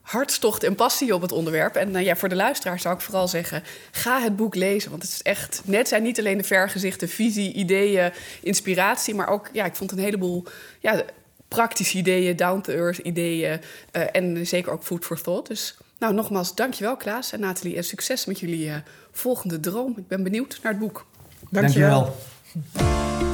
hartstocht 0.02 0.64
en 0.64 0.76
passie 0.76 1.14
op 1.14 1.22
het 1.22 1.32
onderwerp. 1.32 1.76
En 1.76 2.04
ja, 2.04 2.16
voor 2.16 2.30
de 2.30 2.36
luisteraar 2.36 2.80
zou 2.80 2.96
ik 2.96 3.02
vooral 3.02 3.28
zeggen: 3.28 3.64
ga 3.92 4.22
het 4.22 4.36
boek 4.36 4.56
lezen. 4.56 4.90
Want 4.90 5.02
het 5.02 5.12
is 5.12 5.22
echt 5.22 5.62
net 5.66 5.88
zijn 5.88 6.04
niet 6.04 6.20
alleen 6.20 6.38
de 6.38 6.44
vergezichten, 6.44 7.10
visie, 7.10 7.54
ideeën, 7.54 8.12
inspiratie, 8.42 9.16
maar 9.16 9.28
ook, 9.28 9.50
ja, 9.54 9.66
ik 9.66 9.76
vond 9.76 9.92
een 9.92 9.98
heleboel 9.98 10.44
ja, 10.80 11.04
praktische 11.48 11.98
ideeën, 11.98 12.36
down-to-earth 12.36 12.98
ideeën 12.98 13.60
en 13.92 14.48
zeker 14.48 14.72
ook 14.72 14.84
food 14.84 15.06
for 15.06 15.22
thought. 15.22 15.48
Dus 15.48 15.78
Nou, 16.00 16.14
nogmaals, 16.14 16.56
dankjewel 16.56 16.98
Klaas 16.98 17.32
en 17.32 17.40
Nathalie. 17.40 17.76
En 17.76 17.84
succes 17.84 18.26
met 18.26 18.40
jullie 18.40 18.68
uh, 18.68 18.76
volgende 19.12 19.60
droom. 19.60 19.94
Ik 19.98 20.08
ben 20.08 20.24
benieuwd 20.24 20.60
naar 20.64 20.72
het 20.72 20.82
boek. 20.82 21.06
Dankjewel. 21.50 22.16
dankjewel. 22.64 23.27